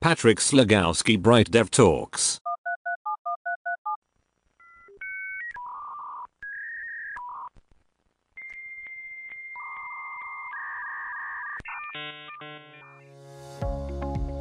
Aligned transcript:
Patrick 0.00 0.42
Slagowski 0.42 1.18
Bright 1.18 1.50
Dev 1.50 1.70
Talks. 1.70 2.40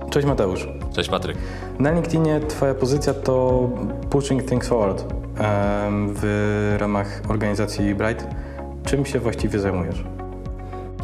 Cześć 0.09 0.28
Mateusz. 0.28 0.67
Cześć 0.96 1.10
Patryk. 1.10 1.38
Na 1.79 1.92
LinkedInie 1.92 2.39
Twoja 2.39 2.74
pozycja 2.74 3.13
to 3.13 3.69
Pushing 4.10 4.44
Things 4.44 4.67
Forward 4.67 5.13
w 6.13 6.76
ramach 6.79 7.21
organizacji 7.29 7.96
Bright. 7.96 8.28
Czym 8.85 9.05
się 9.05 9.19
właściwie 9.19 9.60
zajmujesz? 9.60 10.03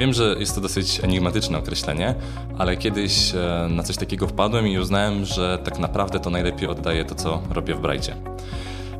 Wiem, 0.03 0.13
że 0.13 0.35
jest 0.39 0.55
to 0.55 0.61
dosyć 0.61 1.03
enigmatyczne 1.03 1.57
określenie, 1.57 2.15
ale 2.57 2.77
kiedyś 2.77 3.35
e, 3.35 3.67
na 3.69 3.83
coś 3.83 3.97
takiego 3.97 4.27
wpadłem 4.27 4.67
i 4.67 4.77
uznałem, 4.77 5.25
że 5.25 5.59
tak 5.63 5.79
naprawdę 5.79 6.19
to 6.19 6.29
najlepiej 6.29 6.67
oddaje 6.67 7.05
to, 7.05 7.15
co 7.15 7.41
robię 7.51 7.75
w 7.75 7.81
Brajcie. 7.81 8.15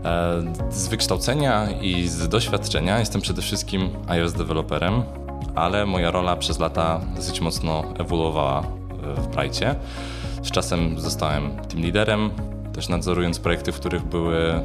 E, 0.06 0.44
Z 0.72 0.88
wykształcenia 0.88 1.72
i 1.82 2.08
z 2.08 2.28
doświadczenia 2.28 3.00
jestem 3.00 3.22
przede 3.22 3.42
wszystkim 3.42 3.90
iOS 4.08 4.34
deweloperem, 4.34 5.04
ale 5.56 5.86
moja 5.86 6.12
rola 6.12 6.36
przez 6.36 6.60
lata 6.60 7.02
dosyć 7.16 7.42
mocno 7.42 7.84
ewoluowała 8.00 8.60
e, 8.60 9.22
w 9.22 9.28
Brajcie. 9.28 9.76
Z 10.44 10.52
czasem 10.52 11.00
zostałem 11.00 11.56
team 11.56 11.84
liderem, 11.84 12.30
też 12.74 12.90
nadzorując 12.90 13.40
projekty, 13.40 13.72
w 13.72 13.80
których 13.80 14.04
były 14.04 14.62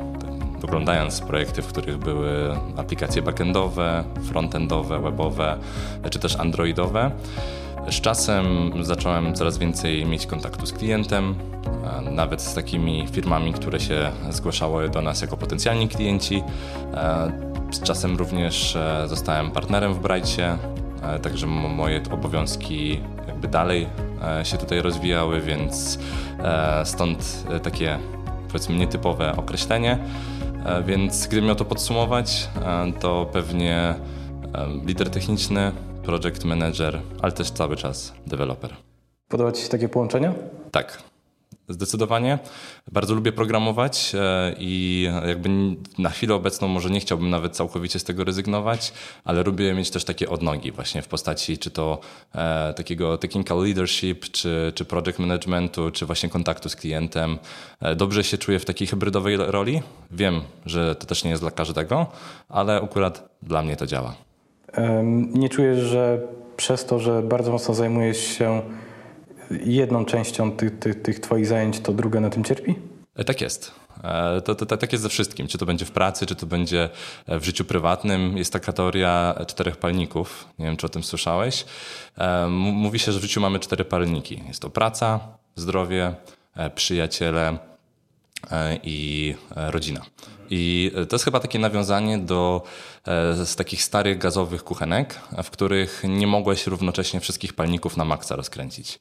oglądając 0.65 1.21
projekty, 1.21 1.63
w 1.63 1.67
których 1.67 1.99
były 1.99 2.57
aplikacje 2.77 3.23
backendowe, 3.23 4.05
frontendowe, 4.23 5.01
webowe, 5.01 5.59
czy 6.11 6.19
też 6.19 6.37
androidowe. 6.37 7.11
Z 7.91 8.01
czasem 8.01 8.73
zacząłem 8.81 9.35
coraz 9.35 9.59
więcej 9.59 10.07
mieć 10.07 10.27
kontaktu 10.27 10.67
z 10.67 10.73
klientem, 10.73 11.35
nawet 12.11 12.43
z 12.43 12.55
takimi 12.55 13.07
firmami, 13.13 13.53
które 13.53 13.81
się 13.81 14.11
zgłaszały 14.31 14.89
do 14.89 15.03
nas 15.03 15.21
jako 15.21 15.37
potencjalni 15.37 15.89
klienci. 15.89 16.43
Z 17.71 17.83
czasem 17.83 18.17
również 18.17 18.77
e, 18.77 19.09
zostałem 19.09 19.51
partnerem 19.51 19.95
w 19.95 19.99
Brightcie, 19.99 20.59
e, 21.03 21.19
także 21.19 21.47
moje 21.47 22.03
obowiązki 22.11 23.01
jakby 23.27 23.49
dalej 23.49 23.87
e, 24.41 24.45
się 24.45 24.59
tutaj 24.59 24.83
rozwijały, 24.83 25.41
więc 25.41 25.99
e, 26.39 26.87
stąd 26.87 27.45
takie 27.63 27.99
powiedzmy 28.47 28.77
nietypowe 28.77 29.37
określenie. 29.37 29.99
E, 30.69 30.83
Więc 30.83 31.27
gdybym 31.27 31.45
miał 31.47 31.55
to 31.55 31.65
podsumować, 31.65 32.49
e, 32.65 32.93
to 33.01 33.27
pewnie 33.33 33.77
e, 33.77 33.97
lider 34.87 35.11
techniczny, 35.11 35.73
project 36.03 36.45
manager, 36.45 37.01
ale 37.23 37.33
też 37.33 37.51
cały 37.51 37.77
czas 37.77 38.13
deweloper. 38.27 38.71
Podoba 39.29 39.53
Ci 39.53 39.63
się 39.63 39.69
takie 39.69 39.89
połączenie? 39.89 40.33
Tak, 40.71 41.03
zdecydowanie. 41.69 42.39
Bardzo 42.93 43.15
lubię 43.15 43.33
programować 43.33 44.13
e, 44.15 44.55
i 44.59 45.07
jakby 45.27 45.49
na 45.99 46.11
chwilę 46.11 46.35
obecną 46.35 46.69
może 46.69 46.91
nie 46.91 47.01
chciałbym 47.01 47.31
nawet 47.31 47.57
całkowicie 47.57 47.99
z 47.99 48.05
tego 48.05 48.25
rezygnować, 48.25 48.93
ale 49.25 49.43
lubię 49.43 49.75
mieć 49.75 49.91
też 49.91 50.05
takie 50.05 50.29
odnogi 50.29 50.73
właśnie 50.73 51.03
w 51.03 51.09
postaci 51.09 51.59
czy 51.59 51.71
to 51.71 51.99
e, 52.35 52.75
takiego 52.77 53.19
technical 53.19 53.63
leadership, 53.63 54.25
czy, 54.31 54.73
czy 54.75 54.85
project 54.85 55.19
managementu, 55.19 55.91
czy 55.91 56.07
właśnie 56.07 56.29
kontaktu 56.29 56.69
z 56.69 56.77
klientem. 56.77 57.39
E, 57.81 57.97
dobrze 57.97 58.25
się 58.25 58.39
czuję 58.39 58.59
w 58.59 58.65
takiej 58.65 58.87
hybrydowej 58.87 59.37
roli. 59.37 59.83
Wiem, 60.11 60.41
że 60.67 60.95
to 60.95 61.07
też 61.07 61.25
nie 61.25 61.31
jest 61.31 61.43
dla 61.43 61.51
każdego, 61.51 62.07
ale 62.49 62.77
akurat 62.77 63.29
dla 63.43 63.63
mnie 63.63 63.77
to 63.77 63.87
działa. 63.87 64.15
Nie 65.35 65.49
czujesz, 65.49 65.79
że 65.79 66.21
przez 66.57 66.85
to, 66.85 66.99
że 66.99 67.23
bardzo 67.23 67.53
mocno 67.53 67.75
zajmujesz 67.75 68.19
się 68.39 68.63
jedną 69.51 70.05
częścią 70.05 70.53
tych, 70.53 70.79
tych, 70.79 71.03
tych 71.03 71.21
Twoich 71.21 71.47
zajęć, 71.47 71.81
to 71.81 71.93
druga 71.93 72.21
na 72.21 72.31
tym 72.31 72.45
cierpi? 72.45 72.75
E, 73.17 73.25
Tak 73.25 73.41
jest. 73.41 73.73
E, 74.05 74.41
To, 74.41 74.55
to, 74.55 74.67
to, 74.67 74.77
tak 74.77 74.93
jest 74.93 75.03
ze 75.03 75.09
wszystkim. 75.09 75.47
Czy 75.49 75.59
to 75.59 75.67
będzie 75.67 75.85
w 75.85 75.91
pracy, 75.91 76.27
czy 76.27 76.35
to 76.35 76.47
będzie 76.47 76.89
e, 77.27 77.39
w 77.39 77.45
życiu 77.45 77.65
prywatnym. 77.65 78.37
Jest 78.39 78.53
taka 78.53 78.73
teoria 78.73 79.35
czterech 79.47 79.77
palników. 79.77 80.49
Nie 80.59 80.67
wiem, 80.67 80.77
czy 80.77 80.87
o 80.87 80.89
tym 80.89 81.03
słyszałeś. 81.03 81.65
Mówi 82.51 82.99
się, 82.99 83.13
że 83.13 83.19
w 83.19 83.23
życiu 83.23 83.41
mamy 83.41 83.59
cztery 83.59 83.85
palniki. 83.85 84.43
Jest 84.49 84.63
to 84.63 84.71
praca, 84.71 85.21
zdrowie, 85.57 86.15
przyjaciele 86.75 87.59
i 88.83 89.35
e, 89.57 89.71
rodzina. 89.71 90.01
I 90.51 90.93
e, 90.95 91.07
to 91.07 91.17
jest 91.17 91.25
chyba 91.25 91.41
takie 91.41 91.59
nawiązanie 91.59 92.19
do 92.19 92.63
e, 93.07 93.47
z 93.47 93.57
takich 93.57 93.83
starych 93.83 94.19
gazowych 94.19 94.65
kuchenek, 94.65 95.21
w 95.45 95.51
których 95.51 96.03
nie 96.09 96.27
mogłeś 96.27 96.67
równocześnie 96.67 97.21
wszystkich 97.21 97.53
palników 97.53 97.97
na 97.97 98.05
maksa 98.05 98.37
rozkręcić. 98.37 98.99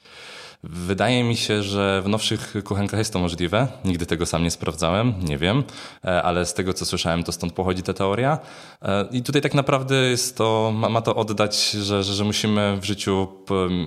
Wydaje 0.64 1.24
mi 1.24 1.36
się, 1.36 1.64
że 1.64 2.02
w 2.02 2.10
nowszych 2.10 2.54
kuchenkach 2.64 2.98
jest 2.98 3.14
to 3.14 3.20
możliwe. 3.20 3.68
Nigdy 3.86 4.06
tego 4.06 4.26
sam 4.26 4.44
nie 4.44 4.52
sprawdzałem, 4.52 5.14
nie 5.24 5.38
wiem, 5.38 5.64
e, 6.06 6.24
ale 6.24 6.46
z 6.46 6.54
tego 6.54 6.74
co 6.74 6.86
słyszałem, 6.86 7.24
to 7.24 7.32
stąd 7.32 7.54
pochodzi 7.54 7.84
ta 7.84 7.94
teoria. 7.94 8.40
E, 8.82 9.08
I 9.12 9.22
tutaj 9.24 9.42
tak 9.42 9.54
naprawdę 9.54 9.96
jest 9.96 10.38
to, 10.38 10.72
ma, 10.76 11.02
to 11.02 11.16
oddać, 11.16 11.72
że, 11.72 12.04
że, 12.04 12.14
że 12.14 12.24
musimy 12.24 12.78
w 12.82 12.86
życiu 12.86 13.28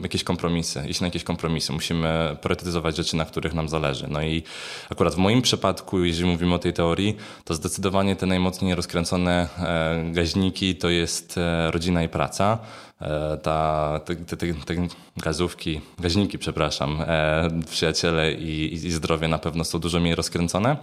jakieś 0.02 0.24
kompromisy, 0.24 0.82
iść 0.88 1.00
na 1.00 1.06
jakieś 1.06 1.24
kompromisy. 1.24 1.72
Musimy 1.72 2.36
priorytetyzować 2.40 2.96
rzeczy, 2.96 3.16
na 3.16 3.24
których 3.24 3.54
nam 3.54 3.68
zależy. 3.68 4.06
No 4.10 4.22
i 4.22 4.42
akurat 4.90 5.14
w 5.14 5.18
moim 5.18 5.42
przypadku, 5.42 6.04
jeżeli 6.04 6.30
mówimy 6.30 6.54
o 6.54 6.58
tej 6.58 6.72
teorii, 6.72 7.16
to 7.44 7.54
zdecydowanie 7.54 8.16
te 8.16 8.26
najmocniej 8.26 8.74
rozkręcone 8.74 9.48
e, 9.58 10.12
gaźniki 10.12 10.76
to 10.76 10.88
jest 10.88 11.38
rodzina 11.70 12.02
i 12.02 12.08
praca. 12.08 12.58
E, 13.00 13.36
Ta, 13.42 14.00
te, 14.04 14.16
te, 14.16 14.36
te, 14.36 14.74
gazówki, 15.16 15.80
gaźniki, 15.98 16.38
przepraszam, 16.38 17.02
e, 17.06 17.48
przyjaciele 17.70 18.32
i, 18.32 18.74
i, 18.74 18.90
zdrowie 18.90 19.28
na 19.28 19.38
pewno 19.38 19.64
są 19.64 19.78
dużo 19.78 20.00
mniej 20.00 20.14
rozkręcone. 20.14 20.76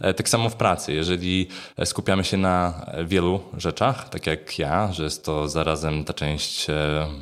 E, 0.00 0.14
tak 0.14 0.28
samo 0.28 0.48
w 0.48 0.56
pracy, 0.56 0.92
jeżeli 0.92 1.48
skupiamy 1.84 2.24
się 2.24 2.36
na 2.36 2.86
wielu 3.04 3.40
rzeczach, 3.58 4.08
tak 4.08 4.26
jak 4.26 4.58
ja, 4.58 4.92
że 4.92 5.04
jest 5.04 5.24
to 5.24 5.48
zarazem 5.48 6.04
ta 6.04 6.14
część 6.14 6.66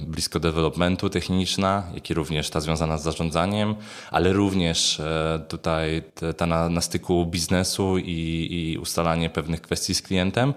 blisko 0.06 0.40
developmentu 0.40 1.10
techniczna, 1.10 1.82
jak 1.94 2.10
i 2.10 2.14
również 2.14 2.50
ta 2.50 2.60
związana 2.60 2.98
z 2.98 3.02
zarządzaniem, 3.02 3.74
ale 4.10 4.32
również 4.32 5.00
tutaj 5.48 6.02
ta 6.36 6.46
na, 6.46 6.68
na 6.68 6.80
styku 6.80 7.26
biznesu 7.26 7.98
i, 7.98 8.48
i 8.50 8.78
ustalanie 8.78 9.30
pewnych 9.30 9.62
kwestii 9.62 9.94
z 9.94 10.02
klientem, 10.02 10.54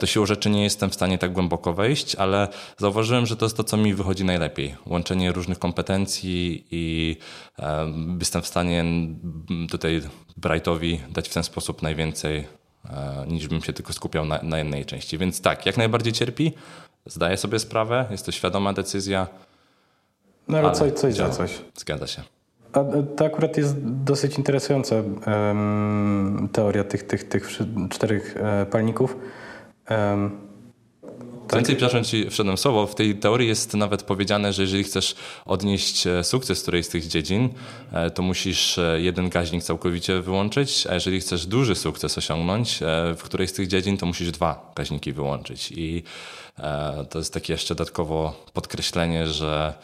to 0.00 0.06
siłą 0.06 0.26
rzeczy 0.26 0.50
nie 0.50 0.62
jestem 0.62 0.90
w 0.90 0.94
stanie 0.94 1.18
tak 1.18 1.32
głęboko 1.32 1.72
wejść, 1.72 2.14
ale 2.14 2.48
zauważyłem, 2.78 3.19
że 3.26 3.36
to 3.36 3.44
jest 3.44 3.56
to, 3.56 3.64
co 3.64 3.76
mi 3.76 3.94
wychodzi 3.94 4.24
najlepiej. 4.24 4.74
Łączenie 4.86 5.32
różnych 5.32 5.58
kompetencji 5.58 6.66
i 6.70 7.16
e, 7.58 7.92
jestem 8.18 8.42
w 8.42 8.46
stanie 8.46 8.84
tutaj 9.70 10.02
Brightowi 10.36 11.00
dać 11.10 11.28
w 11.28 11.34
ten 11.34 11.42
sposób 11.42 11.82
najwięcej, 11.82 12.46
e, 12.90 13.24
niż 13.28 13.48
bym 13.48 13.62
się 13.62 13.72
tylko 13.72 13.92
skupiał 13.92 14.24
na, 14.24 14.42
na 14.42 14.58
jednej 14.58 14.84
części. 14.84 15.18
Więc 15.18 15.40
tak, 15.40 15.66
jak 15.66 15.76
najbardziej 15.76 16.12
cierpi, 16.12 16.52
zdaję 17.06 17.36
sobie 17.36 17.58
sprawę, 17.58 18.06
jest 18.10 18.26
to 18.26 18.32
świadoma 18.32 18.72
decyzja. 18.72 19.26
No 20.48 20.58
ale, 20.58 20.66
Ale 20.66 20.76
coś, 20.76 20.92
coś 20.92 21.14
za 21.14 21.30
coś. 21.30 21.58
Zgadza 21.76 22.06
się. 22.06 22.22
A 22.72 22.80
e, 22.80 23.02
to 23.16 23.24
akurat 23.24 23.56
jest 23.56 23.74
dosyć 23.84 24.38
interesująca 24.38 24.96
em, 24.96 26.48
teoria 26.52 26.84
tych, 26.84 27.02
tych, 27.02 27.28
tych 27.28 27.50
czterech 27.90 28.36
e, 28.36 28.66
palników. 28.66 29.16
Em, 29.86 30.49
Co 31.50 31.56
więcej, 31.56 31.76
przepraszam 31.76 32.04
Ci, 32.04 32.30
wszedłem 32.30 32.58
słowo, 32.58 32.86
w 32.86 32.94
tej 32.94 33.14
teorii 33.14 33.48
jest 33.48 33.74
nawet 33.74 34.02
powiedziane, 34.02 34.52
że 34.52 34.62
jeżeli 34.62 34.84
chcesz 34.84 35.14
odnieść 35.46 36.06
e, 36.06 36.24
sukces 36.24 36.58
w 36.58 36.62
którejś 36.62 36.86
z 36.86 36.88
tych 36.88 37.06
dziedzin, 37.06 37.48
e, 37.92 38.10
to 38.10 38.22
musisz 38.22 38.78
e, 38.78 39.00
jeden 39.00 39.28
gaźnik 39.28 39.62
całkowicie 39.62 40.20
wyłączyć, 40.20 40.86
a 40.86 40.94
jeżeli 40.94 41.20
chcesz 41.20 41.46
duży 41.46 41.74
sukces 41.74 42.18
osiągnąć 42.18 42.78
w 43.16 43.22
którejś 43.22 43.50
z 43.50 43.52
tych 43.52 43.68
dziedzin, 43.68 43.96
to 43.96 44.06
musisz 44.06 44.30
dwa 44.30 44.72
gaźniki 44.76 45.12
wyłączyć. 45.12 45.72
I 45.76 46.02
to 47.10 47.18
jest 47.18 47.34
takie 47.34 47.52
jeszcze 47.52 47.74
dodatkowo 47.74 48.46
podkreślenie, 48.52 49.26
że 49.26 49.74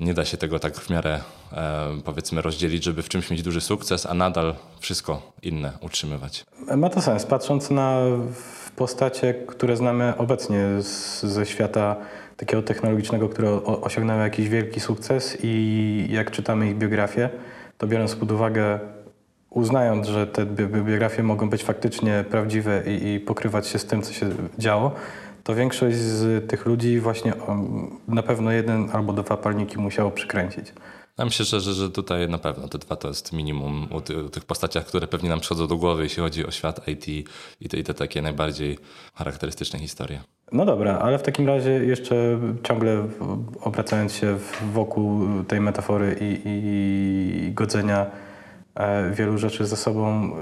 nie 0.00 0.14
da 0.14 0.24
się 0.24 0.36
tego 0.36 0.58
tak 0.58 0.76
w 0.76 0.90
miarę 0.90 1.20
e, 1.52 1.86
powiedzmy 2.04 2.42
rozdzielić, 2.42 2.84
żeby 2.84 3.02
w 3.02 3.08
czymś 3.08 3.30
mieć 3.30 3.42
duży 3.42 3.60
sukces, 3.60 4.06
a 4.06 4.14
nadal 4.14 4.54
wszystko 4.80 5.32
inne 5.42 5.72
utrzymywać. 5.80 6.44
Ma 6.76 6.90
to 6.90 7.02
sens, 7.02 7.26
patrząc 7.26 7.70
na 7.70 8.00
postacie, 8.76 9.34
które 9.34 9.76
znamy 9.76 10.16
obecnie 10.16 10.64
z, 10.82 11.22
ze 11.22 11.46
świata 11.46 11.96
takiego 12.36 12.62
technologicznego, 12.62 13.28
które 13.28 13.50
o, 13.50 13.80
osiągnęły 13.80 14.22
jakiś 14.22 14.48
wielki 14.48 14.80
sukces 14.80 15.38
i 15.42 16.06
jak 16.10 16.30
czytamy 16.30 16.68
ich 16.70 16.76
biografie, 16.76 17.30
to 17.78 17.86
biorąc 17.86 18.14
pod 18.16 18.32
uwagę, 18.32 18.78
uznając, 19.50 20.08
że 20.08 20.26
te 20.26 20.46
bi- 20.46 20.82
biografie 20.84 21.22
mogą 21.22 21.50
być 21.50 21.64
faktycznie 21.64 22.24
prawdziwe 22.30 22.82
i, 22.86 23.08
i 23.14 23.20
pokrywać 23.20 23.66
się 23.66 23.78
z 23.78 23.84
tym, 23.84 24.02
co 24.02 24.12
się 24.12 24.30
działo, 24.58 24.92
to 25.48 25.54
większość 25.54 25.96
z 25.96 26.50
tych 26.50 26.66
ludzi 26.66 27.00
właśnie 27.00 27.32
na 28.08 28.22
pewno 28.22 28.50
jeden 28.50 28.88
albo 28.92 29.12
dwa 29.12 29.36
palniki 29.36 29.78
musiało 29.78 30.10
przykręcić. 30.10 30.72
Ja 31.18 31.24
myślę, 31.24 31.44
że, 31.44 31.60
że, 31.60 31.90
tutaj 31.90 32.28
na 32.28 32.38
pewno 32.38 32.68
te 32.68 32.78
dwa 32.78 32.96
to 32.96 33.08
jest 33.08 33.32
minimum 33.32 33.88
u 33.90 34.00
tych 34.30 34.44
postaciach, 34.44 34.86
które 34.86 35.06
pewnie 35.06 35.28
nam 35.28 35.40
przychodzą 35.40 35.66
do 35.66 35.76
głowy, 35.76 36.02
jeśli 36.02 36.22
chodzi 36.22 36.46
o 36.46 36.50
świat 36.50 36.88
IT 36.88 37.08
i 37.60 37.68
te, 37.68 37.76
i 37.78 37.84
te 37.84 37.94
takie 37.94 38.22
najbardziej 38.22 38.78
charakterystyczne 39.14 39.78
historie. 39.78 40.20
No 40.52 40.64
dobra, 40.64 40.98
ale 40.98 41.18
w 41.18 41.22
takim 41.22 41.46
razie 41.46 41.70
jeszcze 41.70 42.38
ciągle 42.62 43.08
obracając 43.60 44.12
się 44.12 44.36
wokół 44.72 45.20
tej 45.44 45.60
metafory 45.60 46.16
i, 46.20 46.40
i 46.44 47.52
godzenia 47.52 48.06
e, 48.74 49.10
wielu 49.10 49.38
rzeczy 49.38 49.66
ze 49.66 49.76
sobą, 49.76 50.32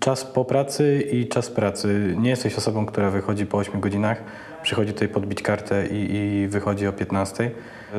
czas 0.00 0.24
po 0.24 0.44
pracy 0.44 1.08
i 1.12 1.28
czas 1.28 1.50
pracy. 1.50 2.14
Nie 2.18 2.30
jesteś 2.30 2.58
osobą, 2.58 2.86
która 2.86 3.10
wychodzi 3.10 3.46
po 3.46 3.58
8 3.58 3.80
godzinach, 3.80 4.22
przychodzi 4.62 4.92
tutaj 4.92 5.08
podbić 5.08 5.42
kartę 5.42 5.86
i, 5.86 6.14
i 6.14 6.48
wychodzi 6.48 6.86
o 6.86 6.92
15. 6.92 7.50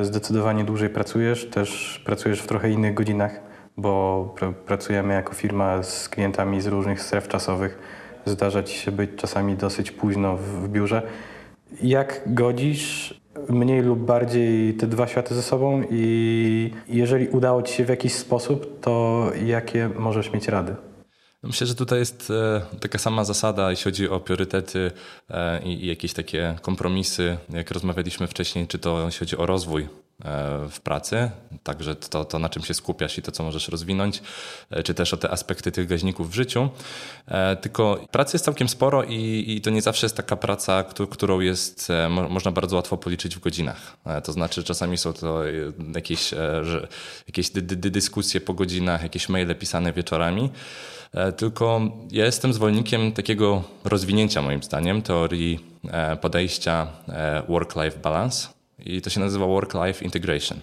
Zdecydowanie 0.02 0.64
dłużej 0.64 0.90
pracujesz, 0.90 1.50
też 1.50 2.02
pracujesz 2.04 2.40
w 2.40 2.46
trochę 2.46 2.70
innych 2.70 2.94
godzinach, 2.94 3.40
bo 3.76 4.34
pr 4.38 4.54
pracujemy 4.54 5.14
jako 5.14 5.34
firma 5.34 5.82
z 5.82 6.08
klientami 6.08 6.60
z 6.60 6.66
różnych 6.66 7.02
stref 7.02 7.28
czasowych. 7.28 7.78
Zdarza 8.24 8.62
ci 8.62 8.78
się 8.78 8.92
być 8.92 9.10
czasami 9.16 9.56
dosyć 9.56 9.90
późno 9.90 10.36
w, 10.36 10.42
w 10.42 10.68
biurze. 10.68 11.02
Jak 11.82 12.22
godzisz 12.26 13.20
mniej 13.48 13.82
lub 13.82 13.98
bardziej 13.98 14.74
te 14.74 14.86
dwa 14.86 15.06
światy 15.06 15.34
ze 15.34 15.42
sobą 15.42 15.82
i 15.90 16.70
jeżeli 16.88 17.28
udało 17.28 17.62
ci 17.62 17.74
się 17.74 17.84
w 17.84 17.88
jakiś 17.88 18.14
sposób, 18.14 18.80
to 18.80 19.26
jakie 19.44 19.90
możesz 19.98 20.32
mieć 20.32 20.48
rady? 20.48 20.76
Myślę, 21.42 21.66
że 21.66 21.74
tutaj 21.74 21.98
jest 21.98 22.30
e, 22.30 22.60
taka 22.80 22.98
sama 22.98 23.24
zasada, 23.24 23.70
jeśli 23.70 23.84
chodzi 23.84 24.08
o 24.08 24.20
priorytety 24.20 24.90
e, 25.30 25.62
i 25.62 25.86
jakieś 25.86 26.12
takie 26.12 26.56
kompromisy, 26.62 27.38
jak 27.50 27.70
rozmawialiśmy 27.70 28.26
wcześniej, 28.26 28.66
czy 28.66 28.78
to 28.78 29.04
jeśli 29.04 29.18
chodzi 29.18 29.36
o 29.36 29.46
rozwój 29.46 29.82
e, 29.82 29.88
w 30.70 30.80
pracy, 30.80 31.30
także 31.62 31.94
to, 31.96 32.24
to 32.24 32.38
na 32.38 32.48
czym 32.48 32.62
się 32.62 32.74
skupiasz 32.74 33.18
i 33.18 33.22
to, 33.22 33.32
co 33.32 33.42
możesz 33.42 33.68
rozwinąć, 33.68 34.22
czy 34.84 34.94
też 34.94 35.14
o 35.14 35.16
te 35.16 35.30
aspekty 35.30 35.72
tych 35.72 35.86
gaźników 35.86 36.30
w 36.30 36.34
życiu. 36.34 36.68
Tylko 37.60 38.06
pracy 38.10 38.34
jest 38.34 38.44
całkiem 38.44 38.68
sporo 38.68 39.04
i, 39.04 39.44
i 39.48 39.60
to 39.60 39.70
nie 39.70 39.82
zawsze 39.82 40.06
jest 40.06 40.16
taka 40.16 40.36
praca, 40.36 40.84
którą 41.10 41.40
jest, 41.40 41.88
można 42.28 42.50
bardzo 42.50 42.76
łatwo 42.76 42.96
policzyć 42.96 43.36
w 43.36 43.40
godzinach. 43.40 43.96
To 44.24 44.32
znaczy 44.32 44.64
czasami 44.64 44.98
są 44.98 45.12
to 45.12 45.42
jakieś, 45.94 46.34
jakieś 47.26 47.50
dy, 47.50 47.62
dy, 47.62 47.90
dyskusje 47.90 48.40
po 48.40 48.54
godzinach, 48.54 49.02
jakieś 49.02 49.28
maile 49.28 49.54
pisane 49.54 49.92
wieczorami. 49.92 50.50
E, 51.14 51.32
tylko 51.32 51.80
ja 52.10 52.24
jestem 52.24 52.52
zwolennikiem 52.52 53.12
takiego 53.12 53.62
rozwinięcia, 53.84 54.42
moim 54.42 54.62
zdaniem, 54.62 55.02
teorii 55.02 55.60
e, 55.88 56.16
podejścia 56.16 56.86
e, 57.08 57.42
work-life 57.48 57.98
balance 57.98 58.48
i 58.78 59.02
to 59.02 59.10
się 59.10 59.20
nazywa 59.20 59.46
work-life 59.46 60.04
integration. 60.04 60.58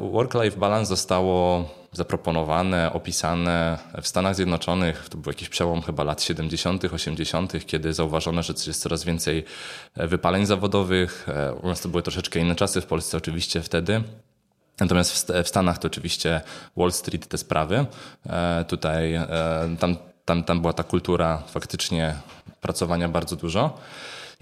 Work-life 0.00 0.56
balance 0.56 0.88
zostało 0.88 1.64
zaproponowane, 1.92 2.92
opisane 2.92 3.78
w 4.02 4.08
Stanach 4.08 4.34
Zjednoczonych. 4.34 5.08
To 5.08 5.18
był 5.18 5.30
jakiś 5.30 5.48
przełom 5.48 5.82
chyba 5.82 6.04
lat 6.04 6.22
70., 6.22 6.84
80., 6.84 7.66
kiedy 7.66 7.92
zauważono, 7.92 8.42
że 8.42 8.54
jest 8.66 8.82
coraz 8.82 9.04
więcej 9.04 9.44
wypaleń 9.96 10.46
zawodowych. 10.46 11.26
U 11.62 11.68
nas 11.68 11.80
to 11.80 11.88
były 11.88 12.02
troszeczkę 12.02 12.40
inne 12.40 12.54
czasy, 12.54 12.80
w 12.80 12.86
Polsce 12.86 13.16
oczywiście 13.16 13.62
wtedy. 13.62 14.02
Natomiast 14.80 15.32
w 15.44 15.48
Stanach 15.48 15.78
to 15.78 15.86
oczywiście 15.86 16.40
Wall 16.76 16.92
Street 16.92 17.28
te 17.28 17.38
sprawy. 17.38 17.86
E, 18.26 18.64
tutaj 18.68 19.14
e, 19.14 19.26
tam, 19.78 19.96
tam, 20.24 20.44
tam 20.44 20.60
była 20.60 20.72
ta 20.72 20.82
kultura 20.82 21.42
faktycznie 21.48 22.14
pracowania 22.60 23.08
bardzo 23.08 23.36
dużo. 23.36 23.78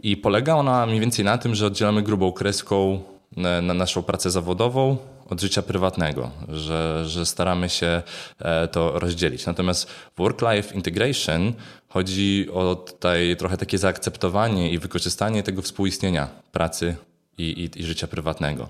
I 0.03 0.17
polega 0.17 0.55
ona 0.55 0.87
mniej 0.87 1.01
więcej 1.01 1.25
na 1.25 1.39
tym, 1.39 1.55
że 1.55 1.67
oddzielamy 1.67 2.03
grubą 2.03 2.33
kreską 2.33 3.03
na, 3.37 3.63
na 3.63 3.75
naszą 3.75 4.03
pracę 4.03 4.31
zawodową 4.31 4.97
od 5.31 5.41
życia 5.41 5.63
prywatnego, 5.63 6.31
że, 6.49 7.05
że 7.07 7.27
staramy 7.27 7.69
się 7.69 8.03
e, 8.39 8.69
to 8.69 8.99
rozdzielić. 8.99 9.47
Natomiast 9.47 9.91
work-life 10.19 10.75
integration 10.75 11.53
chodzi 11.89 12.49
o 12.55 12.75
tutaj 12.75 13.37
trochę 13.39 13.57
takie 13.57 13.79
zaakceptowanie 13.79 14.71
i 14.71 14.79
wykorzystanie 14.79 15.43
tego 15.43 15.63
współistnienia 15.63 16.29
pracy 16.53 16.97
i, 17.39 17.43
i, 17.43 17.81
i 17.81 17.85
życia 17.85 18.07
prywatnego. 18.07 18.69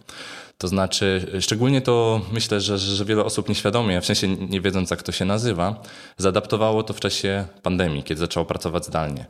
To 0.59 0.69
znaczy, 0.69 1.27
szczególnie 1.41 1.81
to 1.81 2.21
myślę, 2.33 2.61
że, 2.61 2.79
że 2.79 3.05
wiele 3.05 3.25
osób 3.25 3.49
nieświadomie, 3.49 4.01
w 4.01 4.07
sensie 4.07 4.29
nie 4.29 4.61
wiedząc 4.61 4.91
jak 4.91 5.03
to 5.03 5.13
się 5.13 5.25
nazywa, 5.25 5.83
zaadaptowało 6.17 6.83
to 6.83 6.95
w 6.95 7.01
czasie 7.01 7.47
pandemii, 7.63 8.03
kiedy 8.03 8.21
zaczęło 8.21 8.47
pracować 8.47 8.87
zdalnie. 8.87 9.27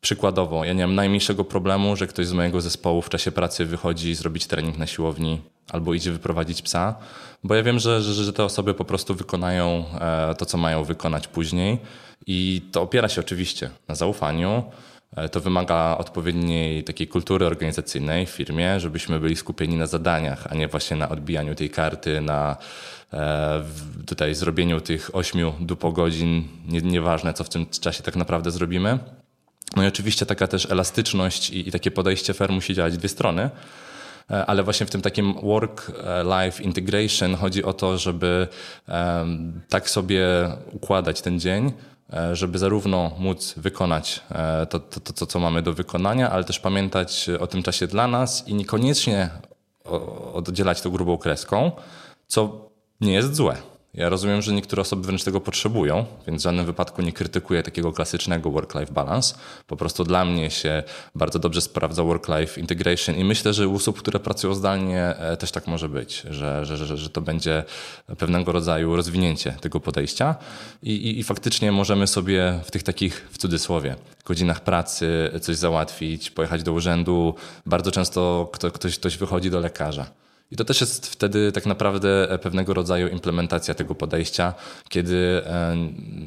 Przykładowo, 0.00 0.64
ja 0.64 0.72
nie 0.72 0.86
mam 0.86 0.94
najmniejszego 0.94 1.44
problemu, 1.44 1.96
że 1.96 2.06
ktoś 2.06 2.26
z 2.26 2.32
mojego 2.32 2.60
zespołu 2.60 3.02
w 3.02 3.08
czasie 3.08 3.32
pracy 3.32 3.64
wychodzi 3.64 4.14
zrobić 4.14 4.46
trening 4.46 4.78
na 4.78 4.86
siłowni 4.86 5.40
albo 5.70 5.94
idzie 5.94 6.12
wyprowadzić 6.12 6.62
psa, 6.62 6.94
bo 7.44 7.54
ja 7.54 7.62
wiem, 7.62 7.78
że, 7.78 8.02
że, 8.02 8.14
że 8.14 8.32
te 8.32 8.44
osoby 8.44 8.74
po 8.74 8.84
prostu 8.84 9.14
wykonają 9.14 9.84
e, 10.00 10.34
to, 10.34 10.46
co 10.46 10.58
mają 10.58 10.84
wykonać 10.84 11.28
później 11.28 11.78
i 12.26 12.62
to 12.72 12.82
opiera 12.82 13.08
się 13.08 13.20
oczywiście 13.20 13.70
na 13.88 13.94
zaufaniu, 13.94 14.62
to 15.32 15.40
wymaga 15.40 15.96
odpowiedniej 15.98 16.84
takiej 16.84 17.08
kultury 17.08 17.46
organizacyjnej 17.46 18.26
w 18.26 18.30
firmie, 18.30 18.80
żebyśmy 18.80 19.20
byli 19.20 19.36
skupieni 19.36 19.76
na 19.76 19.86
zadaniach, 19.86 20.46
a 20.50 20.54
nie 20.54 20.68
właśnie 20.68 20.96
na 20.96 21.08
odbijaniu 21.08 21.54
tej 21.54 21.70
karty, 21.70 22.20
na 22.20 22.56
e, 23.12 23.62
tutaj 24.06 24.34
zrobieniu 24.34 24.80
tych 24.80 25.16
ośmiu 25.16 25.52
dupogodzin, 25.60 26.48
nie, 26.66 26.80
nieważne 26.80 27.34
co 27.34 27.44
w 27.44 27.48
tym 27.48 27.66
czasie 27.66 28.02
tak 28.02 28.16
naprawdę 28.16 28.50
zrobimy. 28.50 28.98
No 29.76 29.84
i 29.84 29.86
oczywiście 29.86 30.26
taka 30.26 30.46
też 30.46 30.70
elastyczność 30.70 31.50
i, 31.50 31.68
i 31.68 31.72
takie 31.72 31.90
podejście 31.90 32.34
fair 32.34 32.52
musi 32.52 32.74
działać 32.74 32.98
dwie 32.98 33.08
strony 33.08 33.50
e, 34.30 34.46
ale 34.46 34.62
właśnie 34.62 34.86
w 34.86 34.90
tym 34.90 35.02
takim 35.02 35.34
work-life 35.34 36.62
integration 36.62 37.34
chodzi 37.34 37.64
o 37.64 37.72
to, 37.72 37.98
żeby 37.98 38.48
tak 39.68 39.90
sobie 39.90 40.26
układać 40.72 41.20
ten 41.20 41.40
dzień, 41.40 41.72
E, 41.72 41.93
żeby 42.32 42.58
zarówno 42.58 43.10
móc 43.18 43.54
wykonać 43.56 44.22
e, 44.30 44.66
to, 44.66 44.80
to, 44.80 45.12
to, 45.12 45.26
co 45.26 45.38
mamy 45.38 45.62
do 45.62 45.72
wykonania, 45.72 46.30
ale 46.30 46.44
też 46.44 46.60
pamiętać 46.60 47.26
o 47.40 47.46
tym 47.46 47.62
czasie 47.62 47.86
dla 47.86 48.08
nas 48.08 48.48
i 48.48 48.54
niekoniecznie 48.54 49.30
oddzielać 50.34 50.80
to 50.80 50.90
grubą 50.90 51.18
kreską, 51.18 51.72
co 52.26 52.70
nie 53.00 53.12
jest 53.12 53.34
złe. 53.34 53.56
Ja 53.94 54.08
rozumiem, 54.08 54.42
że 54.42 54.52
niektóre 54.52 54.82
osoby 54.82 55.06
wręcz 55.06 55.24
tego 55.24 55.40
potrzebują, 55.40 56.04
więc 56.26 56.42
w 56.42 56.44
żadnym 56.44 56.66
wypadku 56.66 57.02
nie 57.02 57.12
krytykuję 57.12 57.62
takiego 57.62 57.92
klasycznego 57.92 58.50
work-life 58.50 58.92
balance. 58.92 59.34
Po 59.66 59.76
prostu 59.76 60.04
dla 60.04 60.24
mnie 60.24 60.50
się 60.50 60.82
bardzo 61.14 61.38
dobrze 61.38 61.60
sprawdza 61.60 62.02
work-life 62.02 62.60
integration 62.60 63.16
i 63.16 63.24
myślę, 63.24 63.52
że 63.52 63.68
u 63.68 63.76
osób, 63.76 63.98
które 63.98 64.20
pracują 64.20 64.54
zdalnie 64.54 65.02
e, 65.02 65.36
też 65.36 65.50
tak 65.50 65.66
może 65.66 65.88
być, 65.88 66.22
że, 66.30 66.66
że, 66.66 66.76
że, 66.76 66.96
że 66.96 67.10
to 67.10 67.20
będzie 67.20 67.64
pewnego 68.18 68.52
rodzaju 68.52 68.96
rozwinięcie 68.96 69.52
tego 69.60 69.80
podejścia 69.80 70.34
I, 70.82 70.92
i, 70.92 71.18
i 71.18 71.22
faktycznie 71.22 71.72
możemy 71.72 72.06
sobie 72.06 72.60
w 72.64 72.70
tych 72.70 72.82
takich, 72.82 73.28
w 73.30 73.38
cudzysłowie, 73.38 73.96
godzinach 74.24 74.60
pracy 74.60 75.30
coś 75.40 75.56
załatwić, 75.56 76.30
pojechać 76.30 76.62
do 76.62 76.72
urzędu. 76.72 77.34
Bardzo 77.66 77.90
często 77.90 78.50
ktoś, 78.52 78.98
ktoś 78.98 79.16
wychodzi 79.16 79.50
do 79.50 79.60
lekarza 79.60 80.23
i 80.54 80.56
to 80.56 80.64
też 80.64 80.80
jest 80.80 81.06
wtedy 81.06 81.52
tak 81.52 81.66
naprawdę 81.66 82.30
e, 82.30 82.38
pewnego 82.38 82.74
rodzaju 82.74 83.08
implementacja 83.08 83.74
tego 83.74 83.94
podejścia, 83.94 84.54
kiedy, 84.88 85.42
e, 85.46 85.76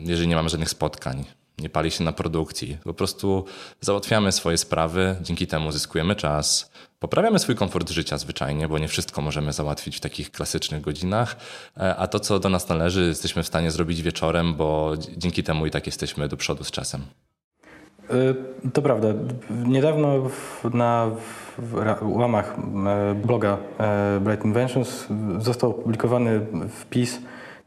jeżeli 0.03 0.27
nie 0.27 0.35
mamy 0.35 0.49
żadnych 0.49 0.69
spotkań, 0.69 1.25
nie 1.57 1.69
pali 1.69 1.91
się 1.91 2.03
na 2.03 2.11
produkcji, 2.11 2.77
po 2.83 2.93
prostu 2.93 3.45
załatwiamy 3.81 4.31
swoje 4.31 4.57
sprawy, 4.57 5.15
dzięki 5.21 5.47
temu 5.47 5.71
zyskujemy 5.71 6.15
czas, 6.15 6.71
poprawiamy 6.99 7.39
swój 7.39 7.55
komfort 7.55 7.89
życia 7.89 8.17
zwyczajnie, 8.17 8.67
bo 8.67 8.77
nie 8.77 8.87
wszystko 8.87 9.21
możemy 9.21 9.53
załatwić 9.53 9.97
w 9.97 9.99
takich 9.99 10.31
klasycznych 10.31 10.81
godzinach, 10.81 11.35
e, 11.77 11.95
a 11.95 12.07
to, 12.07 12.19
co 12.19 12.39
do 12.39 12.49
nas 12.49 12.69
należy, 12.69 13.07
jesteśmy 13.07 13.43
w 13.43 13.47
stanie 13.47 13.71
zrobić 13.71 14.01
wieczorem, 14.01 14.55
bo 14.55 14.93
dzięki 15.17 15.43
temu 15.43 15.65
i 15.65 15.71
tak 15.71 15.85
jesteśmy 15.85 16.27
do 16.27 16.37
przodu 16.37 16.63
z 16.63 16.71
czasem. 16.71 17.01
To 18.73 18.81
prawda. 18.81 19.07
Niedawno 19.49 20.29
na 20.73 21.11
w 21.57 22.17
łamach 22.17 22.55
e, 22.87 23.15
bloga 23.15 23.57
e, 23.79 24.19
Bright 24.19 24.45
Inventions 24.45 25.07
został 25.39 25.69
opublikowany 25.69 26.41
wpis 26.69 27.21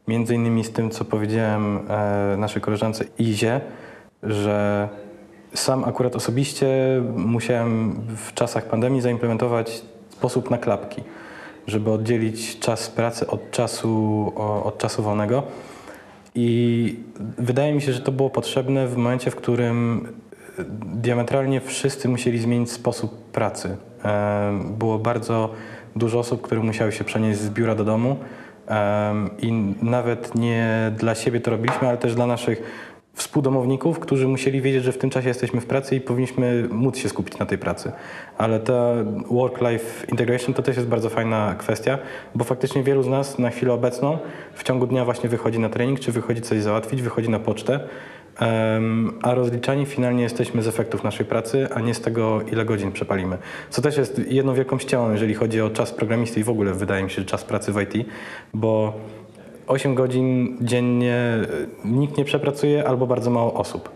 między 0.07 0.35
innymi 0.35 0.63
z 0.63 0.71
tym, 0.71 0.89
co 0.89 1.05
powiedziałem 1.05 1.79
e, 1.89 2.37
naszej 2.37 2.61
koleżance 2.61 3.05
Izie, 3.19 3.61
że 4.23 4.89
sam 5.53 5.83
akurat 5.83 6.15
osobiście 6.15 6.67
musiałem 7.15 8.01
w 8.17 8.33
czasach 8.33 8.65
pandemii 8.65 9.01
zaimplementować 9.01 9.81
sposób 10.09 10.49
na 10.49 10.57
klapki, 10.57 11.03
żeby 11.67 11.91
oddzielić 11.91 12.59
czas 12.59 12.89
pracy 12.89 13.27
od 13.27 13.51
czasu, 13.51 14.33
od 14.63 14.77
czasu 14.77 15.03
wolnego. 15.03 15.43
I 16.35 16.95
wydaje 17.37 17.73
mi 17.73 17.81
się, 17.81 17.93
że 17.93 18.01
to 18.01 18.11
było 18.11 18.29
potrzebne 18.29 18.87
w 18.87 18.97
momencie, 18.97 19.31
w 19.31 19.35
którym 19.35 20.07
diametralnie 20.95 21.61
wszyscy 21.61 22.09
musieli 22.09 22.39
zmienić 22.39 22.71
sposób 22.71 23.31
pracy. 23.31 23.77
Było 24.77 24.99
bardzo 24.99 25.49
dużo 25.95 26.19
osób, 26.19 26.41
które 26.41 26.61
musiały 26.61 26.91
się 26.91 27.03
przenieść 27.03 27.39
z 27.39 27.49
biura 27.49 27.75
do 27.75 27.83
domu 27.83 28.15
i 29.39 29.51
nawet 29.81 30.35
nie 30.35 30.91
dla 30.97 31.15
siebie 31.15 31.39
to 31.39 31.51
robiliśmy, 31.51 31.87
ale 31.87 31.97
też 31.97 32.15
dla 32.15 32.27
naszych 32.27 32.91
współdomowników, 33.13 33.99
którzy 33.99 34.27
musieli 34.27 34.61
wiedzieć, 34.61 34.83
że 34.83 34.91
w 34.91 34.97
tym 34.97 35.09
czasie 35.09 35.27
jesteśmy 35.27 35.61
w 35.61 35.65
pracy 35.65 35.95
i 35.95 36.01
powinniśmy 36.01 36.67
móc 36.71 36.97
się 36.97 37.09
skupić 37.09 37.37
na 37.37 37.45
tej 37.45 37.57
pracy. 37.57 37.91
Ale 38.37 38.59
ta 38.59 38.93
work-life 39.31 40.07
integration 40.07 40.53
to 40.53 40.61
też 40.61 40.75
jest 40.75 40.87
bardzo 40.87 41.09
fajna 41.09 41.55
kwestia, 41.57 41.97
bo 42.35 42.43
faktycznie 42.43 42.83
wielu 42.83 43.03
z 43.03 43.07
nas 43.07 43.39
na 43.39 43.49
chwilę 43.49 43.73
obecną 43.73 44.17
w 44.53 44.63
ciągu 44.63 44.87
dnia 44.87 45.05
właśnie 45.05 45.29
wychodzi 45.29 45.59
na 45.59 45.69
trening, 45.69 45.99
czy 45.99 46.11
wychodzi 46.11 46.41
coś 46.41 46.61
załatwić, 46.61 47.01
wychodzi 47.01 47.29
na 47.29 47.39
pocztę 47.39 47.79
a 49.21 49.33
rozliczani 49.33 49.85
finalnie 49.85 50.23
jesteśmy 50.23 50.63
z 50.63 50.67
efektów 50.67 51.03
naszej 51.03 51.25
pracy, 51.25 51.67
a 51.73 51.79
nie 51.79 51.93
z 51.93 52.01
tego, 52.01 52.41
ile 52.41 52.65
godzin 52.65 52.91
przepalimy. 52.91 53.37
Co 53.69 53.81
też 53.81 53.97
jest 53.97 54.21
jedną 54.27 54.53
wielką 54.53 54.79
ścieżką, 54.79 55.11
jeżeli 55.11 55.33
chodzi 55.33 55.61
o 55.61 55.69
czas 55.69 55.91
programisty 55.91 56.39
i 56.39 56.43
w 56.43 56.49
ogóle 56.49 56.73
wydaje 56.73 57.03
mi 57.03 57.09
się, 57.09 57.25
czas 57.25 57.43
pracy 57.43 57.71
w 57.71 57.81
IT, 57.81 58.07
bo 58.53 58.93
8 59.67 59.95
godzin 59.95 60.57
dziennie 60.61 61.15
e, 61.15 61.47
nikt 61.85 62.17
nie 62.17 62.25
przepracuje 62.25 62.87
albo 62.87 63.07
bardzo 63.07 63.31
mało 63.31 63.53
osób. 63.53 63.89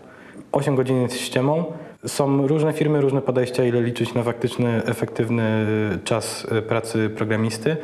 8 0.52 0.76
godzin 0.76 1.02
jest 1.02 1.20
ściemą. 1.20 1.64
Są 2.06 2.46
różne 2.46 2.72
firmy, 2.72 3.00
różne 3.00 3.22
podejścia, 3.22 3.64
ile 3.64 3.82
liczyć 3.82 4.14
na 4.14 4.22
faktyczny, 4.22 4.82
efektywny 4.84 5.66
czas 6.04 6.46
e, 6.50 6.62
pracy 6.62 7.10
programisty. 7.16 7.76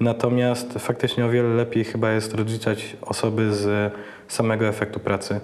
Natomiast 0.00 0.72
faktycznie 0.78 1.26
o 1.26 1.30
wiele 1.30 1.48
lepiej 1.48 1.84
chyba 1.84 2.12
jest 2.12 2.34
rozliczać 2.34 2.96
osoby 3.02 3.52
z 3.52 3.92
samego 4.28 4.66
efektu 4.66 5.00
pracy 5.00 5.40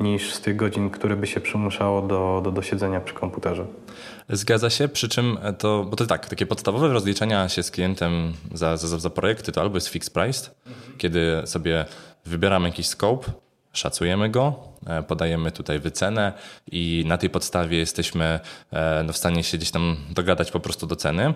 niż 0.00 0.34
z 0.34 0.40
tych 0.40 0.56
godzin, 0.56 0.90
które 0.90 1.16
by 1.16 1.26
się 1.26 1.40
przymuszało 1.40 2.02
do, 2.02 2.40
do, 2.44 2.50
do 2.50 2.62
siedzenia 2.62 3.00
przy 3.00 3.14
komputerze. 3.14 3.66
Zgadza 4.28 4.70
się, 4.70 4.88
przy 4.88 5.08
czym 5.08 5.38
to, 5.58 5.84
bo 5.84 5.96
to 5.96 6.06
tak, 6.06 6.28
takie 6.28 6.46
podstawowe 6.46 6.88
rozliczenia 6.88 7.48
się 7.48 7.62
z 7.62 7.70
klientem 7.70 8.32
za, 8.54 8.76
za, 8.76 8.98
za 8.98 9.10
projekty 9.10 9.52
to 9.52 9.60
albo 9.60 9.76
jest 9.76 9.88
fixed 9.88 10.14
price, 10.14 10.50
mhm. 10.66 10.98
kiedy 10.98 11.42
sobie 11.44 11.84
wybieramy 12.24 12.68
jakiś 12.68 12.86
scope, 12.86 13.30
szacujemy 13.72 14.30
go, 14.30 14.54
e, 14.86 15.02
podajemy 15.02 15.50
tutaj 15.52 15.78
wycenę 15.78 16.32
i 16.72 17.04
na 17.06 17.18
tej 17.18 17.30
podstawie 17.30 17.78
jesteśmy 17.78 18.40
e, 18.72 19.02
no, 19.06 19.12
w 19.12 19.16
stanie 19.16 19.44
się 19.44 19.58
gdzieś 19.58 19.70
tam 19.70 19.96
dogadać 20.10 20.50
po 20.50 20.60
prostu 20.60 20.86
do 20.86 20.96
ceny. 20.96 21.34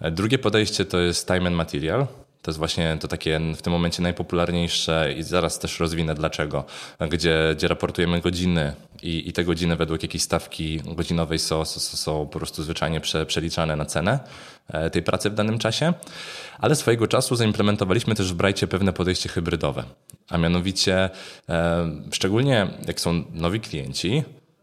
E, 0.00 0.10
drugie 0.10 0.38
podejście 0.38 0.84
to 0.84 0.98
jest 0.98 1.26
time 1.26 1.46
and 1.46 1.56
material, 1.56 2.06
to 2.42 2.50
jest 2.50 2.58
właśnie 2.58 2.96
to 3.00 3.08
takie 3.08 3.40
w 3.56 3.62
tym 3.62 3.72
momencie 3.72 4.02
najpopularniejsze 4.02 5.14
i 5.16 5.22
zaraz 5.22 5.58
też 5.58 5.80
rozwinę 5.80 6.14
dlaczego, 6.14 6.64
gdzie, 7.10 7.54
gdzie 7.56 7.68
raportujemy 7.68 8.20
godziny 8.20 8.74
i, 9.02 9.28
i 9.28 9.32
te 9.32 9.44
godziny 9.44 9.76
według 9.76 10.02
jakiejś 10.02 10.22
stawki 10.22 10.80
godzinowej 10.84 11.38
są, 11.38 11.64
są, 11.64 11.80
są 11.80 12.26
po 12.26 12.38
prostu 12.38 12.62
zwyczajnie 12.62 13.00
prze, 13.00 13.26
przeliczane 13.26 13.76
na 13.76 13.84
cenę 13.84 14.20
e, 14.68 14.90
tej 14.90 15.02
pracy 15.02 15.30
w 15.30 15.34
danym 15.34 15.58
czasie. 15.58 15.92
Ale 16.58 16.76
swojego 16.76 17.08
czasu 17.08 17.36
zaimplementowaliśmy 17.36 18.14
też 18.14 18.32
w 18.32 18.36
Brajcie 18.36 18.66
pewne 18.66 18.92
podejście 18.92 19.28
hybrydowe. 19.28 19.84
A 20.28 20.38
mianowicie, 20.38 21.10
e, 21.48 21.90
szczególnie 22.12 22.66
jak 22.86 23.00
są 23.00 23.24
nowi 23.32 23.60
klienci, 23.60 24.22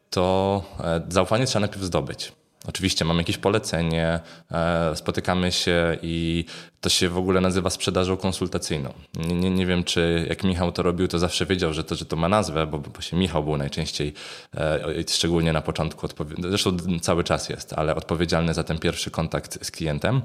to 0.10 0.64
e, 0.80 1.02
zaufanie 1.10 1.46
trzeba 1.46 1.60
najpierw 1.60 1.84
zdobyć. 1.84 2.39
Oczywiście 2.70 3.06
mam 3.06 3.18
jakieś 3.18 3.38
polecenie, 3.38 4.20
e, 4.52 4.96
spotykamy 4.96 5.52
się 5.52 5.98
i 6.02 6.46
to 6.82 6.90
się 6.90 7.10
w 7.10 7.18
ogóle 7.18 7.42
nazywa 7.42 7.70
sprzedażą 7.70 8.18
konsultacyjną. 8.18 8.94
Nie, 9.28 9.36
nie, 9.36 9.50
nie 9.50 9.66
wiem, 9.66 9.84
czy 9.84 10.26
jak 10.30 10.44
Michał 10.44 10.72
to 10.72 10.84
robił, 10.84 11.08
to 11.08 11.20
zawsze 11.20 11.46
wiedział, 11.46 11.74
że 11.74 11.84
to, 11.84 11.96
że 11.96 12.06
to 12.06 12.16
ma 12.16 12.30
nazwę, 12.30 12.68
bo, 12.68 12.80
bo 12.80 13.02
się 13.02 13.18
Michał 13.18 13.44
był 13.44 13.58
najczęściej, 13.58 14.14
e, 14.58 15.04
szczególnie 15.10 15.54
na 15.54 15.62
początku, 15.62 16.08
zresztą 16.40 16.78
cały 17.02 17.24
czas 17.24 17.50
jest, 17.50 17.74
ale 17.74 17.96
odpowiedzialny 17.96 18.54
za 18.54 18.64
ten 18.64 18.80
pierwszy 18.80 19.12
kontakt 19.12 19.66
z 19.66 19.72
klientem. 19.72 20.22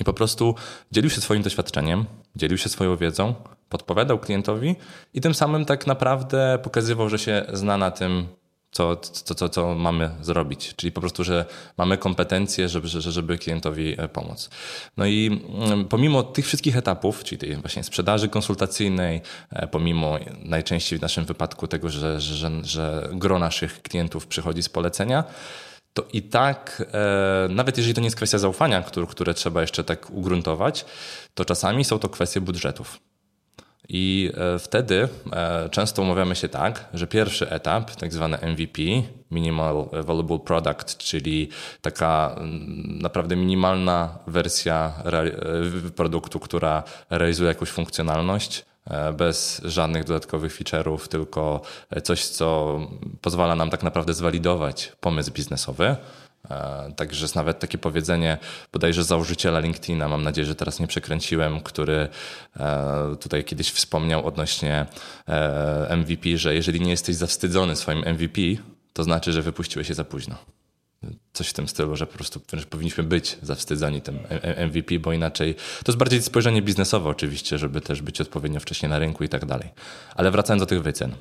I 0.00 0.04
po 0.04 0.12
prostu 0.12 0.54
dzielił 0.92 1.10
się 1.10 1.20
swoim 1.20 1.42
doświadczeniem, 1.42 2.04
dzielił 2.36 2.58
się 2.58 2.68
swoją 2.68 2.96
wiedzą, 2.96 3.34
podpowiadał 3.68 4.18
klientowi 4.18 4.76
i 5.14 5.20
tym 5.20 5.34
samym 5.34 5.64
tak 5.64 5.86
naprawdę 5.86 6.58
pokazywał, 6.62 7.08
że 7.08 7.18
się 7.18 7.46
zna 7.52 7.76
na 7.76 7.90
tym, 7.90 8.26
co, 8.70 8.96
co, 8.96 9.34
co, 9.34 9.48
co 9.48 9.74
mamy 9.74 10.10
zrobić. 10.20 10.74
Czyli 10.76 10.92
po 10.92 11.00
prostu, 11.00 11.24
że 11.24 11.44
mamy 11.76 11.98
kompetencje, 11.98 12.68
żeby, 12.68 12.88
żeby 12.88 13.38
klientowi 13.38 13.94
e, 14.00 14.08
pomóc. 14.08 14.50
No 14.96 15.06
i 15.06 15.42
mm, 15.48 15.84
pomimo 15.84 16.22
tych 16.22 16.46
wszystkich 16.46 16.76
etapów, 16.76 17.24
czyli 17.24 17.38
tej 17.38 17.56
właśnie 17.56 17.84
sprzedaży 17.84 18.28
konsultacyjnej, 18.28 19.20
e, 19.50 19.66
pomimo 19.66 20.18
najczęściej 20.42 20.98
w 20.98 21.02
naszym 21.02 21.24
wypadku 21.24 21.68
tego, 21.68 21.88
że, 21.88 22.20
że, 22.20 22.50
że 22.62 23.08
gro 23.12 23.38
naszych 23.38 23.82
klientów 23.82 24.26
przychodzi 24.26 24.62
z 24.62 24.68
polecenia, 24.68 25.24
to 25.94 26.04
i 26.12 26.22
tak, 26.22 26.82
e, 26.92 27.48
nawet 27.50 27.76
jeżeli 27.76 27.94
to 27.94 28.00
nie 28.00 28.06
jest 28.06 28.16
kwestia 28.16 28.38
zaufania, 28.38 28.82
które, 28.82 29.06
które 29.06 29.34
trzeba 29.34 29.60
jeszcze 29.60 29.84
tak 29.84 30.10
ugruntować, 30.10 30.84
to 31.34 31.44
czasami 31.44 31.84
są 31.84 31.98
to 31.98 32.08
kwestie 32.08 32.40
budżetów. 32.40 33.00
I 33.88 34.30
e, 34.34 34.58
wtedy 34.58 35.08
e, 35.32 35.68
często 35.68 36.02
umawiamy 36.02 36.36
się 36.36 36.48
tak, 36.48 36.88
że 36.94 37.06
pierwszy 37.06 37.50
etap, 37.50 37.90
tak 37.96 38.12
zwany 38.12 38.38
MVP, 38.42 38.82
Minimal 39.30 39.88
Valuable 39.92 40.38
Product, 40.38 40.96
czyli 40.98 41.48
taka 41.82 42.34
mm, 42.36 42.98
naprawdę 43.02 43.36
minimalna 43.36 44.18
wersja 44.26 44.92
e, 45.04 45.90
produktu, 45.90 46.40
która 46.40 46.82
realizuje 47.10 47.48
jakąś 47.48 47.68
funkcjonalność, 47.68 48.64
bez 49.18 49.62
żadnych 49.64 50.04
dodatkowych 50.04 50.58
feature'ów, 50.58 51.08
tylko 51.08 51.60
coś, 52.02 52.26
co 52.26 52.78
pozwala 53.20 53.54
nam 53.54 53.70
tak 53.70 53.82
naprawdę 53.82 54.14
zwalidować 54.14 54.92
pomysł 55.00 55.32
biznesowy. 55.32 55.96
E, 56.50 56.92
także 56.96 57.24
jest 57.24 57.34
nawet 57.34 57.58
takie 57.58 57.78
powiedzenie 57.78 58.38
bodajże 58.72 59.04
założyciela 59.04 59.60
LinkedIna, 59.60 60.08
mam 60.08 60.22
nadzieję, 60.22 60.46
że 60.46 60.54
teraz 60.54 60.80
nie 60.80 60.86
przekręciłem, 60.86 61.60
który 61.60 62.08
e, 62.56 63.16
tutaj 63.20 63.44
kiedyś 63.44 63.70
wspomniał 63.70 64.26
odnośnie 64.26 64.86
e, 65.28 65.96
MVP, 65.96 66.38
że 66.38 66.54
jeżeli 66.54 66.80
nie 66.80 66.90
jesteś 66.90 67.16
zawstydzony 67.16 67.76
swoim 67.76 67.98
MVP, 67.98 68.40
to 68.92 69.04
znaczy, 69.04 69.32
że 69.32 69.42
wypuściłeś 69.42 69.88
się 69.88 69.94
za 69.94 70.04
późno. 70.04 70.34
Coś 71.32 71.48
w 71.48 71.52
tym 71.52 71.68
stylu, 71.68 71.96
że 71.96 72.06
po 72.06 72.14
prostu 72.14 72.40
powinniśmy 72.70 73.04
być 73.04 73.38
zawstydzeni 73.42 74.02
tym 74.02 74.18
MVP, 74.66 74.98
bo 74.98 75.12
inaczej 75.12 75.54
to 75.54 75.92
jest 75.92 75.98
bardziej 75.98 76.22
spojrzenie 76.22 76.62
biznesowe 76.62 77.08
oczywiście, 77.08 77.58
żeby 77.58 77.80
też 77.80 78.02
być 78.02 78.20
odpowiednio 78.20 78.60
wcześnie 78.60 78.88
na 78.88 78.98
rynku 78.98 79.24
i 79.24 79.28
tak 79.28 79.46
dalej. 79.46 79.68
Ale 80.14 80.30
wracając 80.30 80.62
do 80.62 80.66
tych 80.66 80.82
wycen. 80.82 81.14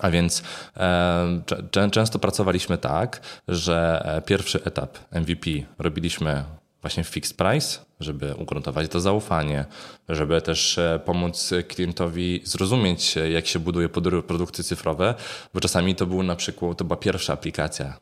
A 0.00 0.10
więc 0.10 0.42
e, 0.76 1.90
często 1.90 2.18
pracowaliśmy 2.18 2.78
tak, 2.78 3.20
że 3.48 4.02
e, 4.04 4.22
pierwszy 4.22 4.64
etap 4.64 4.98
MVP 5.12 5.50
robiliśmy 5.78 6.44
właśnie 6.84 7.04
fixed 7.04 7.36
price, 7.36 7.78
żeby 8.00 8.34
ugruntować 8.34 8.90
to 8.90 9.00
zaufanie, 9.00 9.64
żeby 10.08 10.42
też 10.42 10.78
e, 10.78 11.00
pomóc 11.04 11.50
klientowi 11.68 12.40
zrozumieć, 12.44 13.16
e, 13.16 13.30
jak 13.30 13.46
się 13.46 13.58
buduje 13.58 13.88
produkty 14.26 14.64
cyfrowe, 14.64 15.14
bo 15.54 15.60
czasami 15.60 15.94
to 15.94 16.06
był 16.06 16.22
na 16.22 16.36
przykład, 16.36 16.78
to 16.78 16.84
była 16.84 16.96
pierwsza 16.96 17.32
aplikacja, 17.32 17.98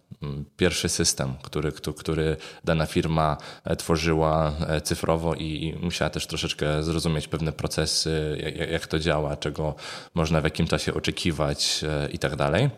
pierwszy 0.57 0.89
system, 0.89 1.35
który, 1.43 1.73
który 1.97 2.37
dana 2.65 2.87
firma 2.87 3.37
e, 3.65 3.77
tworzyła 3.77 4.53
cyfrowo 4.83 5.35
i 5.35 5.79
musiała 5.83 6.11
też 6.11 6.27
troszeczkę 6.27 6.83
zrozumieć 6.83 7.29
pewne 7.29 7.53
procesy, 7.53 8.39
jak 8.71 8.87
to 8.87 8.99
działa, 8.99 9.37
czego 9.37 9.75
można 10.15 10.41
w 10.41 10.45
jakim 10.45 10.67
czasie 10.67 10.95
oczekiwać 10.95 11.85
i 12.13 12.19
tak 12.19 12.37
dalej. 12.37 12.71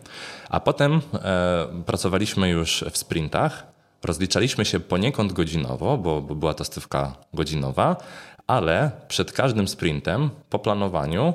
A 0.48 0.60
potem 0.60 1.00
pracowaliśmy 1.86 2.48
już 2.48 2.84
w 2.90 2.98
sprintach, 2.98 3.73
Rozliczaliśmy 4.04 4.64
się 4.64 4.80
poniekąd 4.80 5.32
godzinowo, 5.32 5.98
bo, 5.98 6.20
bo 6.20 6.34
była 6.34 6.54
to 6.54 6.64
stywka 6.64 7.16
godzinowa, 7.34 7.96
ale 8.46 8.90
przed 9.08 9.32
każdym 9.32 9.68
sprintem 9.68 10.30
po 10.50 10.58
planowaniu 10.58 11.34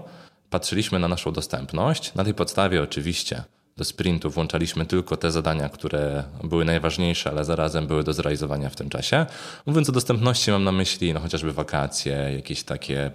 patrzyliśmy 0.49 0.99
na 0.99 1.07
naszą 1.07 1.31
dostępność. 1.31 2.13
Na 2.13 2.23
tej 2.23 2.33
podstawie 2.33 2.83
oczywiście 2.83 3.43
do 3.79 3.85
sprintu 3.85 4.29
włączaliśmy 4.29 4.85
tylko 4.85 5.17
te 5.17 5.31
zadania, 5.31 5.69
które 5.69 6.23
były 6.43 6.65
najważniejsze, 6.65 7.29
ale 7.29 7.45
zarazem 7.45 7.87
były 7.87 8.03
do 8.03 8.13
zrealizowania 8.13 8.69
w 8.69 8.75
tym 8.75 8.89
czasie. 8.89 9.25
Mówiąc 9.65 9.89
o 9.89 9.91
dostępności, 9.91 10.51
mam 10.51 10.63
na 10.63 10.71
myśli 10.71 11.13
no, 11.13 11.19
chociażby 11.19 11.53
wakacje, 11.53 12.13
jakieś 12.35 12.63
takie 12.63 13.11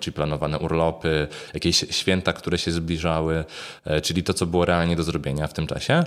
czy 0.00 0.12
planowane 0.12 0.58
urlopy, 0.58 1.28
jakieś 1.54 1.84
święta, 1.90 2.32
które 2.32 2.58
się 2.58 2.72
zbliżały, 2.72 3.44
e, 3.84 4.00
czyli 4.00 4.22
to, 4.22 4.34
co 4.34 4.46
było 4.46 4.64
realnie 4.64 4.96
do 4.96 5.02
zrobienia 5.02 5.46
w 5.46 5.52
tym 5.52 5.66
czasie. 5.66 6.04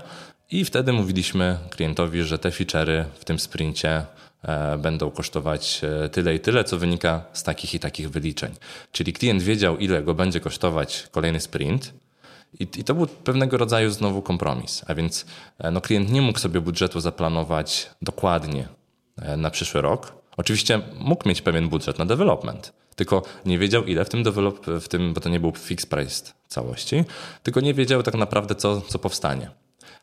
I 0.52 0.66
wtedy 0.66 0.94
mówiliśmy 0.94 1.58
klientowi, 1.70 2.24
że 2.24 2.40
te 2.40 2.50
feature'y 2.50 3.04
w 3.20 3.26
tym 3.26 3.40
sprincie 3.40 4.06
e, 4.44 4.78
będą 4.78 5.12
kosztować 5.12 5.82
e, 5.84 6.10
tyle 6.10 6.36
i 6.36 6.40
tyle, 6.40 6.64
co 6.64 6.78
wynika 6.78 7.26
z 7.34 7.44
takich 7.44 7.74
i 7.74 7.80
takich 7.80 8.10
wyliczeń. 8.10 8.52
Czyli 8.92 9.14
klient 9.14 9.44
wiedział, 9.44 9.78
ile 9.78 10.04
go 10.04 10.14
będzie 10.14 10.40
kosztować 10.40 11.08
kolejny 11.12 11.40
sprint. 11.40 11.94
I, 12.60 12.68
to 12.68 12.96
był 12.96 13.08
pewnego 13.08 13.58
rodzaju 13.58 13.90
znowu 13.90 14.22
kompromis. 14.22 14.84
A 14.88 14.96
więc 14.96 15.26
e, 15.60 15.72
no, 15.72 15.82
klient 15.82 16.12
nie 16.12 16.22
mógł 16.22 16.40
sobie 16.40 16.62
budżetu 16.62 17.00
zaplanować 17.00 17.90
dokładnie 18.02 18.68
na 19.38 19.50
przyszły 19.50 19.82
rok. 19.82 20.14
Oczywiście 20.38 20.82
mógł 21.00 21.30
mieć 21.30 21.42
pewien 21.42 21.70
budżet 21.70 22.00
na 22.00 22.06
development, 22.06 22.74
tylko 22.96 23.24
nie 23.46 23.60
wiedział 23.60 23.86
ile 23.86 24.06
w 24.06 24.10
tym, 24.10 24.24
develop, 24.24 24.66
w 24.66 24.88
tym 24.88 25.14
bo 25.14 25.22
to 25.22 25.30
nie 25.30 25.40
był 25.40 25.52
fixed 25.52 25.90
price 25.90 26.34
całości, 26.48 27.04
tylko 27.44 27.62
nie 27.62 27.74
wiedział 27.74 28.04
tak 28.04 28.16
naprawdę 28.16 28.56
co, 28.56 28.82
co 28.82 29.00
powstanie 29.00 29.52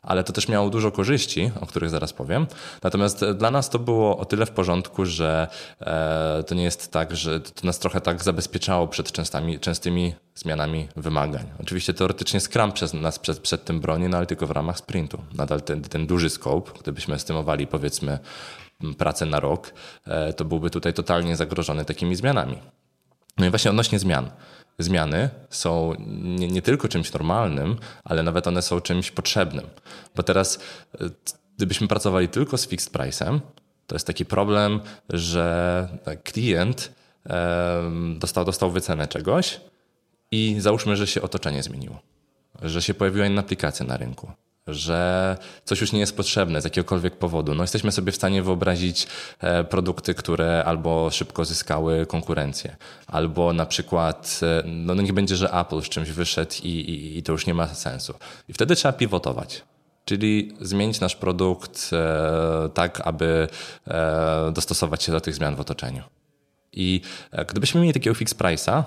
ale 0.05 0.23
to 0.23 0.33
też 0.33 0.47
miało 0.47 0.69
dużo 0.69 0.91
korzyści, 0.91 1.51
o 1.61 1.65
których 1.65 1.89
zaraz 1.89 2.13
powiem. 2.13 2.47
Natomiast 2.83 3.23
e, 3.23 3.33
dla 3.33 3.51
nas 3.51 3.69
to 3.69 3.79
było 3.79 4.17
o 4.17 4.25
tyle 4.25 4.45
w 4.45 4.51
porządku, 4.51 5.05
że 5.05 5.47
e, 5.81 6.43
to 6.47 6.55
nie 6.55 6.63
jest 6.63 6.91
tak, 6.91 7.15
że 7.15 7.39
to 7.39 7.67
nas 7.67 7.79
trochę 7.79 8.01
tak 8.01 8.23
zabezpieczało 8.23 8.87
przed 8.87 9.11
częstami, 9.11 9.59
częstymi 9.59 10.13
zmianami 10.35 10.87
wymagań. 10.95 11.45
Oczywiście 11.61 11.93
teoretycznie 11.93 12.39
Scrum 12.39 12.71
przez 12.71 12.93
nas 12.93 13.19
przed, 13.19 13.39
przed 13.39 13.65
tym 13.65 13.79
broni, 13.79 14.09
no 14.09 14.17
ale 14.17 14.25
tylko 14.25 14.47
w 14.47 14.51
ramach 14.51 14.77
sprintu. 14.77 15.17
Nadal 15.33 15.61
ten, 15.61 15.81
ten 15.81 16.07
duży 16.07 16.29
scope, 16.29 16.71
gdybyśmy 16.79 17.15
estymowali 17.15 17.67
powiedzmy 17.67 18.19
pracę 18.97 19.25
na 19.25 19.39
rok, 19.39 19.73
e, 20.07 20.33
to 20.33 20.45
byłby 20.45 20.69
tutaj 20.69 20.93
totalnie 20.93 21.35
zagrożony 21.35 21.85
takimi 21.85 22.15
zmianami. 22.15 22.57
No 23.37 23.45
i 23.45 23.49
właśnie 23.49 23.71
odnośnie 23.71 23.99
zmian. 23.99 24.31
Zmiany 24.79 25.29
są 25.49 25.93
nie, 26.17 26.47
nie, 26.47 26.61
tylko 26.61 26.87
czymś 26.87 27.13
normalnym, 27.13 27.77
ale 28.03 28.23
nawet 28.23 28.47
one 28.47 28.61
są 28.61 28.81
czymś 28.81 29.11
potrzebnym. 29.11 29.65
Bo 30.15 30.23
teraz, 30.23 30.59
e, 31.01 31.09
gdybyśmy 31.57 31.87
pracowali 31.87 32.27
tylko 32.27 32.57
z 32.57 32.67
fixed 32.67 32.93
price'em, 32.93 33.39
to 33.87 33.95
jest 33.95 34.07
taki 34.07 34.25
problem, 34.25 34.79
że 35.09 35.87
klient 36.23 36.91
dostał, 38.17 38.45
dostał 38.45 38.71
wycenę 38.71 39.07
czegoś 39.07 39.61
i 40.31 40.55
załóżmy, 40.59 40.95
że 40.95 41.07
się 41.07 41.21
otoczenie 41.21 41.63
zmieniło, 41.63 41.99
że 42.61 42.81
się 42.81 42.93
pojawiła 42.93 43.25
inna 43.25 43.41
aplikacja 43.41 43.85
na 43.85 43.97
rynku 43.97 44.31
że 44.67 45.37
coś 45.65 45.81
już 45.81 45.91
nie 45.91 45.99
jest 45.99 46.17
potrzebne 46.17 46.61
z 46.61 46.63
jakiegokolwiek 46.63 47.17
powodu. 47.17 47.55
No 47.55 47.63
jesteśmy 47.63 47.91
sobie 47.91 48.11
w 48.11 48.15
stanie 48.15 48.43
wyobrazić 48.43 49.07
e, 49.39 49.63
produkty, 49.63 50.13
które 50.13 50.63
albo 50.65 51.09
szybko 51.11 51.45
zyskały 51.45 52.05
konkurencję, 52.05 52.75
albo 53.07 53.53
na 53.53 53.65
przykład, 53.65 54.39
e, 54.43 54.63
no, 54.67 54.95
no 54.95 55.01
nie 55.01 55.13
będzie, 55.13 55.35
że 55.35 55.51
Apple 55.51 55.81
z 55.81 55.89
czymś 55.89 56.09
wyszedł 56.09 56.55
i, 56.63 56.69
i, 56.69 57.17
i 57.17 57.23
to 57.23 57.31
już 57.31 57.47
nie 57.47 57.53
ma 57.53 57.67
sensu. 57.67 58.13
I 58.49 58.53
wtedy 58.53 58.75
trzeba 58.75 58.93
pivotować. 58.93 59.63
Czyli 60.05 60.51
zmienić 60.61 60.99
nasz 60.99 61.15
produkt 61.15 61.89
e, 61.93 62.69
tak, 62.73 63.01
aby 63.03 63.47
dostosować 64.53 65.03
się 65.03 65.11
do 65.11 65.21
tych 65.21 65.35
zmian 65.35 65.55
w 65.55 65.59
otoczeniu. 65.59 66.03
I 66.73 67.01
gdybyśmy 67.47 67.81
mieli 67.81 67.93
takiego 67.93 68.13
fix 68.13 68.35
price'a, 68.35 68.83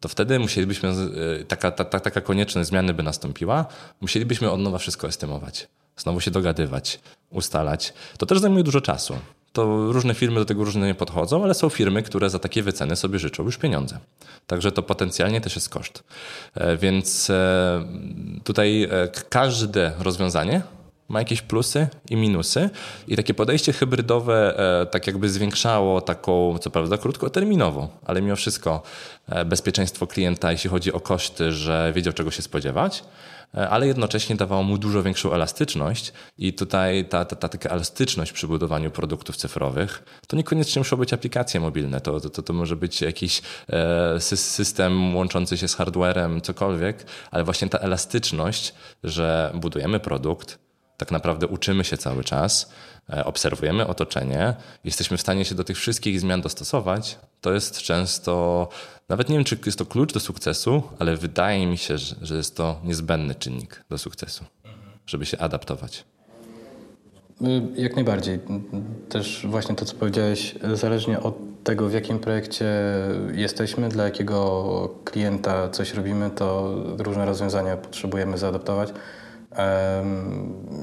to 0.00 0.08
wtedy 0.08 0.38
musielibyśmy, 0.38 0.88
e, 0.88 1.44
taka, 1.44 1.70
ta, 1.70 1.84
ta, 1.84 2.00
taka 2.00 2.20
konieczność 2.20 2.68
zmiany 2.68 2.94
by 2.94 3.02
nastąpiła, 3.02 3.66
musielibyśmy 4.00 4.50
od 4.50 4.60
nowa 4.60 4.78
wszystko 4.78 5.08
estymować, 5.08 5.68
znowu 5.96 6.20
się 6.20 6.30
dogadywać, 6.30 7.00
ustalać. 7.30 7.92
To 8.18 8.26
też 8.26 8.38
zajmuje 8.38 8.64
dużo 8.64 8.80
czasu. 8.80 9.18
To 9.52 9.92
różne 9.92 10.14
firmy 10.14 10.40
do 10.40 10.44
tego 10.44 10.64
różnie 10.64 10.82
nie 10.82 10.94
podchodzą, 10.94 11.44
ale 11.44 11.54
są 11.54 11.68
firmy, 11.68 12.02
które 12.02 12.30
za 12.30 12.38
takie 12.38 12.62
wyceny 12.62 12.96
sobie 12.96 13.18
życzą 13.18 13.44
już 13.44 13.58
pieniądze. 13.58 13.98
Także 14.46 14.72
to 14.72 14.82
potencjalnie 14.82 15.40
też 15.40 15.54
jest 15.54 15.68
koszt. 15.68 16.04
E, 16.54 16.76
więc 16.76 17.30
e, 17.30 17.84
tutaj 18.44 18.88
każde 19.28 19.92
rozwiązanie 19.98 20.62
ma 21.08 21.18
jakieś 21.18 21.42
plusy 21.42 21.88
i 22.10 22.16
minusy. 22.16 22.70
I 23.08 23.16
takie 23.16 23.34
podejście 23.34 23.72
hybrydowe 23.72 24.58
e, 24.82 24.86
tak 24.86 25.06
jakby 25.06 25.28
zwiększało 25.28 26.00
taką, 26.00 26.58
co 26.58 26.70
prawda 26.70 26.98
krótkoterminową, 26.98 27.88
ale 28.06 28.22
mimo 28.22 28.36
wszystko 28.36 28.82
e, 29.28 29.44
bezpieczeństwo 29.44 30.06
klienta, 30.06 30.52
jeśli 30.52 30.70
chodzi 30.70 30.92
o 30.92 31.00
koszty, 31.00 31.52
że 31.52 31.92
wiedział 31.94 32.12
czego 32.12 32.30
się 32.30 32.42
spodziewać, 32.42 33.04
e, 33.54 33.68
ale 33.68 33.86
jednocześnie 33.86 34.36
dawało 34.36 34.62
mu 34.62 34.78
dużo 34.78 35.02
większą 35.02 35.32
elastyczność. 35.32 36.12
I 36.38 36.52
tutaj 36.52 37.04
ta, 37.04 37.24
ta, 37.24 37.36
ta 37.36 37.48
taka 37.48 37.70
elastyczność 37.70 38.32
przy 38.32 38.46
budowaniu 38.46 38.90
produktów 38.90 39.36
cyfrowych 39.36 40.20
to 40.26 40.36
niekoniecznie 40.36 40.80
muszą 40.80 40.96
być 40.96 41.12
aplikacje 41.12 41.60
mobilne, 41.60 42.00
to, 42.00 42.20
to, 42.20 42.42
to 42.42 42.52
może 42.52 42.76
być 42.76 43.00
jakiś 43.00 43.42
system 44.28 45.16
łączący 45.16 45.58
się 45.58 45.68
z 45.68 45.74
hardwarem, 45.74 46.40
cokolwiek, 46.40 47.06
ale 47.30 47.44
właśnie 47.44 47.68
ta 47.68 47.78
elastyczność, 47.78 48.74
że 49.04 49.50
budujemy 49.54 50.00
produkt, 50.00 50.65
tak 50.96 51.10
naprawdę 51.10 51.46
uczymy 51.46 51.84
się 51.84 51.96
cały 51.96 52.24
czas, 52.24 52.70
e, 53.10 53.24
obserwujemy 53.24 53.86
otoczenie, 53.86 54.54
jesteśmy 54.84 55.16
w 55.16 55.20
stanie 55.20 55.44
się 55.44 55.54
do 55.54 55.64
tych 55.64 55.76
wszystkich 55.76 56.20
zmian 56.20 56.40
dostosować, 56.40 57.18
to 57.40 57.52
jest 57.52 57.78
często, 57.78 58.68
nawet 59.08 59.28
nie 59.28 59.36
wiem, 59.36 59.44
czy 59.44 59.58
jest 59.66 59.78
to 59.78 59.86
klucz 59.86 60.12
do 60.12 60.20
sukcesu, 60.20 60.82
ale 60.98 61.16
wydaje 61.16 61.66
mi 61.66 61.78
się, 61.78 61.98
że 61.98 62.36
jest 62.36 62.56
to 62.56 62.80
niezbędny 62.84 63.34
czynnik 63.34 63.84
do 63.90 63.98
sukcesu, 63.98 64.44
żeby 65.06 65.26
się 65.26 65.38
adaptować. 65.38 66.04
Y, 67.42 67.82
jak 67.82 67.94
najbardziej. 67.94 68.38
Też 69.08 69.46
właśnie 69.48 69.74
to, 69.74 69.84
co 69.84 69.94
powiedziałeś, 69.94 70.54
zależnie 70.74 71.20
od 71.20 71.34
tego, 71.64 71.88
w 71.88 71.92
jakim 71.92 72.18
projekcie 72.18 72.66
jesteśmy, 73.34 73.88
dla 73.88 74.04
jakiego 74.04 74.94
klienta 75.04 75.68
coś 75.68 75.94
robimy, 75.94 76.30
to 76.30 76.74
różne 76.98 77.26
rozwiązania 77.26 77.76
potrzebujemy 77.76 78.38
zaadaptować. 78.38 78.92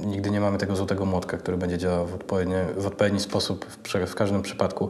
Nigdy 0.05 0.29
nie 0.29 0.41
mamy 0.41 0.57
tego 0.57 0.75
złotego 0.75 1.05
młotka, 1.05 1.37
który 1.37 1.57
będzie 1.57 1.77
działał 1.77 2.07
w, 2.07 2.17
w 2.77 2.85
odpowiedni 2.87 3.19
sposób 3.19 3.65
w, 3.65 4.07
w 4.07 4.15
każdym 4.15 4.41
przypadku. 4.41 4.89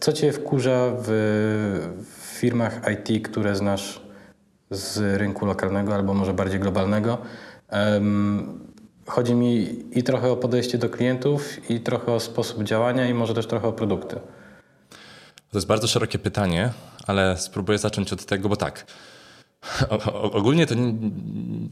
Co 0.00 0.12
Cię 0.12 0.32
wkurza 0.32 0.90
w, 0.98 1.08
w 2.14 2.38
firmach 2.38 2.80
IT, 2.92 3.28
które 3.28 3.56
znasz 3.56 4.02
z 4.70 5.18
rynku 5.18 5.46
lokalnego 5.46 5.94
albo 5.94 6.14
może 6.14 6.34
bardziej 6.34 6.60
globalnego? 6.60 7.18
Um, 7.72 8.60
chodzi 9.06 9.34
mi 9.34 9.84
i 9.98 10.02
trochę 10.02 10.30
o 10.30 10.36
podejście 10.36 10.78
do 10.78 10.88
klientów, 10.88 11.70
i 11.70 11.80
trochę 11.80 12.12
o 12.12 12.20
sposób 12.20 12.62
działania, 12.62 13.08
i 13.08 13.14
może 13.14 13.34
też 13.34 13.46
trochę 13.46 13.68
o 13.68 13.72
produkty. 13.72 14.16
To 15.50 15.58
jest 15.58 15.66
bardzo 15.66 15.86
szerokie 15.86 16.18
pytanie, 16.18 16.72
ale 17.06 17.36
spróbuję 17.36 17.78
zacząć 17.78 18.12
od 18.12 18.24
tego, 18.24 18.48
bo 18.48 18.56
tak. 18.56 18.86
O, 19.90 20.32
ogólnie 20.32 20.66
to 20.66 20.74
nie, 20.74 20.94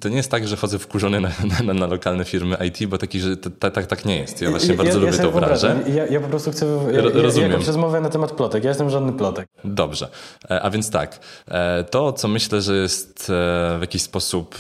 to 0.01 0.09
nie 0.09 0.17
jest 0.17 0.31
tak, 0.31 0.49
że 0.49 0.57
chodzę 0.57 0.79
wkurzony 0.79 1.21
na, 1.21 1.31
na, 1.65 1.75
na 1.75 1.87
lokalne 1.87 2.25
firmy 2.25 2.57
IT, 2.67 2.87
bo 2.87 2.99
taki, 2.99 3.21
że 3.21 3.37
tak 3.37 3.75
tak 3.75 3.87
tak 3.87 4.05
nie 4.05 4.19
jest. 4.19 4.43
Ja 4.43 4.51
właśnie 4.51 4.71
ja, 4.71 4.77
bardzo 4.77 4.99
ja, 4.99 5.05
lubię 5.05 5.17
ja 5.17 5.23
to 5.23 5.31
wrażę. 5.31 5.77
Ja, 5.95 6.07
ja 6.07 6.21
po 6.21 6.29
prostu 6.29 6.51
chcę. 6.51 6.67
Ja, 6.93 7.23
Rozumiem. 7.23 7.53
Ja, 7.53 7.67
rozmowę 7.67 8.01
na 8.01 8.09
temat 8.09 8.33
plotek. 8.33 8.65
Ja 8.65 8.71
jestem 8.71 8.91
żadny 8.91 9.13
plotek. 9.13 9.49
Dobrze. 9.65 10.09
E, 10.51 10.63
a 10.63 10.71
więc 10.71 10.91
tak. 10.91 11.21
E, 11.49 11.85
to, 11.85 12.13
co 12.13 12.29
myślę, 12.29 12.63
że 12.63 12.77
jest 12.77 13.31
e, 13.31 13.79
w 13.79 13.81
jakiś 13.81 14.03
sposób 14.03 14.59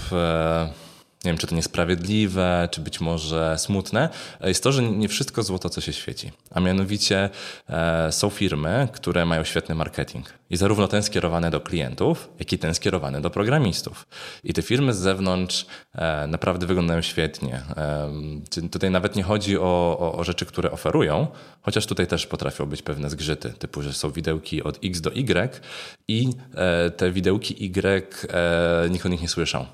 nie 1.26 1.32
wiem, 1.32 1.38
czy 1.38 1.46
to 1.46 1.54
niesprawiedliwe, 1.54 2.68
czy 2.70 2.80
być 2.80 3.00
może 3.00 3.58
smutne, 3.58 4.08
jest 4.44 4.62
to, 4.62 4.72
że 4.72 4.82
nie 4.82 5.08
wszystko 5.08 5.42
złoto, 5.42 5.70
co 5.70 5.80
się 5.80 5.92
świeci. 5.92 6.32
A 6.50 6.60
mianowicie 6.60 7.30
e, 7.68 8.12
są 8.12 8.30
firmy, 8.30 8.88
które 8.92 9.26
mają 9.26 9.44
świetny 9.44 9.74
marketing. 9.74 10.32
I 10.50 10.56
zarówno 10.56 10.88
ten 10.88 11.02
skierowany 11.02 11.50
do 11.50 11.60
klientów, 11.60 12.28
jak 12.38 12.52
i 12.52 12.58
ten 12.58 12.74
skierowany 12.74 13.20
do 13.20 13.30
programistów. 13.30 14.06
I 14.44 14.52
te 14.52 14.62
firmy 14.62 14.94
z 14.94 14.98
zewnątrz 14.98 15.66
e, 15.94 16.26
naprawdę 16.26 16.66
wyglądają 16.66 17.02
świetnie. 17.02 17.62
E, 17.76 18.68
tutaj 18.70 18.90
nawet 18.90 19.16
nie 19.16 19.22
chodzi 19.22 19.58
o, 19.58 19.96
o, 20.00 20.18
o, 20.18 20.24
rzeczy, 20.24 20.46
które 20.46 20.70
oferują, 20.70 21.26
chociaż 21.62 21.86
tutaj 21.86 22.06
też 22.06 22.26
potrafią 22.26 22.66
być 22.66 22.82
pewne 22.82 23.10
zgrzyty, 23.10 23.52
typu, 23.58 23.82
że 23.82 23.92
są 23.92 24.10
widełki 24.10 24.62
od 24.62 24.78
X 24.84 25.00
do 25.00 25.12
Y 25.12 25.60
i 26.08 26.28
e, 26.54 26.90
te 26.90 27.12
widełki 27.12 27.64
Y 27.64 28.16
e, 28.32 28.90
nikt 28.90 29.06
o 29.06 29.08
nich 29.08 29.22
nie 29.22 29.28
słyszał. 29.28 29.66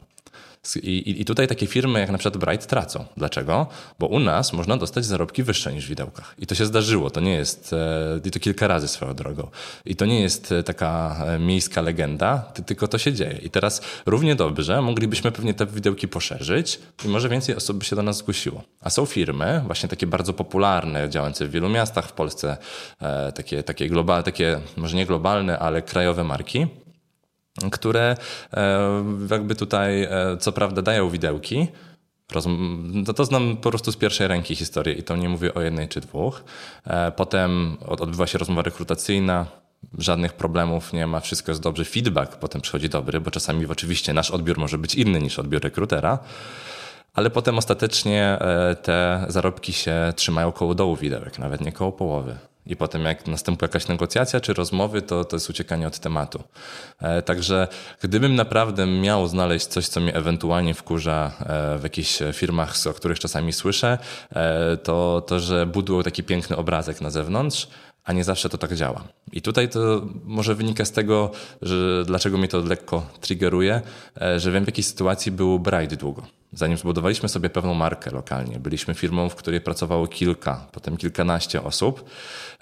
I, 0.83 1.21
I, 1.21 1.25
tutaj 1.25 1.49
takie 1.49 1.67
firmy 1.67 2.01
jak 2.01 2.11
na 2.11 2.19
przykład 2.19 2.45
Bright 2.45 2.67
tracą. 2.67 3.05
Dlaczego? 3.17 3.67
Bo 3.99 4.07
u 4.07 4.19
nas 4.19 4.53
można 4.53 4.77
dostać 4.77 5.05
zarobki 5.05 5.43
wyższe 5.43 5.73
niż 5.73 5.87
w 5.87 5.89
widełkach. 5.89 6.35
I 6.39 6.47
to 6.47 6.55
się 6.55 6.67
zdarzyło. 6.67 7.11
To 7.11 7.21
nie 7.21 7.35
jest, 7.35 7.73
e, 7.73 8.21
i 8.25 8.31
to 8.31 8.41
kilka 8.41 8.67
razy 8.67 8.89
swoją 8.89 9.15
drogą. 9.15 9.49
I 9.85 9.97
to 9.97 10.07
nie 10.07 10.21
jest 10.21 10.53
e, 10.53 10.63
taka 10.63 11.17
e, 11.27 11.39
miejska 11.39 11.81
legenda, 11.81 12.39
tylko 12.67 12.89
to 12.89 12.99
się 12.99 13.13
dzieje. 13.13 13.39
I 13.43 13.51
teraz 13.51 13.83
równie 14.07 14.35
dobrze 14.35 14.83
moglibyśmy 14.83 15.33
pewnie 15.33 15.55
te 15.55 15.67
widełki 15.67 16.09
poszerzyć 16.09 16.81
i 17.05 17.09
może 17.09 17.29
więcej 17.29 17.57
osób 17.57 17.77
by 17.77 17.85
się 17.85 17.97
do 17.97 18.03
nas 18.03 18.17
zgłosiło. 18.17 18.63
A 18.81 18.91
są 18.91 19.07
firmy, 19.07 19.63
właśnie 19.67 19.89
takie 19.89 20.07
bardzo 20.07 20.33
popularne, 20.33 21.11
działające 21.11 21.47
w 21.47 21.51
wielu 21.51 21.69
miastach 21.69 22.09
w 22.09 22.13
Polsce, 22.13 22.57
takie, 23.35 23.63
takie 23.63 23.89
globalne, 23.89 24.23
takie 24.23 24.61
może 24.77 24.97
nie 24.97 25.07
globalne, 25.07 25.59
ale 25.59 25.83
krajowe 25.83 26.25
marki, 26.25 26.67
które 27.73 28.17
e, 28.53 29.05
jakby 29.31 29.55
tutaj 29.55 30.03
e, 30.03 30.37
co 30.41 30.53
prawda 30.53 30.83
dają 30.83 31.11
widełki, 31.11 31.69
to, 33.07 33.15
to 33.15 33.25
znam 33.25 33.57
po 33.57 33.71
prostu 33.71 33.93
z 33.93 33.97
pierwszej 33.97 34.29
ręki 34.29 34.57
historię 34.57 34.95
i 34.95 35.03
to 35.03 35.17
nie 35.17 35.29
mówię 35.29 35.55
o 35.55 35.61
jednej 35.61 35.89
czy 35.89 36.01
dwóch. 36.01 36.45
E, 36.87 37.13
potem 37.13 37.77
odbywa 37.87 38.27
się 38.27 38.39
rozmowa 38.39 38.63
rekrutacyjna, 38.63 39.47
żadnych 39.99 40.33
problemów 40.33 40.93
nie 40.93 41.07
ma, 41.07 41.21
wszystko 41.21 41.51
jest 41.51 41.63
dobrze. 41.63 41.85
Feedback 41.85 42.37
potem 42.37 42.61
przychodzi 42.61 42.89
dobry, 42.89 43.21
bo 43.21 43.31
czasami 43.31 43.67
oczywiście 43.67 44.13
nasz 44.13 44.31
odbiór 44.31 44.59
może 44.59 44.79
być 44.79 44.95
inny 44.95 45.21
niż 45.21 45.39
odbiór 45.39 45.63
rekrutera, 45.63 46.19
ale 47.15 47.31
potem 47.31 47.59
ostatecznie 47.59 48.39
te 48.83 49.27
zarobki 49.29 49.73
się 49.73 50.13
trzymają 50.17 50.53
koło 50.53 50.75
dołu 50.75 50.97
widełek, 50.97 51.39
nawet 51.39 51.61
nie 51.61 51.73
koło 51.73 51.93
połowy. 51.93 52.39
I 52.67 52.77
potem 52.77 53.05
jak 53.05 53.27
następuje 53.27 53.69
jakaś 53.69 53.89
negocjacja 53.89 54.41
czy 54.41 54.55
rozmowy, 54.55 55.03
to, 55.03 55.25
to 55.25 55.37
jest 55.37 55.51
uciekanie 55.51 55.87
od 55.87 55.99
tematu. 55.99 56.43
E, 57.01 57.23
także 57.23 57.69
gdybym 58.03 58.35
naprawdę 58.35 58.87
miał 58.87 59.29
znaleźć 59.29 59.67
coś, 59.67 59.89
co 59.89 60.01
mnie 60.01 60.15
ewentualnie 60.15 60.75
wkurza 60.75 61.33
e, 61.41 61.79
w 61.79 61.83
jakichś 61.83 62.19
firmach, 62.33 62.75
o 62.91 62.93
których 62.93 63.19
czasami 63.19 63.53
słyszę, 63.53 63.99
e, 64.31 64.77
to, 64.77 65.23
to 65.27 65.41
że 65.41 65.67
budują 65.67 66.03
taki 66.03 66.23
piękny 66.23 66.57
obrazek 66.57 67.01
na 67.01 67.11
zewnątrz, 67.11 67.69
a 68.05 68.13
nie 68.13 68.25
zawsze 68.25 68.49
to 68.49 68.59
tak 68.59 68.75
działa. 68.75 69.05
I 69.33 69.43
tutaj 69.43 69.69
to 69.69 70.07
może 70.25 70.55
wynika 70.55 70.85
z 70.85 70.93
tego, 70.93 71.31
że 71.63 72.05
dlaczego 72.05 72.39
mnie 72.39 72.49
to 72.49 72.59
lekko 72.59 73.07
triggeruje, 73.21 73.83
że 74.37 74.51
wiem 74.51 74.65
w 74.65 74.69
jakiej 74.69 74.85
sytuacji 74.85 75.33
był 75.33 75.59
Bright 75.59 75.95
długo. 75.95 76.42
Zanim 76.53 76.79
zbudowaliśmy 76.79 77.29
sobie 77.29 77.51
pewną 77.51 77.75
markę 77.75 78.11
lokalnie, 78.11 78.59
byliśmy 78.59 78.95
firmą, 78.95 79.29
w 79.29 79.35
której 79.35 79.61
pracowało 79.61 80.07
kilka, 80.07 80.67
potem 80.73 80.97
kilkanaście 80.97 81.63
osób, 81.63 82.05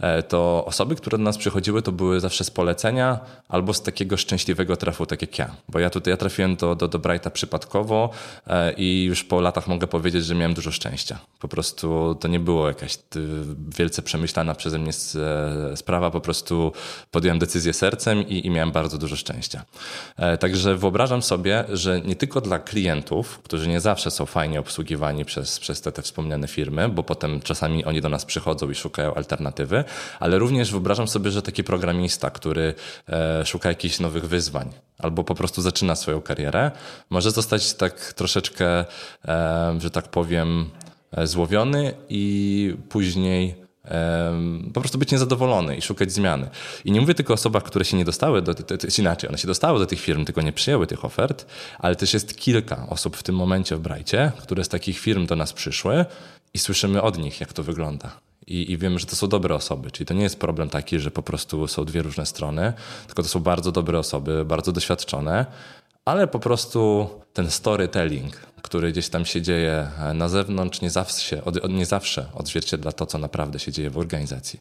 e, 0.01 0.23
to 0.23 0.65
osoby, 0.67 0.97
które 0.97 1.19
do 1.19 1.25
nas 1.25 1.39
przychodziły, 1.39 1.83
to 1.83 1.93
były 1.93 2.21
zawsze 2.21 2.45
z 2.45 2.51
polecenia 2.51 3.21
albo 3.49 3.75
z 3.75 3.83
takiego 3.83 4.17
szczęśliwego 4.17 4.77
trafu, 4.77 5.07
tak 5.07 5.23
jak 5.23 5.39
ja. 5.39 5.51
Bo 5.69 5.79
ja 5.79 5.91
tutaj 5.91 6.11
ja 6.11 6.17
trafiłem 6.17 6.57
do, 6.57 6.75
do, 6.75 6.89
do 6.89 6.99
Brighta 6.99 7.31
przypadkowo 7.31 8.11
e, 8.47 8.73
i 8.73 9.05
już 9.05 9.25
po 9.25 9.41
latach 9.41 9.69
mogę 9.69 9.87
powiedzieć, 9.87 10.25
że 10.25 10.35
miałem 10.35 10.55
dużo 10.55 10.71
szczęścia. 10.71 11.19
Po 11.41 11.49
prostu 11.49 12.17
to 12.21 12.29
nie 12.29 12.41
było 12.41 12.69
jakaś 12.69 12.99
wielce 13.77 14.03
przemyślana 14.03 14.55
przeze 14.55 14.79
mnie 14.79 14.93
sprawa, 15.77 16.11
po 16.11 16.21
prostu 16.21 16.73
podjąłem 17.11 17.39
decyzję 17.39 17.73
sercem 17.73 18.29
i, 18.29 18.47
i 18.47 18.51
miałem 18.51 18.73
bardzo 18.73 18.99
dużo 18.99 19.17
szczęścia. 19.17 19.65
Także 20.41 20.77
wyobrażam 20.77 21.23
sobie, 21.23 21.65
że 21.73 22.01
nie 22.01 22.17
tylko 22.17 22.41
dla 22.41 22.59
klientów, 22.59 23.39
którzy 23.39 23.69
nie 23.69 23.80
zawsze 23.81 24.11
są 24.11 24.27
fajnie 24.27 24.61
obsługiwani 24.61 25.25
przez, 25.25 25.59
przez 25.59 25.81
te, 25.81 25.93
te 25.93 26.03
wspomniane 26.03 26.49
firmy, 26.49 26.89
bo 26.89 27.03
potem 27.03 27.41
czasami 27.41 27.85
oni 27.85 28.01
do 28.01 28.09
nas 28.09 28.25
przychodzą 28.25 28.71
i 28.71 28.75
szukają 28.75 29.15
alternatywy, 29.15 29.85
ale 30.21 30.39
również 30.39 30.71
wyobrażam 30.71 31.09
sobie, 31.09 31.31
że 31.31 31.43
taki 31.43 31.65
programista, 31.65 32.31
który 32.31 32.75
e, 33.09 33.47
szuka 33.47 33.69
jakichś 33.69 34.01
nowych 34.01 34.29
wyzwań 34.29 34.73
albo 34.99 35.25
po 35.25 35.35
prostu 35.35 35.63
zaczyna 35.63 35.97
swoją 35.97 36.21
karierę, 36.21 36.71
może 37.11 37.31
zostać 37.31 37.75
tak 37.75 38.13
troszeczkę, 38.13 38.85
e, 39.25 39.77
że 39.79 39.91
tak 39.91 40.09
powiem, 40.09 40.71
e, 41.13 41.27
złowiony 41.27 41.95
i 42.09 42.77
później 42.89 43.70
po 44.75 44.81
prostu 44.81 44.99
być 44.99 45.13
niezadowolony 45.13 45.77
i 45.77 45.83
szukać 45.83 46.13
zmiany. 46.13 46.51
I 46.85 46.93
nie 46.93 47.01
mówię 47.01 47.15
tylko 47.15 47.33
o 47.33 47.35
osobach, 47.35 47.63
które 47.63 47.85
się 47.85 47.97
nie 47.97 48.05
dostały, 48.05 48.43
do, 48.43 48.55
to, 48.55 48.79
to 48.79 48.87
inaczej, 48.99 49.29
one 49.29 49.39
się 49.39 49.47
dostały 49.47 49.79
do 49.79 49.87
tych 49.87 50.01
firm, 50.01 50.25
tylko 50.25 50.43
nie 50.43 50.53
przyjęły 50.53 50.87
tych 50.87 51.05
ofert, 51.05 51.47
ale 51.79 51.97
też 51.97 52.15
jest 52.15 52.37
kilka 52.37 52.87
osób 52.89 53.17
w 53.17 53.23
tym 53.23 53.35
momencie 53.35 53.77
w 53.77 53.81
Brajcie, 53.81 54.33
które 54.39 54.65
z 54.65 54.69
takich 54.69 54.99
firm 54.99 55.27
do 55.27 55.37
nas 55.37 55.53
przyszły 55.53 56.05
i 56.55 56.59
słyszymy 56.59 57.03
od 57.03 57.19
nich, 57.19 57.41
jak 57.41 57.53
to 57.53 57.63
wygląda. 57.63 58.21
I, 58.47 58.73
I 58.73 58.79
wiemy, 58.79 58.99
że 58.99 59.07
to 59.07 59.17
są 59.17 59.29
dobre 59.29 59.55
osoby, 59.55 59.91
czyli 59.91 60.07
to 60.07 60.15
nie 60.15 60.23
jest 60.23 60.41
problem 60.41 60.69
taki, 60.69 60.99
że 60.99 61.11
po 61.11 61.23
prostu 61.23 61.69
są 61.69 61.85
dwie 61.85 62.03
różne 62.03 62.27
strony, 62.27 62.73
tylko 63.07 63.23
to 63.23 63.29
są 63.29 63.41
bardzo 63.41 63.73
dobre 63.73 63.99
osoby, 63.99 64.45
bardzo 64.45 64.73
doświadczone, 64.73 65.47
ale 66.05 66.27
po 66.27 66.39
prostu 66.39 67.09
ten 67.33 67.51
storytelling, 67.51 68.37
który 68.63 68.93
gdzieś 68.93 69.09
tam 69.09 69.25
się 69.25 69.43
dzieje 69.43 69.89
e, 69.99 70.15
na 70.15 70.29
zewnątrz, 70.29 70.81
nie 70.81 70.91
zawsze, 70.91 71.45
od, 71.45 71.71
nie 71.71 71.87
zawsze 71.87 72.27
odzwierciedla 72.35 72.93
to, 72.93 73.07
co 73.07 73.19
naprawdę 73.19 73.59
się 73.59 73.73
dzieje 73.73 73.91
w 73.91 73.99
organizacji. 73.99 74.61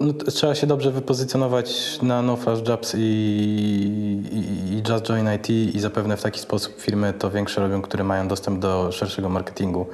No, 0.00 0.12
trzeba 0.12 0.54
się 0.54 0.66
dobrze 0.66 0.90
wypozycjonować 0.90 1.98
na 2.02 2.22
No 2.22 2.36
Flash 2.36 2.68
Jobs 2.68 2.94
i, 2.94 2.98
i, 4.32 4.74
i 4.74 4.82
Just 4.88 5.04
Join 5.08 5.28
IT 5.36 5.50
i 5.50 5.80
zapewne 5.80 6.16
w 6.16 6.22
taki 6.22 6.40
sposób 6.40 6.80
firmy 6.80 7.12
to 7.12 7.30
większe 7.30 7.60
robią, 7.60 7.82
które 7.82 8.04
mają 8.04 8.28
dostęp 8.28 8.60
do 8.60 8.92
szerszego 8.92 9.28
marketingu, 9.28 9.86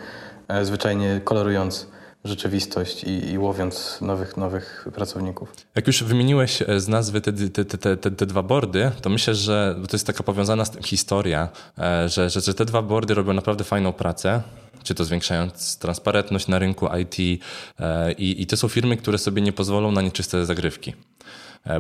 e, 0.49 0.65
zwyczajnie 0.65 1.21
kolorując 1.25 1.87
rzeczywistość 2.25 3.05
i, 3.05 3.31
i, 3.31 3.39
łowiąc 3.39 3.99
nowych, 4.01 4.37
nowych 4.37 4.89
pracowników. 4.95 5.53
Jak 5.75 5.87
już 5.87 6.05
wymieniłeś 6.05 6.63
e, 6.63 6.81
z 6.81 6.89
nazwy 6.89 7.21
te, 7.21 7.33
te, 7.33 7.65
te, 7.65 7.97
te, 7.97 8.11
te 8.11 8.27
dwa 8.27 8.43
boardy, 8.43 8.91
to 9.03 9.11
myślę, 9.11 9.35
że 9.35 9.77
to 9.89 9.97
jest 9.97 10.07
taka 10.07 10.23
powiązana 10.23 10.65
z 10.65 10.71
tym 10.71 10.83
historia, 10.83 11.49
e, 11.79 12.09
że, 12.09 12.31
że, 12.31 12.41
że 12.41 12.55
te 12.55 12.65
dwa 12.65 12.83
boardy 12.83 13.15
robią 13.15 13.33
naprawdę 13.33 13.65
fajną 13.65 13.93
pracę 13.93 14.43
czy 14.83 14.95
to 14.95 15.05
zwiększając 15.05 15.79
transparentność 15.79 16.49
na 16.49 16.59
rynku 16.59 16.89
IT 17.01 17.43
e, 17.81 18.13
i, 18.13 18.43
i 18.43 18.47
to 18.47 18.57
są 18.57 18.69
firmy, 18.69 18.97
które 18.97 19.19
sobie 19.19 19.43
nie 19.43 19.53
pozwolą 19.53 19.93
na 19.93 20.03
nieczyste 20.03 20.47
zagrywki. 20.47 20.95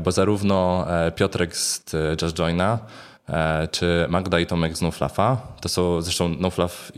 Bo 0.03 0.13
zarówno 0.13 0.87
Piotrek 1.17 1.57
z 1.57 1.85
Just 2.23 2.39
Joina, 2.39 2.79
czy 3.71 4.07
Magda 4.09 4.41
i 4.41 4.47
Tomek 4.47 4.77
z 4.77 4.83
Noflafa. 4.83 5.43
To 5.61 5.69
są 5.69 6.03
zresztą 6.03 6.29
Noflaf, 6.29 6.93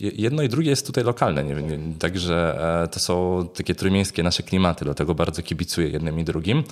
jedno 0.00 0.42
i 0.42 0.48
drugie 0.48 0.70
jest 0.70 0.86
tutaj 0.86 1.04
lokalne, 1.04 1.44
nie, 1.44 1.54
nie, 1.54 1.78
także 1.98 2.58
e, 2.82 2.88
to 2.88 3.00
są 3.00 3.48
takie 3.56 3.74
trójmiejskie 3.74 4.22
nasze 4.22 4.42
klimaty, 4.42 4.84
dlatego 4.84 5.14
bardzo 5.14 5.42
kibicuję 5.42 5.88
jednym 5.88 6.20
i 6.20 6.24
drugim. 6.24 6.64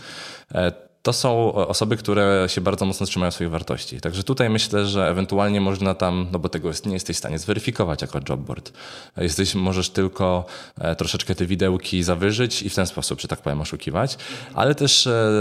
E, 1.02 1.12
to 1.12 1.12
są 1.12 1.52
osoby, 1.52 1.96
które 1.96 2.44
się 2.48 2.60
bardzo 2.60 2.84
mocno 2.84 3.06
trzymają 3.06 3.30
swoich 3.30 3.50
wartości. 3.50 4.00
Także 4.00 4.22
tutaj 4.22 4.50
myślę, 4.50 4.86
że 4.86 5.08
ewentualnie 5.08 5.60
można 5.60 5.94
tam, 5.94 6.26
no 6.32 6.38
bo 6.38 6.48
tego 6.48 6.70
nie 6.86 6.92
jesteś 6.92 7.16
w 7.16 7.18
stanie 7.18 7.38
zweryfikować 7.38 8.02
jako 8.02 8.20
jobboard. 8.28 8.72
Jesteś, 9.16 9.54
możesz 9.54 9.90
tylko 9.90 10.44
e, 10.78 10.96
troszeczkę 10.96 11.34
te 11.34 11.46
widełki 11.46 12.02
zawyżyć 12.02 12.62
i 12.62 12.70
w 12.70 12.74
ten 12.74 12.86
sposób, 12.86 13.20
że 13.20 13.28
tak 13.28 13.42
powiem, 13.42 13.60
oszukiwać. 13.60 14.18
Ale 14.54 14.74
też 14.74 15.06
e, 15.06 15.32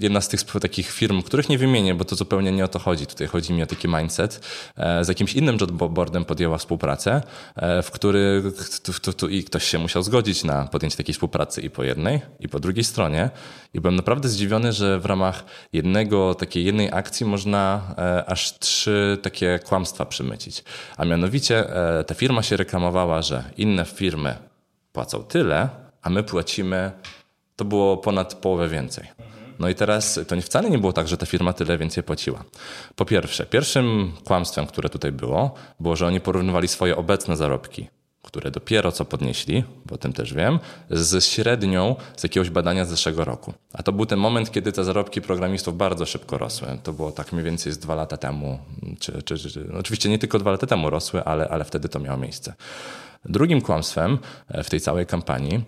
jedna 0.00 0.20
z 0.20 0.28
tych 0.28 0.40
takich 0.60 0.90
firm, 0.90 1.22
których 1.22 1.48
nie 1.48 1.58
wymienię, 1.58 1.94
bo 1.94 2.04
to 2.04 2.16
zupełnie 2.16 2.52
nie 2.52 2.64
o 2.64 2.68
to 2.68 2.78
chodzi. 2.78 3.06
Tutaj 3.06 3.26
chodzi 3.26 3.52
mi 3.52 3.62
o 3.62 3.66
taki 3.66 3.88
mindset. 3.88 4.40
E, 4.76 5.04
z 5.04 5.08
jakimś 5.08 5.34
innym 5.34 5.56
jobboardem 5.60 6.24
podjęła 6.24 6.58
współpracę, 6.58 7.22
w 7.82 7.90
który 7.90 8.42
tu, 9.02 9.12
tu, 9.12 9.28
i 9.28 9.44
ktoś 9.44 9.64
się 9.64 9.78
musiał 9.78 10.02
zgodzić 10.02 10.44
na 10.44 10.64
podjęcie 10.64 10.96
takiej 10.96 11.14
współpracy 11.14 11.60
i 11.60 11.70
po 11.70 11.84
jednej, 11.84 12.20
i 12.40 12.48
po 12.48 12.60
drugiej 12.60 12.84
stronie. 12.84 13.30
I 13.74 13.80
byłem 13.80 13.96
naprawdę 13.96 14.28
zdziwiony, 14.28 14.72
że 14.72 14.89
w 14.98 15.06
ramach 15.06 15.44
jednego, 15.72 16.34
takiej 16.34 16.64
jednej 16.64 16.92
akcji 16.92 17.26
można 17.26 17.82
e, 17.98 18.24
aż 18.24 18.58
trzy 18.58 19.18
takie 19.22 19.58
kłamstwa 19.58 20.06
przymycić. 20.06 20.64
A 20.96 21.04
mianowicie 21.04 21.76
e, 21.98 22.04
ta 22.04 22.14
firma 22.14 22.42
się 22.42 22.56
reklamowała, 22.56 23.22
że 23.22 23.44
inne 23.56 23.84
firmy 23.84 24.36
płacą 24.92 25.22
tyle, 25.22 25.68
a 26.02 26.10
my 26.10 26.22
płacimy, 26.22 26.90
to 27.56 27.64
było 27.64 27.96
ponad 27.96 28.34
połowę 28.34 28.68
więcej. 28.68 29.06
No 29.58 29.68
i 29.68 29.74
teraz 29.74 30.20
to 30.28 30.40
wcale 30.40 30.70
nie 30.70 30.78
było 30.78 30.92
tak, 30.92 31.08
że 31.08 31.16
ta 31.16 31.26
firma 31.26 31.52
tyle 31.52 31.78
więcej 31.78 32.02
płaciła. 32.02 32.44
Po 32.96 33.04
pierwsze, 33.04 33.46
pierwszym 33.46 34.12
kłamstwem, 34.24 34.66
które 34.66 34.88
tutaj 34.88 35.12
było, 35.12 35.54
było, 35.80 35.96
że 35.96 36.06
oni 36.06 36.20
porównywali 36.20 36.68
swoje 36.68 36.96
obecne 36.96 37.36
zarobki 37.36 37.88
które 38.22 38.50
dopiero 38.50 38.92
co 38.92 39.04
podnieśli, 39.04 39.64
bo 39.86 39.94
o 39.94 39.98
tym 39.98 40.12
też 40.12 40.34
wiem, 40.34 40.58
z 40.90 41.24
średnią 41.24 41.96
z 42.16 42.22
jakiegoś 42.22 42.50
badania 42.50 42.84
z 42.84 42.88
zeszłego 42.88 43.24
roku. 43.24 43.54
A 43.72 43.82
to 43.82 43.92
był 43.92 44.06
ten 44.06 44.18
moment, 44.18 44.50
kiedy 44.50 44.72
te 44.72 44.84
zarobki 44.84 45.20
programistów 45.20 45.76
bardzo 45.76 46.06
szybko 46.06 46.38
rosły. 46.38 46.68
To 46.82 46.92
było 46.92 47.12
tak 47.12 47.32
mniej 47.32 47.44
więcej 47.44 47.72
z 47.72 47.78
dwa 47.78 47.94
lata 47.94 48.16
temu, 48.16 48.58
czy, 49.00 49.22
czy, 49.22 49.38
czy 49.38 49.72
oczywiście 49.78 50.08
nie 50.08 50.18
tylko 50.18 50.38
dwa 50.38 50.50
lata 50.50 50.66
temu 50.66 50.90
rosły, 50.90 51.24
ale, 51.24 51.48
ale 51.48 51.64
wtedy 51.64 51.88
to 51.88 52.00
miało 52.00 52.18
miejsce. 52.18 52.54
Drugim 53.24 53.60
kłamstwem 53.60 54.18
e, 54.48 54.64
w 54.64 54.70
tej 54.70 54.80
całej 54.80 55.06
kampanii 55.06 55.64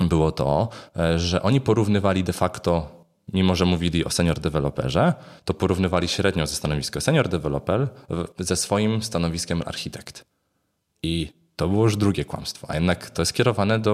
było 0.00 0.32
to, 0.32 0.68
e, 0.96 1.18
że 1.18 1.42
oni 1.42 1.60
porównywali 1.60 2.24
de 2.24 2.32
facto 2.32 2.98
mimo 3.32 3.54
że 3.54 3.64
mówili 3.64 4.04
o 4.04 4.10
senior 4.10 4.40
deweloperze, 4.40 5.14
to 5.44 5.54
porównywali 5.54 6.08
średnią 6.08 6.46
ze 6.46 6.54
stanowiska 6.54 7.00
senior 7.00 7.28
developer 7.28 7.88
ze 8.38 8.56
swoim 8.56 9.02
stanowiskiem 9.02 9.62
architekt. 9.66 10.24
I 11.02 11.32
to 11.58 11.68
było 11.68 11.84
już 11.84 11.96
drugie 11.96 12.24
kłamstwo, 12.24 12.70
a 12.70 12.74
jednak 12.74 13.10
to 13.10 13.22
jest 13.22 13.32
kierowane 13.32 13.78
do 13.78 13.92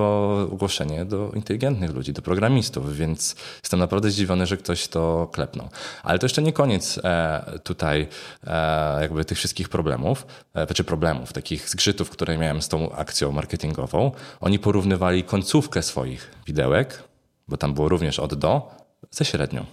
ogłoszenia 0.52 1.04
do 1.04 1.30
inteligentnych 1.34 1.90
ludzi, 1.94 2.12
do 2.12 2.22
programistów, 2.22 2.96
więc 2.96 3.36
jestem 3.62 3.80
naprawdę 3.80 4.10
zdziwiony, 4.10 4.46
że 4.46 4.56
ktoś 4.56 4.88
to 4.88 5.28
klepnął. 5.32 5.68
Ale 6.02 6.18
to 6.18 6.24
jeszcze 6.24 6.42
nie 6.42 6.52
koniec 6.52 7.00
e, 7.04 7.60
tutaj 7.62 8.08
e, 8.46 9.00
jakby 9.00 9.24
tych 9.24 9.38
wszystkich 9.38 9.68
problemów, 9.68 10.26
e, 10.54 10.74
czy 10.74 10.84
problemów, 10.84 11.32
takich 11.32 11.68
zgrzytów, 11.68 12.10
które 12.10 12.38
miałem 12.38 12.62
z 12.62 12.68
tą 12.68 12.92
akcją 12.92 13.32
marketingową. 13.32 14.12
Oni 14.40 14.58
porównywali 14.58 15.24
końcówkę 15.24 15.82
swoich 15.82 16.30
widełek, 16.46 17.02
bo 17.48 17.56
tam 17.56 17.74
było 17.74 17.88
również 17.88 18.18
od 18.18 18.34
do, 18.34 18.70
ze 19.10 19.24
średnią. 19.24 19.66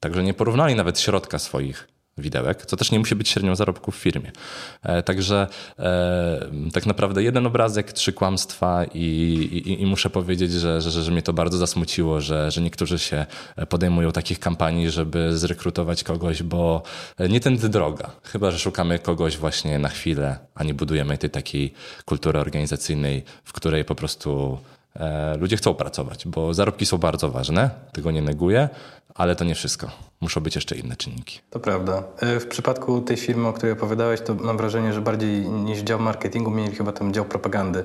Także 0.00 0.22
nie 0.22 0.34
porównali 0.34 0.74
nawet 0.74 1.00
środka 1.00 1.38
swoich 1.38 1.88
widełek, 2.20 2.66
co 2.66 2.76
też 2.76 2.90
nie 2.90 2.98
musi 2.98 3.16
być 3.16 3.28
średnią 3.28 3.56
zarobku 3.56 3.90
w 3.90 3.96
firmie. 3.96 4.32
E, 4.82 5.02
także 5.02 5.46
e, 5.78 6.50
tak 6.72 6.86
naprawdę 6.86 7.22
jeden 7.22 7.46
obrazek, 7.46 7.92
trzy 7.92 8.12
kłamstwa 8.12 8.84
i, 8.94 9.00
i, 9.66 9.82
i 9.82 9.86
muszę 9.86 10.10
powiedzieć, 10.10 10.52
że, 10.52 10.80
że, 10.80 10.90
że 10.90 11.10
mnie 11.10 11.22
to 11.22 11.32
bardzo 11.32 11.58
zasmuciło, 11.58 12.20
że, 12.20 12.50
że 12.50 12.60
niektórzy 12.60 12.98
się 12.98 13.26
podejmują 13.68 14.12
takich 14.12 14.38
kampanii, 14.38 14.90
żeby 14.90 15.38
zrekrutować 15.38 16.04
kogoś, 16.04 16.42
bo 16.42 16.82
nie 17.28 17.40
tędy 17.40 17.68
droga. 17.68 18.10
Chyba, 18.22 18.50
że 18.50 18.58
szukamy 18.58 18.98
kogoś 18.98 19.36
właśnie 19.36 19.78
na 19.78 19.88
chwilę, 19.88 20.38
a 20.54 20.64
nie 20.64 20.74
budujemy 20.74 21.18
tej 21.18 21.30
takiej 21.30 21.72
kultury 22.04 22.38
organizacyjnej, 22.38 23.24
w 23.44 23.52
której 23.52 23.84
po 23.84 23.94
prostu 23.94 24.58
e, 24.96 25.36
ludzie 25.36 25.56
chcą 25.56 25.74
pracować, 25.74 26.26
bo 26.26 26.54
zarobki 26.54 26.86
są 26.86 26.98
bardzo 26.98 27.30
ważne, 27.30 27.70
tego 27.92 28.10
nie 28.10 28.22
neguję, 28.22 28.68
ale 29.14 29.36
to 29.36 29.44
nie 29.44 29.54
wszystko. 29.54 29.90
Muszą 30.20 30.40
być 30.40 30.54
jeszcze 30.54 30.76
inne 30.76 30.96
czynniki. 30.96 31.40
To 31.50 31.60
prawda. 31.60 32.02
E, 32.18 32.40
w 32.40 32.46
przypadku 32.46 33.00
tej 33.00 33.16
firmy, 33.16 33.48
o 33.48 33.52
której 33.52 33.72
opowiadałeś, 33.72 34.20
to 34.20 34.34
mam 34.34 34.56
wrażenie, 34.56 34.92
że 34.92 35.00
bardziej 35.00 35.48
niż 35.48 35.78
dział 35.78 36.00
marketingu 36.00 36.50
mieli 36.50 36.76
chyba 36.76 36.92
tam 36.92 37.12
dział 37.12 37.24
propagandy, 37.24 37.84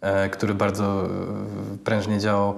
e, 0.00 0.28
który 0.28 0.54
bardzo 0.54 1.04
e, 1.04 1.08
prężnie 1.84 2.18
działał. 2.18 2.56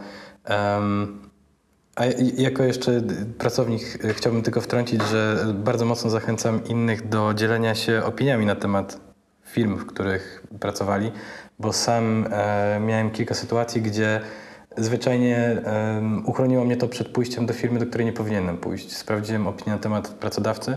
A 1.97 2.05
jako 2.37 2.63
jeszcze 2.63 3.03
pracownik 3.39 3.83
chciałbym 4.13 4.43
tylko 4.43 4.61
wtrącić, 4.61 5.03
że 5.03 5.47
bardzo 5.55 5.85
mocno 5.85 6.11
zachęcam 6.11 6.65
innych 6.65 7.09
do 7.09 7.35
dzielenia 7.35 7.75
się 7.75 8.03
opiniami 8.05 8.47
na 8.47 8.55
temat 8.57 9.01
firm, 9.45 9.77
w 9.77 9.87
których 9.87 10.47
pracowali, 10.61 11.13
bo 11.59 11.73
sam 11.73 12.29
miałem 12.81 13.11
kilka 13.11 13.35
sytuacji, 13.35 13.83
gdzie 13.83 14.21
Zwyczajnie 14.77 15.63
um, 15.95 16.27
uchroniło 16.27 16.65
mnie 16.65 16.77
to 16.77 16.89
przed 16.89 17.09
pójściem 17.09 17.47
do 17.47 17.55
firmy, 17.55 17.79
do 17.79 17.87
której 17.87 18.07
nie 18.07 18.13
powinienem 18.13 18.59
pójść. 18.59 18.97
Sprawdziłem 18.97 19.47
opinię 19.47 19.73
na 19.73 19.79
temat 19.79 20.09
pracodawcy 20.09 20.77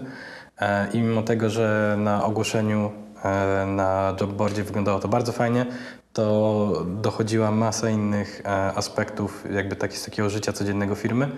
E, 0.61 0.87
I 0.93 1.01
mimo 1.01 1.21
tego, 1.21 1.49
że 1.49 1.95
na 1.99 2.25
ogłoszeniu 2.25 2.91
e, 3.23 3.65
na 3.65 4.15
jobboardzie 4.21 4.63
wyglądało 4.63 4.99
to 4.99 5.07
bardzo 5.07 5.31
fajnie, 5.31 5.65
to 6.13 6.85
dochodziła 7.01 7.51
masa 7.51 7.89
innych 7.89 8.41
e, 8.45 8.49
aspektów 8.73 9.43
jakby 9.53 9.75
taki, 9.75 9.97
z 9.97 10.05
takiego 10.05 10.29
życia 10.29 10.53
codziennego 10.53 10.95
firmy, 10.95 11.29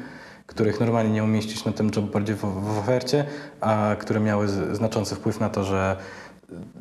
których 0.45 0.79
normalnie 0.79 1.11
nie 1.11 1.23
umieścisz 1.23 1.65
na 1.65 1.71
tym 1.71 1.91
jobboardzie 1.95 2.33
w, 2.33 2.39
w 2.39 2.79
ofercie, 2.79 3.25
a 3.61 3.95
które 3.99 4.19
miały 4.19 4.47
znaczący 4.75 5.15
wpływ 5.15 5.39
na 5.39 5.49
to, 5.49 5.63
że 5.63 5.95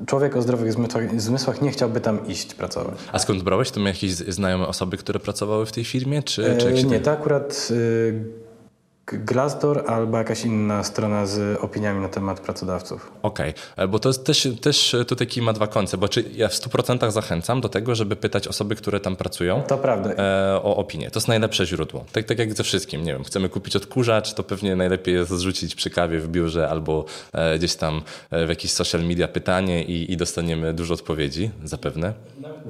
człowiek 0.07 0.37
o 0.37 0.43
zdrowych 0.43 0.73
zmysłach, 1.17 1.63
nie 1.63 1.71
chciałby 1.71 2.01
tam 2.01 2.27
iść 2.27 2.55
pracować. 2.55 2.99
A 3.13 3.19
skąd 3.19 3.43
brałeś? 3.43 3.71
To 3.71 3.81
jakieś 3.81 4.13
znajome 4.13 4.67
osoby, 4.67 4.97
które 4.97 5.21
pracowały 5.21 5.67
w 5.67 5.73
tej 5.73 5.85
firmie? 5.85 6.23
Czy, 6.23 6.57
czy 6.59 6.69
E, 6.69 6.85
nie, 6.85 7.01
to 7.01 7.11
akurat 7.11 7.69
y, 7.71 8.25
Glassdoor 9.13 9.85
albo 9.87 10.19
jakaś 10.19 10.45
inna 10.45 10.85
strona 10.85 11.27
z 11.27 11.59
opiniami 11.61 12.01
na 12.01 12.09
temat 12.09 12.41
pracodawców. 12.41 13.13
Okej, 13.23 13.55
okay. 13.73 13.89
bo 13.89 13.99
to 13.99 14.09
jest 14.09 14.27
też, 14.27 14.49
też 14.61 14.97
tu 15.07 15.17
taki 15.17 15.43
ma 15.43 15.53
dwa 15.53 15.67
końce, 15.67 15.99
bo 15.99 16.09
czy 16.09 16.25
ja 16.35 16.49
w 16.49 16.53
100% 16.53 17.11
zachęcam 17.11 17.61
do 17.61 17.69
tego, 17.69 17.95
żeby 17.95 18.17
pytać 18.17 18.49
osoby, 18.49 18.77
które 18.77 19.01
tam 19.01 19.17
pracują 19.17 19.63
To 19.63 19.79
prawda. 19.79 20.11
e, 20.11 20.57
o 20.63 20.77
opinię. 20.77 21.11
To 21.11 21.19
jest 21.19 21.29
najlepsze 21.29 21.67
źródło. 21.67 22.05
Tak, 22.13 22.25
tak 22.25 22.39
jak 22.39 22.55
ze 22.55 22.63
wszystkim, 22.63 23.05
nie 23.05 23.13
wiem, 23.13 23.25
chcemy 23.25 23.49
kupić 23.49 23.77
odkurzacz, 23.77 24.35
to 24.35 24.43
pewnie 24.43 24.77
najlepiej 24.77 25.15
jest 25.15 25.31
zrzucić 25.31 25.75
przy 25.75 25.91
kawie 25.91 26.21
w 26.21 26.29
biurze 26.29 26.69
albo 26.69 27.05
e, 27.33 27.59
gdzieś 27.59 27.75
tam 27.75 28.03
e, 28.31 28.47
w 28.47 28.49
jakiś 28.49 28.73
social 28.73 29.05
media 29.05 29.29
pytanie 29.29 29.85
i, 29.85 30.13
i 30.13 30.17
dostaniemy 30.17 30.75
dużo 30.75 30.95
odpowiedzi, 30.95 31.51
zapewne. 31.65 32.13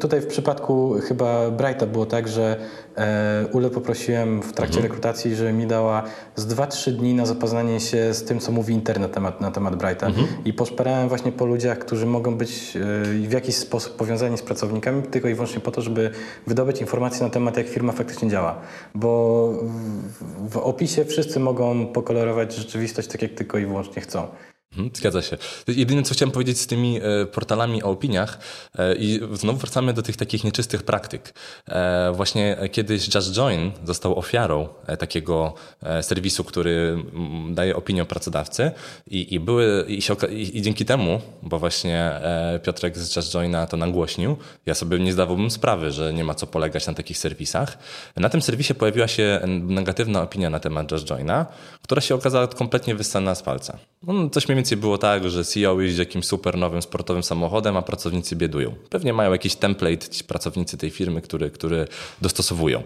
Tutaj 0.00 0.20
w 0.20 0.26
przypadku 0.26 0.96
chyba 1.08 1.50
Brighta 1.50 1.86
było 1.86 2.06
tak, 2.06 2.28
że 2.28 2.56
e, 2.96 3.46
Ule 3.52 3.70
poprosiłem 3.70 4.42
w 4.42 4.52
trakcie 4.52 4.80
rekrutacji, 4.80 5.36
że 5.36 5.52
mi 5.52 5.66
dała 5.66 6.02
z 6.36 6.46
2-3 6.46 6.92
dni 6.92 7.14
na 7.14 7.26
zapoznanie 7.26 7.80
się 7.80 8.14
z 8.14 8.24
tym, 8.24 8.40
co 8.40 8.52
mówi 8.52 8.74
internet 8.74 9.08
na 9.08 9.14
temat, 9.14 9.40
na 9.40 9.50
temat 9.50 9.76
Brighta. 9.76 10.06
I 10.44 10.52
poszperałem 10.52 11.08
właśnie 11.08 11.32
po 11.32 11.46
ludziach, 11.46 11.78
którzy 11.78 12.06
mogą 12.06 12.36
być 12.36 12.76
e, 12.76 13.28
w 13.28 13.32
jakiś 13.32 13.56
sposób 13.56 13.96
powiązani 13.96 14.38
z 14.38 14.42
pracownikami, 14.42 15.02
tylko 15.02 15.28
i 15.28 15.34
wyłącznie 15.34 15.60
po 15.60 15.70
to, 15.70 15.82
żeby 15.82 16.10
wydobyć 16.46 16.80
informacje 16.80 17.24
na 17.24 17.30
temat, 17.30 17.56
jak 17.56 17.68
firma 17.68 17.92
faktycznie 17.92 18.28
działa. 18.28 18.60
Bo 18.94 19.48
w, 19.60 20.50
w 20.50 20.56
opisie 20.56 21.04
wszyscy 21.04 21.40
mogą 21.40 21.86
pokolorować 21.86 22.54
rzeczywistość 22.54 23.08
tak, 23.08 23.22
jak 23.22 23.34
tylko 23.34 23.58
i 23.58 23.66
wyłącznie 23.66 24.02
chcą. 24.02 24.28
Mhm, 24.72 24.90
Zgadza 24.94 25.22
się. 25.22 25.36
Jedyne, 25.68 26.02
co 26.02 26.14
chciałem 26.14 26.32
powiedzieć 26.32 26.60
z 26.60 26.66
tymi 26.66 27.00
e, 27.02 27.26
portalami 27.26 27.82
o 27.82 27.90
opiniach 27.90 28.38
e, 28.78 28.94
i 28.94 29.20
znowu 29.32 29.58
wracamy 29.58 29.92
do 29.92 30.02
tych 30.02 30.16
takich 30.16 30.44
nieczystych 30.44 30.82
praktyk. 30.82 31.34
E, 31.68 32.12
właśnie 32.14 32.56
kiedyś 32.72 33.14
Just 33.14 33.32
Join 33.32 33.72
został 33.84 34.18
ofiarą 34.18 34.68
takiego 34.98 35.54
serwisu, 36.02 36.44
który 36.44 36.98
mm, 37.14 37.54
daje 37.54 37.76
opinię 37.76 38.04
pracodawcy 38.04 38.70
i, 39.06 39.34
i, 39.34 39.40
były, 39.40 39.84
i, 39.88 40.02
się, 40.02 40.14
i, 40.30 40.62
dzięki 40.62 40.84
temu, 40.84 41.20
bo 41.42 41.58
właśnie 41.58 42.20
Piotrek 42.62 42.98
z 42.98 43.16
Just 43.16 43.34
Joina 43.34 43.66
to 43.66 43.76
nagłośnił, 43.76 44.36
ja 44.66 44.74
sobie 44.74 44.98
nie 44.98 45.12
zdawałbym 45.12 45.50
sprawy, 45.50 45.90
że 45.90 46.12
nie 46.12 46.24
ma 46.24 46.34
co 46.34 46.46
polegać 46.46 46.86
na 46.86 46.94
takich 46.94 47.18
serwisach. 47.18 47.78
Na 48.16 48.28
tym 48.28 48.42
serwisie 48.42 48.74
pojawiła 48.74 49.08
się 49.08 49.40
negatywna 49.62 50.22
opinia 50.22 50.50
na 50.50 50.60
temat 50.60 50.92
Just 50.92 51.10
Joina, 51.10 51.46
która 51.82 52.00
się 52.00 52.14
okazała 52.14 52.46
kompletnie 52.46 52.94
wyssana 52.94 53.34
z 53.34 53.42
palca. 53.42 53.78
No, 54.02 54.30
coś 54.30 54.48
mniej 54.56 54.64
więcej 54.64 54.78
było 54.78 54.98
tak, 54.98 55.30
że 55.30 55.44
CEO 55.44 55.80
jeździ 55.80 56.00
jakimś 56.00 56.26
super 56.26 56.58
nowym 56.58 56.82
sportowym 56.82 57.22
samochodem, 57.22 57.76
a 57.76 57.82
pracownicy 57.82 58.36
biedują. 58.36 58.74
Pewnie 58.90 59.12
mają 59.12 59.32
jakiś 59.32 59.54
template 59.54 60.08
ci 60.08 60.24
pracownicy 60.24 60.78
tej 60.78 60.90
firmy, 60.90 61.22
który, 61.22 61.50
który 61.50 61.88
dostosowują. 62.20 62.82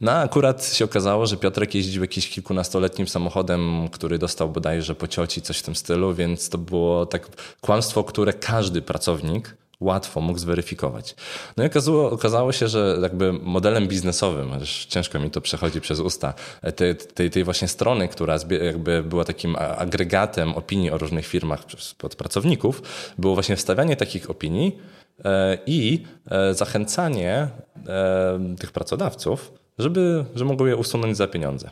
No 0.00 0.12
a 0.12 0.22
akurat 0.22 0.74
się 0.74 0.84
okazało, 0.84 1.26
że 1.26 1.36
Piotrek 1.36 1.74
jeździł 1.74 2.02
jakimś 2.02 2.28
kilkunastoletnim 2.28 3.08
samochodem, 3.08 3.88
który 3.88 4.18
dostał 4.18 4.48
bodajże 4.48 4.94
po 4.94 5.08
cioci, 5.08 5.42
coś 5.42 5.58
w 5.58 5.62
tym 5.62 5.74
stylu, 5.74 6.14
więc 6.14 6.48
to 6.48 6.58
było 6.58 7.06
tak 7.06 7.28
kłamstwo, 7.60 8.04
które 8.04 8.32
każdy 8.32 8.82
pracownik 8.82 9.56
łatwo 9.80 10.20
mógł 10.20 10.38
zweryfikować. 10.38 11.14
No 11.56 11.64
i 11.64 11.66
okazało, 11.66 12.10
okazało 12.10 12.52
się, 12.52 12.68
że 12.68 12.98
jakby 13.02 13.32
modelem 13.32 13.88
biznesowym, 13.88 14.50
ciężko 14.88 15.18
mi 15.18 15.30
to 15.30 15.40
przechodzi 15.40 15.80
przez 15.80 16.00
usta, 16.00 16.34
tej, 16.76 16.96
tej, 16.96 17.30
tej 17.30 17.44
właśnie 17.44 17.68
strony, 17.68 18.08
która 18.08 18.38
jakby 18.62 19.02
była 19.02 19.24
takim 19.24 19.56
agregatem 19.56 20.54
opinii 20.54 20.90
o 20.90 20.98
różnych 20.98 21.26
firmach 21.26 21.64
od 22.02 22.16
pracowników, 22.16 22.82
było 23.18 23.34
właśnie 23.34 23.56
wstawianie 23.56 23.96
takich 23.96 24.30
opinii 24.30 24.78
e, 25.24 25.58
i 25.66 26.04
e, 26.30 26.54
zachęcanie 26.54 27.48
e, 27.88 28.56
tych 28.58 28.72
pracodawców, 28.72 29.52
żeby, 29.78 30.24
że 30.34 30.44
mogą 30.44 30.66
je 30.66 30.76
usunąć 30.76 31.16
za 31.16 31.26
pieniądze. 31.26 31.70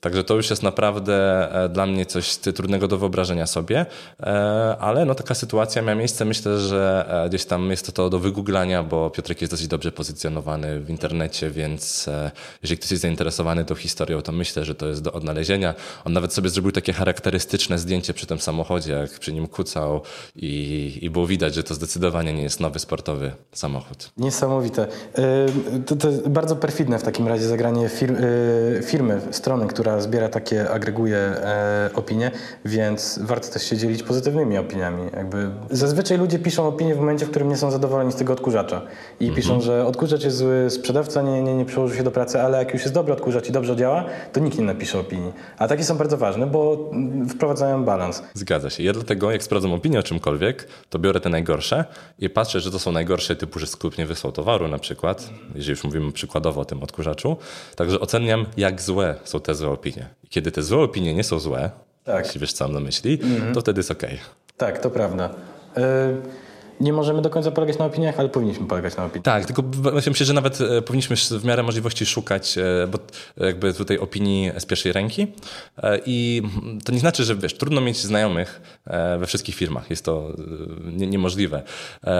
Także 0.00 0.24
to 0.24 0.34
już 0.34 0.50
jest 0.50 0.62
naprawdę 0.62 1.14
e, 1.64 1.68
dla 1.68 1.86
mnie 1.86 2.06
coś 2.06 2.36
trudnego 2.36 2.88
do 2.88 2.98
wyobrażenia 2.98 3.46
sobie, 3.46 3.86
e, 4.20 4.26
ale 4.80 5.04
no 5.04 5.14
taka 5.14 5.34
sytuacja 5.34 5.82
miała 5.82 5.94
miejsce. 5.94 6.24
Myślę, 6.24 6.58
że 6.58 7.06
e, 7.24 7.28
gdzieś 7.28 7.44
tam 7.44 7.70
jest 7.70 7.94
to, 7.94 8.10
do 8.10 8.18
wygooglania, 8.18 8.82
bo 8.82 9.10
Piotrek 9.10 9.40
jest 9.40 9.52
dosyć 9.52 9.68
dobrze 9.68 9.92
pozycjonowany 9.92 10.80
w 10.80 10.90
internecie, 10.90 11.50
więc 11.50 12.10
jeżeli 12.62 12.78
ktoś 12.78 12.90
jest 12.90 13.02
zainteresowany 13.02 13.64
tą 13.64 13.74
historią, 13.74 14.22
to 14.22 14.32
myślę, 14.32 14.64
że 14.64 14.74
to 14.74 14.86
jest 14.86 15.02
do 15.02 15.12
odnalezienia. 15.12 15.74
On 16.04 16.12
nawet 16.12 16.32
sobie 16.32 16.50
zrobił 16.50 16.72
takie 16.72 16.92
charakterystyczne 16.92 17.78
zdjęcie 17.78 18.14
przy 18.14 18.26
tym 18.26 18.40
samochodzie, 18.40 18.92
jak 18.92 19.18
przy 19.18 19.32
nim 19.32 19.46
kucał 19.46 20.02
i, 20.36 20.98
i 21.02 21.10
było 21.10 21.26
widać, 21.26 21.54
że 21.54 21.62
to 21.62 21.74
zdecydowanie 21.74 22.32
nie 22.32 22.42
jest 22.42 22.60
nowy 22.60 22.78
sportowy 22.78 23.32
samochód. 23.52 24.10
Niesamowite. 24.16 24.86
To, 25.86 25.96
to 25.96 26.08
bardzo 26.26 26.56
perfidne 26.56 26.98
w 26.98 27.02
takim 27.02 27.28
razie 27.28 27.48
zagranie 27.48 27.88
fir, 27.88 28.16
firmy, 28.84 29.20
strony, 29.30 29.66
która 29.66 29.89
zbiera 29.98 30.28
takie, 30.28 30.70
agreguje 30.70 31.16
e, 31.16 31.90
opinie, 31.94 32.30
więc 32.64 33.18
warto 33.22 33.48
też 33.48 33.62
się 33.62 33.76
dzielić 33.76 34.02
pozytywnymi 34.02 34.58
opiniami. 34.58 35.02
Jakby 35.16 35.50
zazwyczaj 35.70 36.18
ludzie 36.18 36.38
piszą 36.38 36.68
opinie 36.68 36.94
w 36.94 36.98
momencie, 36.98 37.26
w 37.26 37.30
którym 37.30 37.48
nie 37.48 37.56
są 37.56 37.70
zadowoleni 37.70 38.12
z 38.12 38.14
tego 38.14 38.32
odkurzacza. 38.32 38.82
I 39.20 39.30
piszą, 39.30 39.60
że 39.60 39.86
odkurzacz 39.86 40.24
jest 40.24 40.36
zły, 40.36 40.66
sprzedawca 40.70 41.22
nie, 41.22 41.42
nie, 41.42 41.54
nie 41.54 41.64
przyłożył 41.64 41.96
się 41.96 42.02
do 42.02 42.10
pracy, 42.10 42.40
ale 42.40 42.58
jak 42.58 42.72
już 42.72 42.82
jest 42.82 42.94
dobry 42.94 43.12
odkurzacz 43.12 43.48
i 43.48 43.52
dobrze 43.52 43.76
działa, 43.76 44.04
to 44.32 44.40
nikt 44.40 44.58
nie 44.58 44.64
napisze 44.64 45.00
opinii. 45.00 45.32
A 45.58 45.68
takie 45.68 45.84
są 45.84 45.96
bardzo 45.96 46.16
ważne, 46.16 46.46
bo 46.46 46.90
mm, 46.92 47.28
wprowadzają 47.28 47.84
balans. 47.84 48.22
Zgadza 48.34 48.70
się. 48.70 48.82
Ja 48.82 48.92
dlatego, 48.92 49.30
jak 49.30 49.42
sprawdzam 49.42 49.72
opinię 49.72 49.98
o 49.98 50.02
czymkolwiek, 50.02 50.68
to 50.90 50.98
biorę 50.98 51.20
te 51.20 51.28
najgorsze 51.28 51.84
i 52.18 52.30
patrzę, 52.30 52.60
że 52.60 52.70
to 52.70 52.78
są 52.78 52.92
najgorsze 52.92 53.36
typu, 53.36 53.58
że 53.58 53.66
sklep 53.66 53.98
nie 53.98 54.06
wysłał 54.06 54.32
towaru 54.32 54.68
na 54.68 54.78
przykład, 54.78 55.30
jeżeli 55.54 55.70
już 55.70 55.84
mówimy 55.84 56.12
przykładowo 56.12 56.60
o 56.60 56.64
tym 56.64 56.82
odkurzaczu. 56.82 57.36
Także 57.76 58.00
oceniam, 58.00 58.46
jak 58.56 58.82
złe 58.82 59.14
są 59.24 59.40
te 59.40 59.54
złe 59.54 59.70
opinie. 59.80 60.08
I 60.24 60.28
kiedy 60.28 60.52
te 60.52 60.62
złe 60.62 60.78
opinie 60.78 61.14
nie 61.14 61.24
są 61.24 61.38
złe, 61.38 61.70
Tak. 62.04 62.24
jeśli 62.26 62.40
wiesz, 62.40 62.52
co 62.52 62.64
mam 62.64 62.72
na 62.74 62.80
myśli, 62.80 63.18
to 63.54 63.60
wtedy 63.60 63.78
jest 63.78 63.90
okej. 63.90 64.18
Tak, 64.56 64.78
to 64.78 64.90
prawda. 64.90 65.30
Y, 65.78 65.80
Nie 66.80 66.92
możemy 66.92 67.22
do 67.22 67.30
końca 67.30 67.50
polegać 67.50 67.78
na 67.78 67.84
opiniach, 67.84 68.20
ale 68.20 68.28
powinniśmy 68.28 68.66
polegać 68.66 68.96
na 68.96 69.04
opiniach. 69.04 69.24
Tak, 69.24 69.46
tylko 69.46 69.62
myślę, 70.06 70.26
że 70.26 70.32
nawet 70.32 70.60
e, 70.60 70.82
powinniśmy 70.82 71.16
w 71.40 71.44
miarę 71.44 71.62
możliwości 71.62 72.06
szukać, 72.06 72.58
e, 72.58 72.62
bo 72.86 72.98
jakby 73.46 73.74
tutaj 73.74 73.98
opinii 73.98 74.50
z 74.58 74.66
pierwszej 74.66 74.92
ręki. 74.92 75.26
E, 75.82 75.98
I 76.06 76.42
to 76.84 76.92
nie 76.92 76.98
znaczy, 77.00 77.24
że 77.24 77.36
wiesz, 77.36 77.54
trudno 77.54 77.80
mieć 77.80 77.96
znajomych 77.98 78.60
we 79.18 79.26
wszystkich 79.26 79.54
firmach. 79.54 79.90
Jest 79.90 80.04
to 80.04 80.28
nie, 80.84 81.06
niemożliwe. 81.06 81.62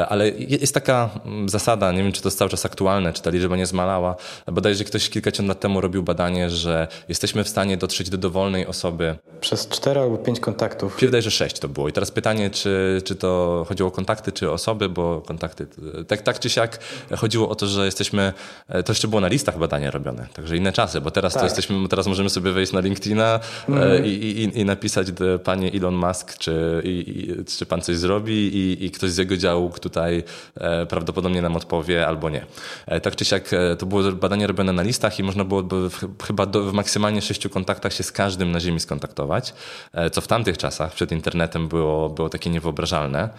Ale 0.08 0.28
je- 0.28 0.56
jest 0.60 0.74
taka 0.74 1.10
mm, 1.24 1.48
zasada, 1.48 1.92
nie 1.92 2.02
wiem, 2.02 2.12
czy 2.12 2.22
to 2.22 2.28
jest 2.28 2.38
cały 2.38 2.50
czas 2.50 2.66
aktualne, 2.66 3.12
czy 3.12 3.22
ta 3.22 3.30
liczba 3.30 3.56
nie 3.56 3.66
zmalała. 3.66 4.16
Bodajże 4.52 4.84
ktoś 4.84 5.10
kilkadziesiąt 5.10 5.48
lat 5.48 5.60
temu 5.60 5.80
robił 5.80 6.02
badanie, 6.02 6.50
że 6.50 6.88
jesteśmy 7.08 7.44
w 7.44 7.48
stanie 7.48 7.76
dotrzeć 7.76 8.10
do 8.10 8.18
dowolnej 8.18 8.66
osoby 8.66 9.14
Przez 9.40 9.68
cztery 9.68 10.00
albo 10.00 10.18
pięć 10.18 10.40
kontaktów. 10.40 10.96
wydaje, 11.00 11.22
że 11.22 11.30
sześć 11.30 11.58
to 11.58 11.68
było. 11.68 11.88
I 11.88 11.92
teraz 11.92 12.10
pytanie, 12.10 12.50
czy, 12.50 13.02
czy 13.04 13.16
to 13.16 13.64
chodziło 13.68 13.88
o 13.88 13.92
kontakty, 13.92 14.32
czy 14.32 14.49
osoby, 14.52 14.88
bo 14.88 15.22
kontakty. 15.26 15.66
Tak, 16.08 16.22
tak 16.22 16.38
czy 16.38 16.50
siak 16.50 16.78
chodziło 17.16 17.48
o 17.48 17.54
to, 17.54 17.66
że 17.66 17.84
jesteśmy. 17.84 18.32
To 18.68 18.92
jeszcze 18.92 19.08
było 19.08 19.20
na 19.20 19.28
listach 19.28 19.58
badania 19.58 19.90
robione, 19.90 20.26
także 20.32 20.56
inne 20.56 20.72
czasy, 20.72 21.00
bo 21.00 21.10
teraz 21.10 21.32
to 21.32 21.38
Tak. 21.38 21.48
jesteśmy, 21.48 21.88
teraz 21.88 22.06
możemy 22.06 22.30
sobie 22.30 22.52
wejść 22.52 22.72
na 22.72 22.80
LinkedIna 22.80 23.40
e, 23.68 24.06
i, 24.06 24.42
i, 24.42 24.58
i 24.60 24.64
napisać 24.64 25.06
panie 25.44 25.72
Elon 25.72 25.94
Musk, 25.94 26.38
czy, 26.38 26.82
i, 26.84 27.26
czy 27.58 27.66
pan 27.66 27.80
coś 27.80 27.96
zrobi, 27.96 28.56
i, 28.56 28.84
i 28.84 28.90
ktoś 28.90 29.10
z 29.10 29.16
jego 29.16 29.36
działu 29.36 29.70
tutaj 29.80 30.24
e, 30.54 30.86
prawdopodobnie 30.86 31.42
nam 31.42 31.56
odpowie 31.56 32.06
albo 32.06 32.30
nie. 32.30 32.46
E, 32.86 33.00
tak 33.00 33.16
czy 33.16 33.24
siak 33.24 33.52
e, 33.52 33.76
to 33.76 33.86
było 33.86 34.12
badanie 34.12 34.46
robione 34.46 34.72
na 34.72 34.82
listach 34.82 35.18
i 35.18 35.22
można 35.22 35.44
było 35.44 35.62
by 35.62 35.90
w, 35.90 36.22
chyba 36.26 36.46
do, 36.46 36.62
w 36.62 36.72
maksymalnie 36.72 37.22
sześciu 37.22 37.50
kontaktach 37.50 37.92
się 37.92 38.02
z 38.02 38.12
każdym 38.12 38.52
na 38.52 38.60
Ziemi 38.60 38.80
skontaktować, 38.80 39.54
e, 39.92 40.10
co 40.10 40.20
w 40.20 40.26
tamtych 40.26 40.58
czasach 40.58 40.92
przed 40.92 41.12
internetem 41.12 41.68
było, 41.68 42.08
było 42.08 42.28
takie 42.28 42.50
niewyobrażalne 42.50 43.22
e, 43.22 43.30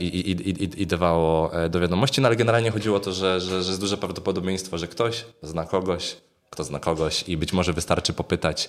i, 0.00 0.04
i, 0.04 0.30
i, 0.30 0.64
i- 0.64 0.82
i 0.82 0.86
dawało 0.86 1.54
e, 1.64 1.68
do 1.68 1.80
wiadomości, 1.80 2.20
no 2.20 2.28
ale 2.28 2.36
generalnie 2.36 2.70
chodziło 2.70 2.96
o 2.96 3.00
to, 3.00 3.12
że, 3.12 3.40
że, 3.40 3.62
że 3.62 3.68
jest 3.70 3.80
duże 3.80 3.96
prawdopodobieństwo, 3.96 4.78
że 4.78 4.88
ktoś 4.88 5.24
zna 5.42 5.64
kogoś, 5.64 6.16
kto 6.50 6.64
zna 6.64 6.78
kogoś 6.78 7.28
i 7.28 7.36
być 7.36 7.52
może 7.52 7.72
wystarczy 7.72 8.12
popytać 8.12 8.68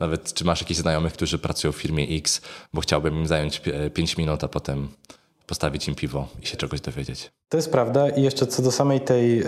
nawet 0.00 0.34
czy 0.34 0.44
masz 0.44 0.60
jakichś 0.60 0.80
znajomych, 0.80 1.12
którzy 1.12 1.38
pracują 1.38 1.72
w 1.72 1.76
firmie 1.76 2.06
X, 2.10 2.40
bo 2.72 2.80
chciałbym 2.80 3.14
im 3.16 3.26
zająć 3.26 3.62
5 3.94 4.16
minut, 4.16 4.44
a 4.44 4.48
potem 4.48 4.88
postawić 5.52 5.88
im 5.88 5.94
piwo 5.94 6.28
i 6.42 6.46
się 6.46 6.56
czegoś 6.56 6.80
dowiedzieć. 6.80 7.30
To 7.48 7.56
jest 7.56 7.72
prawda 7.72 8.08
i 8.08 8.22
jeszcze 8.22 8.46
co 8.46 8.62
do 8.62 8.72
samej 8.72 9.00
tej 9.00 9.40
e, 9.40 9.44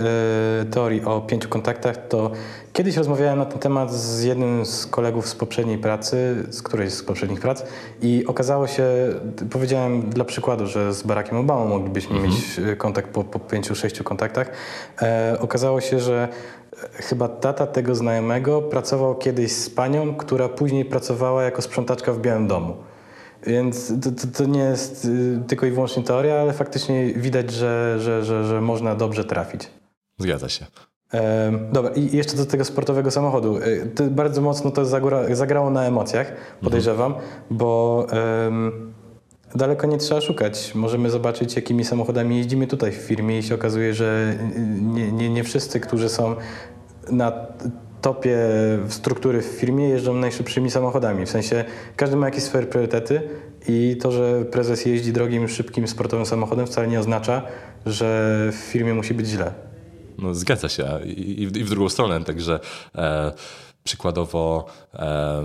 teorii 0.71 1.05
o 1.05 1.21
pięciu 1.21 1.49
kontaktach, 1.49 2.09
to 2.09 2.31
kiedyś 2.73 2.97
rozmawiałem 2.97 3.39
na 3.39 3.45
ten 3.45 3.59
temat 3.59 3.93
z 3.93 4.23
jednym 4.23 4.67
z 4.67 4.87
kolegów 4.87 5.29
z 5.29 5.35
poprzedniej 5.35 5.79
pracy, 5.79 6.47
z 6.51 6.63
którejś 6.63 6.93
z 6.93 7.03
poprzednich 7.03 7.41
prac 7.41 7.65
i 8.03 8.25
okazało 8.27 8.67
się, 8.67 8.85
powiedziałem 9.51 10.11
dla 10.11 10.25
przykładu, 10.25 10.67
że 10.67 10.95
z 10.95 11.03
Barackiem 11.03 11.39
Obamą 11.39 11.69
moglibyśmy 11.69 12.21
mieć 12.21 12.35
e, 12.59 12.77
kontakt 12.77 13.11
po, 13.11 13.25
po 13.25 13.39
pięciu, 13.39 13.75
sześciu 13.75 14.05
kontaktach. 14.05 14.51
E, 15.03 15.37
okazało 15.41 15.81
się, 15.81 16.01
że 16.01 16.29
chyba 16.93 17.29
tata 17.29 17.67
tego 17.67 17.95
znajomego 17.95 18.63
pracował 18.63 19.15
kiedyś 19.15 19.53
z 19.53 19.71
panią, 19.71 20.15
która 20.15 20.49
później 20.49 20.85
pracowała 20.85 21.43
jako 21.43 21.63
sprzątaczka 21.63 22.13
w 22.13 22.19
Białym 22.19 22.47
Domu. 22.47 22.77
Więc 23.47 23.93
to, 24.03 24.11
to, 24.13 24.27
to 24.39 24.45
nie 24.45 24.61
jest 24.61 25.05
y, 25.05 25.41
tylko 25.47 25.67
i 25.67 25.71
wyłącznie 25.71 26.03
teoria, 26.03 26.41
ale 26.41 26.53
faktycznie 26.53 27.07
widać, 27.15 27.53
że, 27.53 27.97
że, 28.01 28.25
że, 28.25 28.45
że 28.45 28.61
można 28.61 28.95
dobrze 28.95 29.25
trafić. 29.25 29.71
Zgadza 30.19 30.49
się. 30.49 30.67
Dobra, 31.73 31.91
i 31.91 32.17
jeszcze 32.17 32.37
do 32.37 32.47
tego 32.47 32.65
sportowego 32.65 33.11
samochodu. 33.11 33.59
To 33.95 34.05
bardzo 34.05 34.41
mocno 34.41 34.71
to 34.71 34.85
zagra, 34.85 35.35
zagrało 35.35 35.71
na 35.71 35.85
emocjach, 35.85 36.33
podejrzewam, 36.61 37.13
mhm. 37.13 37.33
bo 37.51 38.07
daleko 39.55 39.87
nie 39.87 39.99
trzeba 39.99 40.21
szukać. 40.21 40.75
Możemy 40.75 41.11
zobaczyć, 41.11 41.57
jakimi 41.57 41.85
samochodami 41.85 42.37
jeździmy 42.37 42.67
tutaj 42.67 42.93
w 42.93 42.95
firmie 42.95 43.39
i 43.39 43.43
się 43.43 43.55
okazuje, 43.55 43.95
że 43.95 44.39
nie, 44.81 45.13
nie, 45.13 45.31
nie 45.31 45.45
wszyscy, 45.45 45.81
którzy 45.81 46.09
są 46.09 46.37
na 47.11 47.33
topie 48.05 48.39
struktury 48.89 49.43
w 49.43 49.45
firmie 49.45 49.89
jeżdżą 49.89 50.15
najszybszymi 50.15 50.71
samochodami. 50.71 51.27
W 51.27 51.31
sensie 51.31 51.65
każdy 51.97 52.17
ma 52.17 52.27
jakieś 52.27 52.43
swoje 52.43 52.67
priorytety 52.67 53.23
i 53.69 53.97
to, 54.03 54.13
że 54.13 54.45
prezes 54.45 54.87
jeździ 54.87 55.13
drogim, 55.13 55.49
szybkim, 55.49 55.89
sportowym 55.89 56.27
samochodem 56.27 56.67
wcale 56.67 56.89
nie 56.89 57.01
oznacza, 57.01 57.43
że 57.87 58.49
w 58.53 58.55
firmie 58.55 58.95
musi 58.95 59.15
być 59.15 59.27
źle. 59.27 59.55
No, 60.19 60.35
zgadza 60.35 60.69
się 60.69 61.01
i, 61.05 61.43
i 61.43 61.65
w 61.65 61.71
drugą 61.71 61.89
stronę, 61.89 62.25
także 62.25 62.61
e, 62.95 63.33
przykładowo 63.85 64.67
e, 64.95 65.43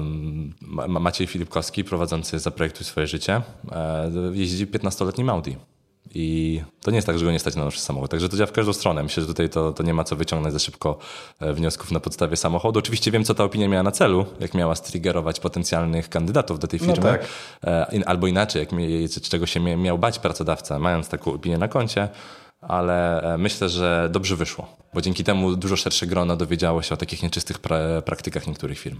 Maciej 0.88 1.28
Filipkowski 1.28 1.84
prowadzący 1.84 2.40
Zaprojektuj 2.40 2.86
swoje 2.86 3.08
życie 3.08 3.42
e, 3.72 4.12
jeździ 4.34 4.68
15-letnim 4.68 5.30
Audi. 5.30 5.56
I 6.14 6.62
to 6.82 6.92
nie 6.92 6.98
jest 6.98 7.08
tak, 7.08 7.20
że 7.20 7.26
go 7.26 7.32
nie 7.32 7.40
stać 7.40 7.56
na 7.56 7.66
nasz 7.66 7.80
samochód. 7.80 8.12
Także 8.12 8.30
to 8.30 8.38
działa 8.38 8.48
w 8.48 8.52
każdą 8.52 8.74
stronę. 8.74 9.04
Myślę, 9.04 9.22
że 9.22 9.28
tutaj 9.28 9.50
to, 9.50 9.74
to 9.74 9.84
nie 9.84 9.94
ma 9.94 10.04
co 10.04 10.16
wyciągnąć 10.16 10.54
za 10.54 10.60
szybko 10.60 10.98
e, 11.40 11.54
wniosków 11.54 11.92
na 11.92 12.00
podstawie 12.00 12.38
samochodu. 12.38 12.80
Oczywiście 12.80 13.12
wiem, 13.12 13.24
co 13.24 13.36
ta 13.36 13.44
opinia 13.44 13.68
miała 13.68 13.84
na 13.84 13.92
celu, 13.92 14.26
jak 14.40 14.54
miała 14.54 14.76
striggerować 14.76 15.40
potencjalnych 15.40 16.10
kandydatów 16.10 16.60
do 16.60 16.68
tej 16.68 16.80
no 16.80 16.86
firmy. 16.86 17.12
No 17.12 17.18
tak. 17.18 18.06
Albo 18.06 18.28
inaczej, 18.28 18.60
jak, 18.60 18.70
czego 19.22 19.46
się 19.46 19.60
miał 19.60 19.98
bać 19.98 20.20
pracodawca, 20.20 20.80
mając 20.80 21.10
taką 21.10 21.34
opinię 21.34 21.58
na 21.58 21.68
koncie. 21.68 22.10
Ale 22.62 23.22
e, 23.22 23.38
myślę, 23.38 23.70
że 23.70 24.10
dobrze 24.12 24.36
wyszło, 24.36 24.78
bo 24.94 25.02
dzięki 25.02 25.24
temu 25.24 25.56
dużo 25.56 25.76
szersze 25.76 26.08
grono 26.08 26.36
dowiedziało 26.36 26.82
się 26.82 26.94
o 26.94 26.98
takich 26.98 27.24
nieczystych 27.24 27.60
pra 27.60 28.02
praktykach 28.02 28.48
niektórych 28.48 28.80
firm. 28.80 29.00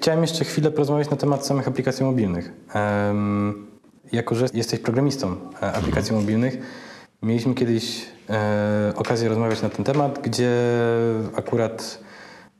Chciałem 0.00 0.22
jeszcze 0.22 0.44
chwilę 0.44 0.70
porozmawiać 0.70 1.10
na 1.10 1.16
temat 1.16 1.46
samych 1.46 1.68
aplikacji 1.68 2.04
mobilnych. 2.04 2.52
Um, 2.74 3.67
jako 4.12 4.34
że 4.34 4.46
jesteś 4.54 4.80
programistą 4.80 5.36
e, 5.62 5.72
aplikacji 5.72 6.14
mobilnych, 6.14 6.58
mieliśmy 7.22 7.54
kiedyś 7.54 8.06
e, 8.30 8.92
okazję 8.96 9.28
rozmawiać 9.28 9.62
na 9.62 9.68
ten 9.68 9.84
temat, 9.84 10.18
gdzie 10.22 10.52
akurat 11.36 12.00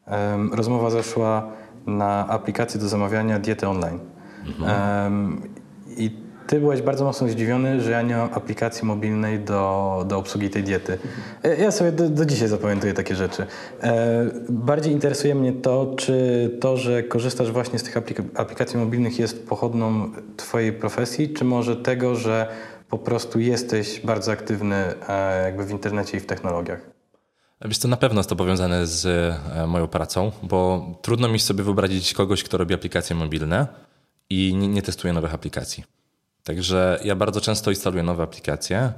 e, 0.07 0.39
rozmowa 0.53 0.91
zeszła 0.91 1.53
na 1.87 2.29
aplikację 2.29 2.81
do 2.81 2.89
zamawiania 2.89 3.39
diety 3.39 3.69
online. 3.69 3.99
Mhm. 4.47 5.43
I 5.97 6.28
ty 6.49 6.61
byłeś 6.61 6.83
bardzo 6.83 7.05
mocno 7.05 7.29
zdziwiony, 7.29 7.81
że 7.81 7.91
ja 7.91 8.03
nie 8.03 8.17
mam 8.17 8.29
aplikacji 8.35 8.85
mobilnej 8.87 9.41
do, 9.41 10.05
do 10.09 10.19
obsługi 10.19 10.51
tej 10.51 10.63
diety. 10.63 10.99
E, 11.43 11.57
ja 11.57 11.71
sobie 11.71 11.93
do, 11.93 12.09
do 12.09 12.25
dzisiaj 12.25 12.49
zapamiętuję 12.49 12.95
takie 12.95 13.15
rzeczy. 13.15 13.47
E, 13.83 14.31
bardziej 14.49 14.93
interesuje 14.93 15.35
mnie 15.35 15.53
to, 15.53 15.95
czy 15.97 16.51
to, 16.61 16.77
że 16.77 17.03
korzystasz 17.03 17.51
właśnie 17.51 17.79
z 17.79 17.83
tych 17.83 17.97
aplikacji 18.35 18.79
mobilnych 18.79 19.19
jest 19.19 19.49
pochodną 19.49 20.13
twojej 20.37 20.73
profesji, 20.73 21.33
czy 21.33 21.45
może 21.45 21.77
tego, 21.77 22.15
że 22.15 22.49
po 22.91 22.99
prostu 22.99 23.41
jesteś 23.41 24.01
bardzo 24.01 24.33
aktywny 24.33 24.77
e, 25.09 25.43
jakby 25.45 25.65
w 25.65 25.71
internecie 25.71 26.17
i 26.17 26.21
w 26.21 26.27
technologiach? 26.27 26.81
Wiesz 27.65 27.79
to 27.79 27.89
na 27.89 27.97
pewno 27.97 28.19
jest 28.19 28.31
to 28.31 28.37
powiązane 28.37 28.87
z 28.87 29.35
moją 29.69 29.89
pracą, 29.89 30.33
bo 30.43 30.87
trudno 31.03 31.29
mi 31.29 31.39
sobie 31.39 31.65
wyobrazić 31.65 32.15
kogoś, 32.15 32.43
kto 32.43 32.59
robi 32.59 32.75
aplikacje 32.75 33.17
mobilne 33.17 33.67
i 34.31 34.55
nie, 34.55 34.69
nie 34.69 34.83
testuje 34.83 35.13
nowych 35.13 35.35
aplikacji. 35.35 35.98
Także 36.45 37.01
ja 37.05 37.17
bardzo 37.17 37.41
często 37.41 37.71
instaluję 37.71 38.03
nowe 38.03 38.23
aplikacje, 38.23 38.93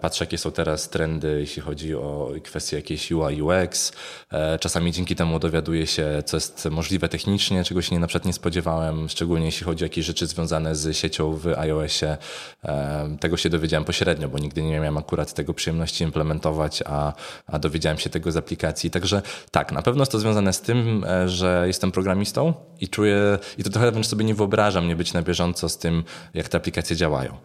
patrzę, 0.00 0.24
jakie 0.24 0.38
są 0.38 0.50
teraz 0.50 0.88
trendy, 0.88 1.36
jeśli 1.40 1.62
chodzi 1.62 1.94
o 1.94 2.32
kwestie 2.42 2.76
jakieś 2.76 3.12
UI, 3.12 3.42
UX. 3.42 3.92
E, 4.32 4.58
czasami 4.58 4.92
dzięki 4.92 5.16
temu 5.16 5.38
dowiaduję 5.38 5.86
się, 5.86 6.22
co 6.26 6.36
jest 6.36 6.68
możliwe 6.70 7.08
technicznie, 7.08 7.64
czego 7.64 7.82
się 7.82 7.94
nie, 7.94 8.00
na 8.00 8.06
przykład 8.06 8.26
nie 8.26 8.32
spodziewałem, 8.32 9.08
szczególnie 9.08 9.46
jeśli 9.46 9.64
chodzi 9.64 9.84
o 9.84 9.86
jakieś 9.86 10.06
rzeczy 10.06 10.26
związane 10.26 10.76
z 10.76 10.96
siecią 10.96 11.32
w 11.32 11.46
iOSie. 11.46 12.16
E, 12.64 13.16
tego 13.20 13.36
się 13.36 13.50
dowiedziałem 13.50 13.84
pośrednio, 13.84 14.28
bo 14.28 14.38
nigdy 14.38 14.62
nie 14.62 14.70
miałem 14.70 14.98
akurat 14.98 15.34
tego 15.34 15.54
przyjemności 15.54 16.04
implementować, 16.04 16.82
a, 16.86 17.12
a 17.46 17.58
dowiedziałem 17.58 17.98
się 17.98 18.10
tego 18.10 18.32
z 18.32 18.36
aplikacji. 18.36 18.90
Także 18.90 19.22
tak, 19.50 19.72
na 19.72 19.82
pewno 19.82 20.02
jest 20.02 20.12
to 20.12 20.18
związane 20.18 20.52
z 20.52 20.60
tym, 20.60 21.04
że 21.26 21.64
jestem 21.66 21.92
programistą 21.92 22.54
i 22.80 22.88
czuję, 22.88 23.38
i 23.58 23.64
to 23.64 23.70
trochę 23.70 23.90
wręcz 23.90 24.06
sobie 24.06 24.24
nie 24.24 24.34
wyobrażam 24.34 24.88
nie 24.88 24.96
być 24.96 25.12
na 25.12 25.22
bieżąco 25.22 25.68
z 25.68 25.78
tym, 25.78 26.04
jak 26.34 26.48
te 26.48 26.58
aplikacje 26.58 26.96
działają. 26.96 27.36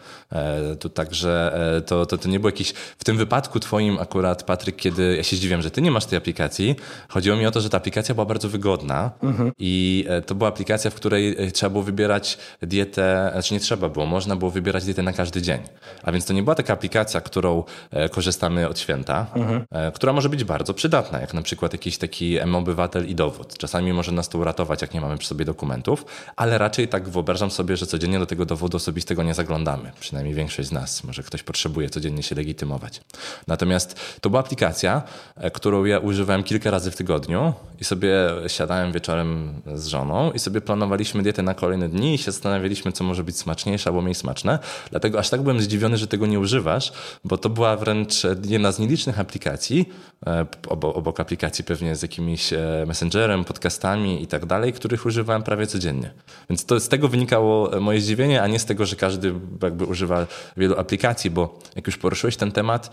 To 0.80 0.90
także 0.90 1.60
to, 1.86 2.06
to 2.06 2.19
to 2.20 2.30
nie 2.30 2.40
było 2.40 2.50
jakiś, 2.50 2.72
w 2.72 3.04
tym 3.04 3.18
wypadku 3.18 3.60
twoim 3.60 4.00
akurat, 4.00 4.44
Patryk, 4.44 4.76
kiedy 4.76 5.16
ja 5.16 5.24
się 5.24 5.36
zdziwiam, 5.36 5.62
że 5.62 5.72
ty 5.72 5.82
nie 5.82 5.92
masz 5.92 6.06
tej 6.06 6.18
aplikacji, 6.18 6.76
chodziło 7.10 7.38
mi 7.38 7.46
o 7.46 7.52
to, 7.52 7.62
że 7.62 7.70
ta 7.70 7.78
aplikacja 7.78 8.16
była 8.16 8.26
bardzo 8.26 8.50
wygodna 8.50 9.12
mhm. 9.24 9.52
i 9.60 10.06
e, 10.10 10.22
to 10.22 10.36
była 10.36 10.50
aplikacja, 10.50 10.92
w 10.92 10.96
której 10.96 11.36
e, 11.38 11.52
trzeba 11.52 11.70
było 11.70 11.84
wybierać 11.84 12.38
dietę, 12.62 13.30
znaczy 13.34 13.54
nie 13.54 13.60
trzeba 13.60 13.90
było, 13.90 14.06
można 14.06 14.36
było 14.36 14.52
wybierać 14.52 14.86
dietę 14.86 15.04
na 15.04 15.14
każdy 15.14 15.42
dzień. 15.42 15.60
A 16.04 16.12
więc 16.12 16.26
to 16.26 16.34
nie 16.34 16.44
była 16.44 16.56
taka 16.56 16.74
aplikacja, 16.74 17.22
którą 17.22 17.64
e, 17.92 18.10
korzystamy 18.10 18.68
od 18.68 18.80
święta, 18.80 19.26
mhm. 19.36 19.66
która 19.94 20.14
może 20.14 20.30
być 20.30 20.44
bardzo 20.44 20.74
przydatna, 20.74 21.20
jak 21.20 21.34
na 21.34 21.42
przykład 21.42 21.74
jakiś 21.74 21.98
taki 21.98 22.38
M-obywatel 22.38 23.08
i 23.08 23.16
dowód. 23.16 23.58
Czasami 23.58 23.94
może 23.94 24.12
nas 24.12 24.30
to 24.30 24.38
uratować, 24.38 24.82
jak 24.82 24.94
nie 24.94 25.02
mamy 25.02 25.18
przy 25.18 25.28
sobie 25.28 25.46
dokumentów, 25.46 26.06
ale 26.36 26.58
raczej 26.58 26.88
tak 26.88 27.10
wyobrażam 27.10 27.52
sobie, 27.52 27.78
że 27.78 27.86
codziennie 27.86 28.20
do 28.20 28.26
tego 28.26 28.46
dowodu 28.46 28.78
osobistego 28.78 29.24
nie 29.24 29.34
zaglądamy. 29.34 29.92
Przynajmniej 30.00 30.36
większość 30.36 30.70
z 30.70 30.72
nas. 30.72 31.04
Może 31.04 31.24
ktoś 31.24 31.44
potrzebuje 31.44 31.90
codziennie 31.90 32.09
powinny 32.10 32.24
się 32.24 32.36
legitymować. 32.36 33.02
Natomiast 33.48 34.00
to 34.22 34.30
była 34.30 34.40
aplikacja, 34.40 35.02
e, 35.36 35.52
którą 35.52 35.86
ja 35.86 36.00
używałem 36.00 36.44
kilka 36.44 36.72
razy 36.72 36.92
w 36.92 36.96
tygodniu 36.96 37.54
i 37.80 37.84
sobie 37.84 38.10
siadałem 38.48 38.92
wieczorem 38.92 39.62
z 39.76 39.88
żoną 39.88 40.32
i 40.32 40.40
sobie 40.40 40.62
planowaliśmy 40.62 41.24
dietę 41.24 41.44
na 41.44 41.54
kolejne 41.54 41.90
dni 41.90 42.14
i 42.14 42.18
się 42.18 42.32
zastanawialiśmy, 42.32 42.92
co 42.92 43.04
może 43.04 43.24
być 43.24 43.38
smaczniejsze 43.38 43.90
albo 43.90 44.02
mniej 44.02 44.16
smaczne. 44.16 44.60
Dlatego 44.90 45.20
aż 45.20 45.30
tak 45.30 45.42
byłem 45.42 45.62
zdziwiony, 45.62 45.98
że 45.98 46.08
tego 46.08 46.26
nie 46.26 46.40
używasz, 46.40 46.92
bo 47.24 47.38
to 47.38 47.50
była 47.50 47.78
wręcz 47.78 48.24
jedna 48.46 48.72
z 48.72 48.80
nielicznych 48.80 49.20
aplikacji, 49.20 49.90
e, 50.28 50.46
obok, 50.70 51.20
aplikacji 51.20 51.64
pewnie 51.64 51.96
z 51.96 52.02
jakimś 52.02 52.54
e, 52.54 52.84
messengerem, 52.88 53.46
podcastami 53.46 54.24
i 54.24 54.28
tak 54.28 54.46
dalej, 54.46 54.74
których 54.74 55.06
używałem 55.06 55.44
prawie 55.44 55.68
codziennie. 55.68 56.12
Więc 56.50 56.66
to 56.66 56.80
z 56.80 56.88
tego 56.90 57.08
wynikało 57.08 57.80
moje 57.82 58.02
zdziwienie, 58.02 58.42
a 58.42 58.48
nie 58.48 58.60
z 58.60 58.66
tego, 58.66 58.86
że 58.86 58.96
każdy 58.96 59.34
jakby 59.64 59.86
używa 59.86 60.28
wielu 60.58 60.80
aplikacji, 60.80 61.30
bo 61.30 61.60
jak 61.76 61.88
już 61.88 61.98
poruszyłeś 62.00 62.38
ten 62.38 62.52
temat, 62.52 62.90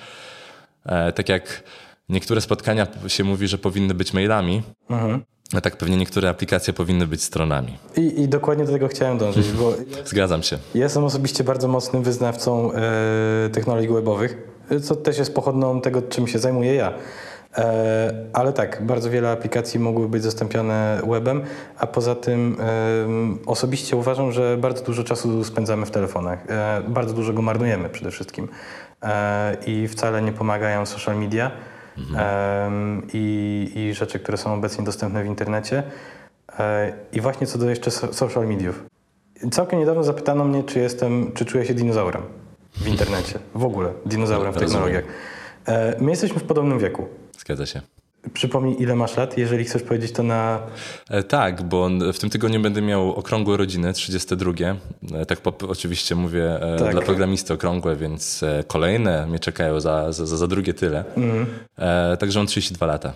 e, 0.87 1.13
tak 1.13 1.29
jak 1.29 1.63
niektóre 2.09 2.41
spotkania 2.41 2.87
się 3.07 3.25
mówi, 3.25 3.49
że 3.49 3.59
powinny 3.59 3.95
być 3.95 4.13
mailami, 4.13 4.63
mhm. 4.91 5.25
a 5.55 5.61
tak 5.61 5.77
pewnie 5.77 5.97
niektóre 5.97 6.29
aplikacje 6.29 6.73
powinny 6.73 7.07
być 7.07 7.23
stronami. 7.23 7.79
I, 7.97 8.23
i 8.23 8.29
dokładnie 8.29 8.65
do 8.65 8.73
tego 8.73 8.89
chciałem 8.89 9.19
dążyć, 9.19 9.53
bo... 9.53 9.75
Zgadzam 10.05 10.43
się. 10.43 10.59
Ja 10.75 10.85
jestem 10.85 11.05
osobiście 11.05 11.45
bardzo 11.45 11.69
mocnym 11.69 12.03
wyznawcą 12.03 12.73
e, 12.73 13.51
technologii 13.53 13.89
webowych, 13.89 14.37
co 14.83 14.97
też 14.97 15.19
jest 15.19 15.35
pochodną 15.35 15.81
tego, 15.81 16.03
czym 16.03 16.27
się 16.27 16.39
zajmuję 16.39 16.75
ja. 16.75 16.93
E, 17.59 18.15
ale 18.33 18.53
tak, 18.53 18.87
bardzo 18.87 19.11
wiele 19.11 19.31
aplikacji 19.31 19.81
mogły 19.81 20.09
być 20.09 20.23
zastąpione 20.23 21.01
webem, 21.09 21.43
a 21.79 21.87
poza 21.87 22.15
tym 22.15 22.57
osobiście 23.47 23.97
uważam, 23.97 24.33
że 24.33 24.57
bardzo 24.57 24.83
dużo 24.83 25.05
czasu 25.05 25.45
spędzamy 25.45 25.87
w 25.87 25.91
telefonach. 25.91 26.47
Bardzo 26.89 27.15
dużo 27.15 27.33
go 27.33 27.43
marnujemy 27.43 27.89
przede 27.89 28.11
wszystkim. 28.11 28.49
E, 29.03 29.57
I 29.67 29.89
wcale 29.89 30.23
nie 30.23 30.33
pomagają 30.33 30.87
social 30.87 31.17
media 31.17 31.51
mhm. 31.99 33.03
i, 33.13 33.73
i 33.75 33.95
rzeczy, 33.95 34.19
które 34.19 34.39
są 34.39 34.55
obecnie 34.55 34.85
dostępne 34.85 35.23
w 35.23 35.27
internecie. 35.27 35.83
I 37.13 37.21
właśnie 37.21 37.47
co 37.47 37.59
do 37.59 37.71
jeszcze 37.71 37.91
social 37.91 38.47
mediów. 38.47 38.85
Całkiem 39.53 39.79
niedawno 39.79 40.05
zapytano 40.05 40.45
mnie, 40.45 40.65
czy 40.65 40.79
jestem, 40.79 41.33
czy 41.33 41.45
czuję 41.45 41.67
się 41.67 41.75
dinozaurem 41.75 42.23
w 42.73 42.89
internecie. 42.89 43.39
W 43.55 43.65
ogóle 43.65 43.93
dinozaurem 44.07 44.53
w 44.53 44.57
technologiach. 44.57 45.05
My 46.01 46.11
jesteśmy 46.11 46.41
w 46.41 46.45
podobnym 46.45 46.79
wieku. 46.79 47.09
Zgadza 47.39 47.67
się. 47.67 47.96
Przypomnij, 48.33 48.83
ile 48.83 48.95
masz 48.95 49.17
lat, 49.17 49.39
jeżeli 49.39 49.65
chcesz 49.65 49.83
powiedzieć 49.83 50.13
to 50.13 50.23
na... 50.23 50.59
E, 51.11 51.23
tak, 51.23 51.63
bo 51.63 51.89
w 52.13 52.19
tym 52.19 52.31
tygodniu 52.31 52.61
będę 52.61 52.83
miał 52.83 53.15
okrągłe 53.15 53.57
rodziny, 53.57 53.93
32. 53.93 54.53
E, 55.15 55.27
tak 55.27 55.41
po, 55.41 55.69
oczywiście 55.69 56.15
mówię 56.15 56.61
e, 56.61 56.79
tak. 56.79 56.93
dla 56.93 57.03
programisty 57.03 57.55
okrągłe, 57.55 57.97
więc 57.97 58.45
kolejne 58.67 59.27
mnie 59.27 59.39
czekają 59.39 59.81
za, 59.81 60.13
za, 60.13 60.27
za 60.27 60.47
drugie 60.47 60.75
tyle. 60.75 61.05
Mhm. 61.17 61.47
Także 62.19 62.39
mam 62.39 62.47
32 62.47 62.87
lata. 62.87 63.13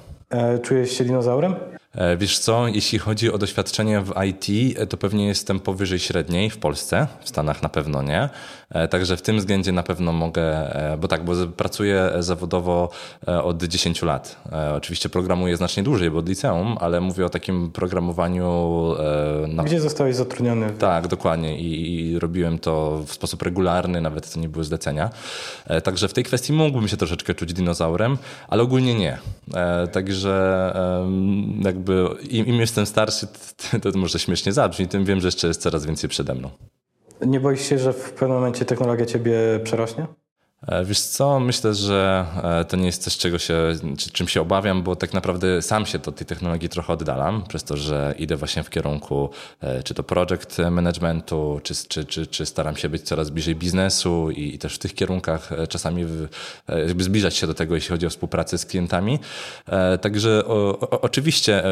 Czujesz 0.62 0.92
się 0.92 1.04
dinozaurem? 1.04 1.54
E, 1.94 2.16
wiesz 2.16 2.38
co, 2.38 2.68
jeśli 2.68 2.98
chodzi 2.98 3.32
o 3.32 3.38
doświadczenie 3.38 4.00
w 4.00 4.12
IT, 4.28 4.76
e, 4.78 4.86
to 4.86 4.96
pewnie 4.96 5.26
jestem 5.26 5.60
powyżej 5.60 5.98
średniej 5.98 6.50
w 6.50 6.58
Polsce, 6.58 7.06
w 7.20 7.28
Stanach 7.28 7.62
na 7.62 7.68
pewno 7.68 8.02
nie. 8.02 8.28
E, 8.70 8.88
także 8.88 9.16
w 9.16 9.22
tym 9.22 9.38
względzie 9.38 9.72
na 9.72 9.82
pewno 9.82 10.12
mogę, 10.12 10.74
bo 11.00 11.08
tak, 11.08 11.24
bo 11.24 11.32
pracuję 11.56 12.10
zawodowo 12.18 12.90
od 13.26 13.62
10 13.62 14.02
lat. 14.02 14.36
Oczywiście 14.76 15.08
programuję 15.08 15.56
znacznie 15.56 15.82
dłużej, 15.82 16.10
bo 16.10 16.18
od 16.18 16.28
liceum, 16.28 16.76
ale 16.80 17.00
mówię 17.00 17.26
o 17.26 17.28
takim 17.28 17.70
programowaniu. 17.70 18.70
Na... 19.48 19.62
Gdzie 19.62 19.80
zostałeś 19.80 20.16
zatrudniony? 20.16 20.70
Tak, 20.70 21.08
dokładnie 21.08 21.58
I, 21.58 21.94
I, 22.10 22.18
robiłem 22.18 22.58
to 22.58 23.02
w 23.06 23.12
sposób 23.12 23.42
regularny, 23.42 24.00
nawet 24.00 24.32
to 24.32 24.40
nie 24.40 24.48
były 24.48 24.64
zlecenia. 24.64 25.10
Także 25.84 26.08
w 26.08 26.12
tej 26.12 26.24
kwestii 26.24 26.52
mógłbym 26.52 26.88
się 26.88 26.96
troszeczkę 26.96 27.34
czuć 27.34 27.52
dinozaurem, 27.52 28.18
ale 28.48 28.62
ogólnie 28.62 28.94
nie. 28.94 29.18
Także 29.92 30.72
jakby 31.80 32.08
im, 32.30 32.46
im 32.46 32.60
jestem 32.60 32.86
starszy, 32.86 33.26
to, 33.82 33.92
to 33.92 33.98
może 33.98 34.18
śmiesznie 34.18 34.52
zabrzmi, 34.52 34.88
tym 34.88 35.04
wiem, 35.04 35.20
że 35.20 35.28
jeszcze 35.28 35.48
jest 35.48 35.62
coraz 35.62 35.86
więcej 35.86 36.10
przede 36.10 36.34
mną. 36.34 36.50
Nie 37.26 37.40
boisz 37.40 37.60
się, 37.60 37.78
że 37.78 37.92
w 37.92 38.12
pewnym 38.12 38.36
momencie 38.36 38.64
technologia 38.64 39.06
ciebie 39.06 39.32
przerośnie? 39.64 40.06
E, 40.66 40.84
wiesz 40.84 41.00
co, 41.00 41.40
myślę, 41.40 41.74
że 41.74 42.26
e, 42.42 42.64
to 42.64 42.76
nie 42.76 42.86
jest 42.86 43.02
coś, 43.02 43.16
czego 43.16 43.38
się, 43.38 43.72
czym 44.12 44.28
się 44.28 44.40
obawiam, 44.40 44.82
bo 44.82 44.96
tak 44.96 45.12
naprawdę 45.12 45.62
sam 45.62 45.86
się 45.86 45.98
do 45.98 46.12
tej 46.12 46.26
technologii 46.26 46.68
trochę 46.68 46.92
oddalam, 46.92 47.42
przez 47.48 47.64
to, 47.64 47.76
że 47.76 48.14
idę 48.18 48.36
właśnie 48.36 48.62
w 48.62 48.70
kierunku 48.70 49.30
e, 49.60 49.82
czy 49.82 49.94
to 49.94 50.02
project 50.02 50.58
managementu, 50.70 51.60
czy, 51.62 51.74
czy, 51.88 52.04
czy, 52.04 52.26
czy 52.26 52.46
staram 52.46 52.76
się 52.76 52.88
być 52.88 53.02
coraz 53.02 53.30
bliżej 53.30 53.56
biznesu 53.56 54.30
i, 54.30 54.54
i 54.54 54.58
też 54.58 54.74
w 54.74 54.78
tych 54.78 54.94
kierunkach 54.94 55.50
czasami 55.68 56.04
w, 56.04 56.28
jakby 56.68 57.04
zbliżać 57.04 57.36
się 57.36 57.46
do 57.46 57.54
tego, 57.54 57.74
jeśli 57.74 57.90
chodzi 57.90 58.06
o 58.06 58.10
współpracę 58.10 58.58
z 58.58 58.66
klientami. 58.66 59.18
Także 60.00 60.44
o, 60.46 60.78
o, 60.78 61.00
oczywiście 61.00 61.62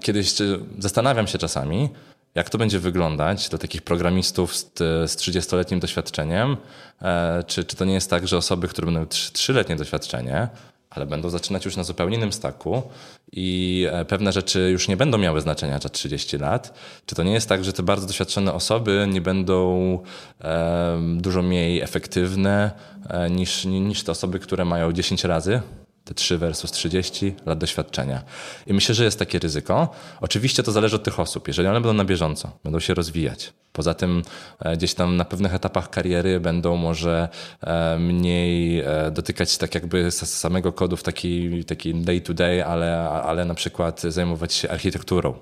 kiedyś 0.00 0.34
zastanawiam 0.78 1.26
się 1.26 1.38
czasami, 1.38 1.88
jak 2.36 2.50
to 2.50 2.58
będzie 2.58 2.78
wyglądać 2.78 3.48
dla 3.48 3.58
takich 3.58 3.82
programistów 3.82 4.56
z, 4.56 4.72
z 4.78 5.16
30-letnim 5.16 5.78
doświadczeniem? 5.78 6.56
E, 7.02 7.44
czy, 7.46 7.64
czy 7.64 7.76
to 7.76 7.84
nie 7.84 7.94
jest 7.94 8.10
tak, 8.10 8.28
że 8.28 8.36
osoby, 8.36 8.68
które 8.68 8.86
będą 8.86 9.04
3-letnie 9.04 9.76
doświadczenie, 9.76 10.48
ale 10.90 11.06
będą 11.06 11.30
zaczynać 11.30 11.64
już 11.64 11.76
na 11.76 11.84
zupełnie 11.84 12.16
innym 12.16 12.32
staku 12.32 12.82
i 13.32 13.86
e, 13.92 14.04
pewne 14.04 14.32
rzeczy 14.32 14.70
już 14.72 14.88
nie 14.88 14.96
będą 14.96 15.18
miały 15.18 15.40
znaczenia 15.40 15.78
za 15.78 15.88
30 15.88 16.38
lat. 16.38 16.78
Czy 17.06 17.14
to 17.14 17.22
nie 17.22 17.32
jest 17.32 17.48
tak, 17.48 17.64
że 17.64 17.72
te 17.72 17.82
bardzo 17.82 18.06
doświadczone 18.06 18.52
osoby 18.52 19.06
nie 19.12 19.20
będą 19.20 19.98
e, 20.40 20.98
dużo 21.16 21.42
mniej 21.42 21.80
efektywne 21.80 22.70
e, 23.08 23.30
niż, 23.30 23.64
niż 23.64 24.02
te 24.02 24.12
osoby, 24.12 24.38
które 24.38 24.64
mają 24.64 24.92
10 24.92 25.24
razy 25.24 25.60
te 26.06 26.14
3 26.14 26.38
versus 26.38 26.72
30 26.72 27.34
lat 27.46 27.58
doświadczenia. 27.58 28.22
I 28.66 28.74
myślę, 28.74 28.94
że 28.94 29.04
jest 29.04 29.18
takie 29.18 29.38
ryzyko. 29.38 29.88
Oczywiście 30.20 30.62
to 30.62 30.72
zależy 30.72 30.96
od 30.96 31.04
tych 31.04 31.20
osób. 31.20 31.48
Jeżeli 31.48 31.68
one 31.68 31.80
będą 31.80 31.92
na 31.92 32.04
bieżąco, 32.04 32.58
będą 32.64 32.80
się 32.80 32.94
rozwijać. 32.94 33.52
Poza 33.72 33.94
tym 33.94 34.22
e, 34.60 34.76
gdzieś 34.76 34.94
tam 34.94 35.16
na 35.16 35.24
pewnych 35.24 35.54
etapach 35.54 35.90
kariery 35.90 36.40
będą 36.40 36.76
może 36.76 37.28
e, 37.60 37.98
mniej 37.98 38.80
e, 38.80 39.10
dotykać 39.10 39.58
tak 39.58 39.74
jakby 39.74 40.10
samego 40.10 40.72
kodu 40.72 40.96
w 40.96 41.02
taki, 41.02 41.64
taki 41.64 41.94
day 41.94 42.20
to 42.20 42.34
day, 42.34 42.64
ale, 42.64 43.10
ale 43.10 43.44
na 43.44 43.54
przykład 43.54 44.00
zajmować 44.00 44.52
się 44.52 44.70
architekturą 44.70 45.34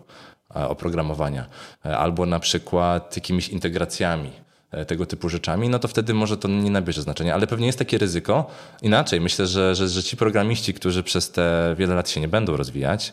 oprogramowania 0.55 1.47
albo 1.83 2.27
na 2.27 2.41
przykład 2.41 3.17
jakimiś 3.17 3.49
integracjami 3.49 4.44
tego 4.87 5.07
typu 5.07 5.29
rzeczami, 5.29 5.69
no 5.69 5.79
to 5.79 5.89
wtedy 5.89 6.15
może 6.15 6.37
to 6.37 6.49
nie 6.49 6.71
nabierze 6.71 7.03
znaczenia. 7.03 7.35
Ale 7.35 7.47
pewnie 7.47 7.67
jest 7.67 7.79
takie 7.79 7.99
ryzyko. 7.99 8.51
Inaczej, 8.83 9.21
myślę, 9.21 9.47
że, 9.47 9.75
że, 9.75 9.89
że 9.89 10.03
ci 10.03 10.17
programiści, 10.17 10.75
którzy 10.75 11.03
przez 11.03 11.31
te 11.31 11.75
wiele 11.79 11.95
lat 11.95 12.11
się 12.11 12.21
nie 12.21 12.29
będą 12.29 12.57
rozwijać, 12.57 13.13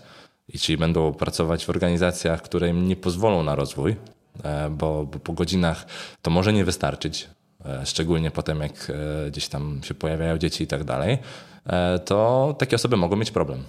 i 0.50 0.60
czyli 0.60 0.78
będą 0.78 1.14
pracować 1.14 1.66
w 1.66 1.70
organizacjach, 1.70 2.42
które 2.42 2.70
im 2.70 2.88
nie 2.88 2.96
pozwolą 2.96 3.44
na 3.44 3.56
rozwój, 3.56 3.96
e, 4.44 4.70
bo, 4.70 5.06
bo 5.06 5.20
po 5.20 5.34
godzinach 5.34 5.86
to 6.22 6.32
może 6.32 6.54
nie 6.54 6.66
wystarczyć, 6.66 7.30
e, 7.66 7.86
szczególnie 7.86 8.32
potem 8.32 8.62
jak 8.62 8.92
gdzieś 9.28 9.48
tam 9.48 9.82
się 9.84 9.94
pojawiają 9.94 10.38
dzieci 10.38 10.64
i 10.64 10.68
tak 10.68 10.84
dalej, 10.84 11.18
to 12.06 12.56
takie 12.60 12.76
osoby 12.76 12.98
mogą 12.98 13.16
mieć 13.16 13.32
problem. 13.32 13.64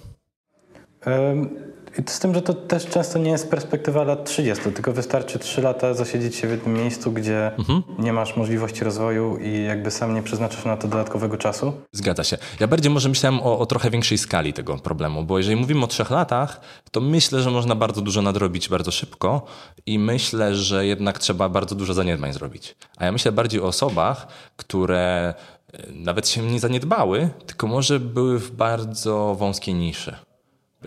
Z 2.07 2.18
tym, 2.18 2.34
że 2.34 2.43
to 2.43 2.55
też 2.55 2.86
często 2.86 3.18
nie 3.18 3.30
jest 3.30 3.51
perspektywa 3.51 4.05
lat 4.05 4.24
30, 4.24 4.64
tylko 4.72 4.93
wystarczy 4.93 5.38
3 5.38 5.62
lata 5.62 5.95
zasiedzieć 5.95 6.36
się 6.36 6.49
w 6.49 6.51
jednym 6.51 6.74
miejscu, 6.74 7.12
gdzie 7.12 7.57
mhm. 7.59 7.82
nie 7.99 8.12
masz 8.12 8.36
możliwości 8.36 8.84
rozwoju 8.84 9.36
i 9.36 9.64
jakby 9.64 9.90
sam 9.90 10.14
nie 10.14 10.22
przeznaczasz 10.22 10.64
na 10.64 10.76
to 10.76 10.88
dodatkowego 10.88 11.36
czasu. 11.36 11.72
Zgadza 11.93 12.24
się. 12.24 12.38
Ja 12.61 12.66
bardziej 12.66 12.93
może 12.93 13.09
myślałem 13.09 13.40
o, 13.40 13.59
o 13.59 13.66
trochę 13.66 13.90
większej 13.90 14.18
skali 14.18 14.53
tego 14.53 14.78
problemu, 14.78 15.24
bo 15.24 15.38
jeżeli 15.38 15.57
mówimy 15.57 15.84
o 15.84 15.86
trzech 15.86 16.11
latach, 16.11 16.61
to 16.90 17.01
myślę, 17.01 17.43
że 17.43 17.51
można 17.51 17.74
bardzo 17.74 18.01
dużo 18.01 18.22
nadrobić 18.22 18.68
bardzo 18.68 18.90
szybko 18.90 19.47
i 19.86 19.99
myślę, 19.99 20.55
że 20.55 20.86
jednak 20.86 21.18
trzeba 21.18 21.49
bardzo 21.49 21.74
dużo 21.74 21.95
zaniedbań 21.95 22.32
zrobić. 22.32 22.76
A 22.97 23.05
ja 23.05 23.12
myślę 23.12 23.32
bardziej 23.32 23.61
o 23.61 23.66
osobach, 23.66 24.26
które 24.57 25.34
e, 25.72 25.93
nawet 25.93 26.28
się 26.28 26.43
nie 26.43 26.61
zaniedbały, 26.61 27.28
tylko 27.47 27.66
może 27.66 28.01
były 28.01 28.38
w 28.38 28.51
bardzo 28.51 29.34
wąskiej 29.34 29.74
niszy. 29.74 30.16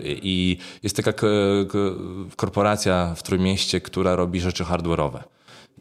I 0.04 0.58
jest 0.84 0.96
taka 0.96 1.14
korporacja 2.36 3.14
w 3.16 3.24
Trójmieście, 3.24 3.82
która 3.82 4.16
robi 4.16 4.42
rzeczy 4.42 4.64
hardware'owe. 4.64 5.20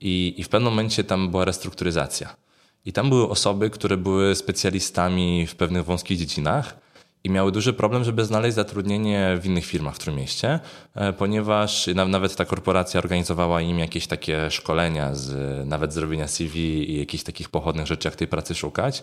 I, 0.00 0.34
I 0.36 0.44
w 0.44 0.48
pewnym 0.48 0.72
momencie 0.72 1.04
tam 1.04 1.30
była 1.30 1.44
restrukturyzacja. 1.44 2.36
I 2.84 2.92
tam 2.92 3.08
były 3.08 3.28
osoby, 3.28 3.70
które 3.70 3.96
były 3.96 4.34
specjalistami 4.34 5.46
w 5.46 5.56
pewnych 5.56 5.84
wąskich 5.84 6.18
dziedzinach, 6.18 6.83
i 7.24 7.30
miały 7.30 7.52
duży 7.52 7.72
problem, 7.72 8.04
żeby 8.04 8.24
znaleźć 8.24 8.54
zatrudnienie 8.54 9.38
w 9.40 9.46
innych 9.46 9.64
firmach 9.66 9.94
w 9.94 9.98
Trójmieście, 9.98 10.60
e, 10.94 11.12
ponieważ 11.12 11.88
nawet 11.94 12.36
ta 12.36 12.44
korporacja 12.44 13.00
organizowała 13.00 13.60
im 13.60 13.78
jakieś 13.78 14.06
takie 14.06 14.50
szkolenia, 14.50 15.14
z, 15.14 15.68
nawet 15.68 15.92
zrobienia 15.92 16.28
CV 16.28 16.56
i 16.90 16.98
jakichś 16.98 17.24
takich 17.24 17.48
pochodnych 17.48 17.86
rzeczy, 17.86 18.08
jak 18.08 18.16
tej 18.16 18.28
pracy 18.28 18.54
szukać. 18.54 19.02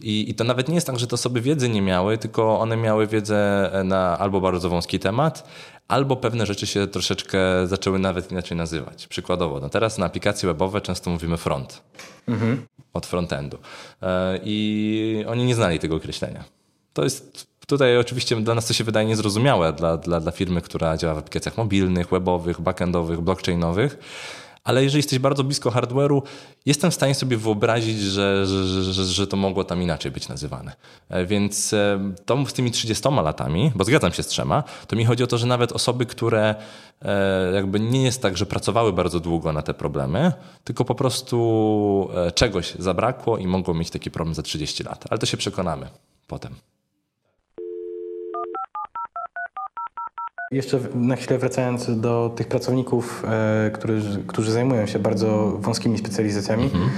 I, 0.00 0.30
I 0.30 0.34
to 0.34 0.44
nawet 0.44 0.68
nie 0.68 0.74
jest 0.74 0.86
tak, 0.86 0.98
że 0.98 1.06
te 1.06 1.14
osoby 1.14 1.40
wiedzy 1.40 1.68
nie 1.68 1.82
miały, 1.82 2.18
tylko 2.18 2.60
one 2.60 2.76
miały 2.76 3.06
wiedzę 3.06 3.70
na 3.84 4.18
albo 4.18 4.40
bardzo 4.40 4.68
wąski 4.68 4.98
temat, 4.98 5.48
albo 5.88 6.16
pewne 6.16 6.46
rzeczy 6.46 6.66
się 6.66 6.86
troszeczkę 6.86 7.38
zaczęły 7.66 7.98
nawet 7.98 8.32
inaczej 8.32 8.56
nazywać. 8.56 9.06
Przykładowo, 9.06 9.60
no 9.60 9.68
teraz 9.68 9.98
na 9.98 10.06
aplikacje 10.06 10.46
webowe 10.46 10.80
często 10.80 11.10
mówimy 11.10 11.36
front. 11.36 11.82
Mhm. 12.28 12.66
Od 12.92 13.06
frontendu. 13.06 13.58
E, 14.02 14.38
I 14.44 15.24
oni 15.28 15.44
nie 15.44 15.54
znali 15.54 15.78
tego 15.78 15.96
określenia. 15.96 16.44
To 16.94 17.04
jest 17.04 17.53
Tutaj 17.66 17.98
oczywiście 17.98 18.36
dla 18.36 18.54
nas 18.54 18.66
to 18.66 18.74
się 18.74 18.84
wydaje 18.84 19.06
niezrozumiałe, 19.06 19.72
dla, 19.72 19.96
dla, 19.96 20.20
dla 20.20 20.32
firmy, 20.32 20.60
która 20.60 20.96
działa 20.96 21.14
w 21.14 21.18
aplikacjach 21.18 21.56
mobilnych, 21.56 22.08
webowych, 22.08 22.60
backendowych, 22.60 23.20
blockchainowych, 23.20 23.98
ale 24.64 24.84
jeżeli 24.84 24.98
jesteś 24.98 25.18
bardzo 25.18 25.44
blisko 25.44 25.70
hardware'u, 25.70 26.22
jestem 26.66 26.90
w 26.90 26.94
stanie 26.94 27.14
sobie 27.14 27.36
wyobrazić, 27.36 28.00
że, 28.00 28.46
że, 28.46 28.64
że, 28.92 29.04
że, 29.04 29.26
to 29.26 29.36
mogło 29.36 29.64
tam 29.64 29.82
inaczej 29.82 30.10
być 30.10 30.28
nazywane. 30.28 30.72
E, 31.08 31.26
więc 31.26 31.72
e, 31.72 32.12
to 32.26 32.46
z 32.46 32.52
tymi 32.52 32.70
30 32.70 33.08
latami, 33.08 33.72
bo 33.74 33.84
zgadzam 33.84 34.12
się 34.12 34.22
z 34.22 34.26
trzema, 34.26 34.62
to 34.86 34.96
mi 34.96 35.04
chodzi 35.04 35.24
o 35.24 35.26
to, 35.26 35.38
że 35.38 35.46
nawet 35.46 35.72
osoby, 35.72 36.06
które 36.06 36.54
e, 37.02 37.52
jakby 37.54 37.80
nie 37.80 38.02
jest 38.02 38.22
tak, 38.22 38.36
że 38.36 38.46
pracowały 38.46 38.92
bardzo 38.92 39.20
długo 39.20 39.52
na 39.52 39.62
te 39.62 39.74
problemy, 39.74 40.32
tylko 40.64 40.84
po 40.84 40.94
prostu 40.94 42.08
czegoś 42.34 42.74
zabrakło 42.74 43.38
i 43.38 43.46
mogło 43.46 43.74
mieć 43.74 43.90
taki 43.90 44.10
problem 44.10 44.34
za 44.34 44.42
30 44.42 44.84
lat. 44.84 45.04
Ale 45.10 45.18
to 45.18 45.26
się 45.26 45.36
przekonamy 45.36 45.88
potem. 46.26 46.54
Jeszcze 50.54 50.80
na 50.94 51.16
chwilę 51.16 51.38
wracając 51.38 52.00
do 52.00 52.32
tych 52.36 52.48
pracowników, 52.48 53.24
e, 53.28 53.70
którzy, 53.70 54.22
którzy 54.26 54.52
zajmują 54.52 54.86
się 54.86 54.98
bardzo 54.98 55.58
wąskimi 55.60 55.98
specjalizacjami. 55.98 56.64
Mhm. 56.64 56.90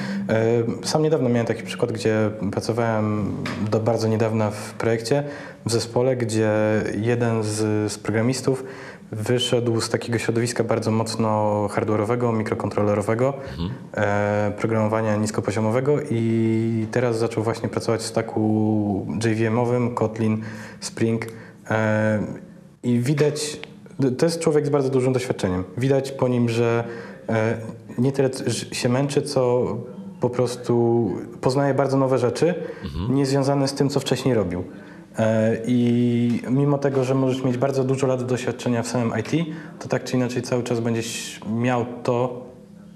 E, 0.82 0.86
sam 0.86 1.02
niedawno 1.02 1.28
miałem 1.28 1.46
taki 1.46 1.62
przykład, 1.62 1.92
gdzie 1.92 2.30
pracowałem 2.52 3.34
do 3.70 3.80
bardzo 3.80 4.08
niedawna 4.08 4.50
w 4.50 4.72
projekcie, 4.72 5.22
w 5.66 5.72
zespole, 5.72 6.16
gdzie 6.16 6.50
jeden 7.00 7.42
z, 7.42 7.92
z 7.92 7.98
programistów 7.98 8.64
wyszedł 9.12 9.80
z 9.80 9.90
takiego 9.90 10.18
środowiska 10.18 10.64
bardzo 10.64 10.90
mocno 10.90 11.28
hardware'owego, 11.72 12.36
mikrokontrolerowego, 12.36 13.34
mhm. 13.50 13.70
e, 13.94 14.52
programowania 14.58 15.16
niskopoziomowego 15.16 15.96
i 16.10 16.86
teraz 16.90 17.18
zaczął 17.18 17.42
właśnie 17.42 17.68
pracować 17.68 18.00
w 18.00 18.06
staku 18.06 19.06
JVM-owym, 19.24 19.94
Kotlin, 19.94 20.42
Spring. 20.80 21.26
E, 21.70 22.18
i 22.86 23.00
widać, 23.00 23.60
to 24.18 24.26
jest 24.26 24.40
człowiek 24.40 24.66
z 24.66 24.68
bardzo 24.68 24.90
dużym 24.90 25.12
doświadczeniem. 25.12 25.64
Widać 25.76 26.12
po 26.12 26.28
nim, 26.28 26.48
że 26.48 26.84
e, 27.28 27.56
nie 27.98 28.12
tyle 28.12 28.30
się 28.72 28.88
męczy, 28.88 29.22
co 29.22 29.66
po 30.20 30.30
prostu 30.30 31.10
poznaje 31.40 31.74
bardzo 31.74 31.96
nowe 31.96 32.18
rzeczy, 32.18 32.54
mhm. 32.84 33.14
niezwiązane 33.14 33.68
z 33.68 33.74
tym, 33.74 33.88
co 33.88 34.00
wcześniej 34.00 34.34
robił. 34.34 34.64
E, 35.18 35.56
I 35.66 36.42
mimo 36.50 36.78
tego, 36.78 37.04
że 37.04 37.14
możesz 37.14 37.44
mieć 37.44 37.56
bardzo 37.56 37.84
dużo 37.84 38.06
lat 38.06 38.26
doświadczenia 38.26 38.82
w 38.82 38.88
samym 38.88 39.12
IT, 39.20 39.46
to 39.78 39.88
tak 39.88 40.04
czy 40.04 40.16
inaczej 40.16 40.42
cały 40.42 40.62
czas 40.62 40.80
będziesz 40.80 41.40
miał 41.56 41.86
to, 42.02 42.46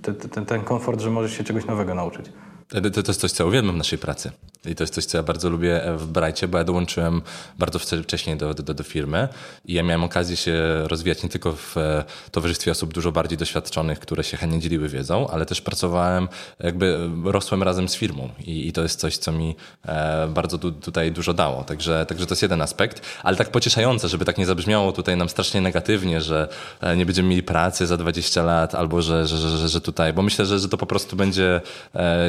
ten, 0.03 0.15
ten, 0.15 0.47
ten 0.47 0.61
komfort, 0.61 1.01
że 1.01 1.11
możesz 1.11 1.33
się 1.33 1.45
czegoś 1.45 1.67
nowego 1.67 1.95
nauczyć. 1.95 2.27
To, 2.69 3.03
to 3.03 3.11
jest 3.11 3.21
coś, 3.21 3.33
co 3.33 3.47
uwielbiam 3.47 3.75
w 3.75 3.79
naszej 3.79 3.99
pracy. 3.99 4.31
I 4.67 4.75
to 4.75 4.83
jest 4.83 4.95
coś, 4.95 5.05
co 5.05 5.19
ja 5.19 5.23
bardzo 5.23 5.51
lubię 5.51 5.83
w 5.97 6.07
Brightie, 6.07 6.49
bo 6.49 6.59
ja 6.59 6.65
dołączyłem 6.65 7.23
bardzo 7.59 7.79
wcześnie 7.79 8.37
do, 8.37 8.55
do, 8.55 8.75
do, 8.75 8.83
firmy 8.83 9.29
i 9.65 9.75
ja 9.75 9.83
miałem 9.83 10.05
okazję 10.05 10.37
się 10.37 10.55
rozwijać 10.85 11.23
nie 11.23 11.29
tylko 11.29 11.53
w 11.53 11.77
e, 11.77 12.05
towarzystwie 12.31 12.71
osób 12.71 12.95
dużo 12.95 13.13
bardziej 13.13 13.39
doświadczonych, 13.39 14.01
które 14.01 14.25
się 14.25 14.37
chętnie 14.37 14.61
dzieliły 14.61 14.89
wiedzą, 14.89 15.29
ale 15.29 15.47
też 15.47 15.61
pracowałem, 15.61 16.29
jakby 16.59 17.11
rosłem 17.25 17.63
razem 17.63 17.89
z 17.89 17.95
firmą 17.95 18.29
i, 18.47 18.69
i 18.69 18.73
to 18.73 18.83
jest 18.83 19.01
coś, 19.01 19.17
co 19.17 19.33
mi 19.33 19.57
e, 19.87 20.29
bardzo 20.29 20.59
tu, 20.59 20.73
tutaj 20.73 21.13
dużo 21.13 21.35
dało. 21.35 21.65
Także, 21.65 22.07
także 22.07 22.27
to 22.27 22.33
jest 22.33 22.43
jeden 22.43 22.63
aspekt, 22.63 23.03
ale 23.23 23.37
tak 23.37 23.51
pocieszające, 23.51 24.09
żeby 24.09 24.25
tak 24.25 24.39
nie 24.39 24.47
zabrzmiało 24.47 24.93
tutaj 24.93 25.17
nam 25.17 25.29
strasznie 25.29 25.61
negatywnie, 25.61 26.21
że 26.21 26.49
e, 26.81 26.97
nie 26.97 27.07
będziemy 27.07 27.29
mieli 27.29 27.43
pracy 27.43 27.87
za 27.87 27.97
20 27.97 28.43
lat 28.43 28.75
albo 28.75 29.03
że, 29.03 29.27
że, 29.27 29.37
że, 29.37 29.69
że 29.69 29.81
tutaj, 29.81 30.13
bo 30.13 30.23
myślę, 30.23 30.47
że, 30.47 30.59
że 30.59 30.69
to 30.69 30.77
po 30.77 30.87
prostu 30.87 31.17
będzie 31.17 31.61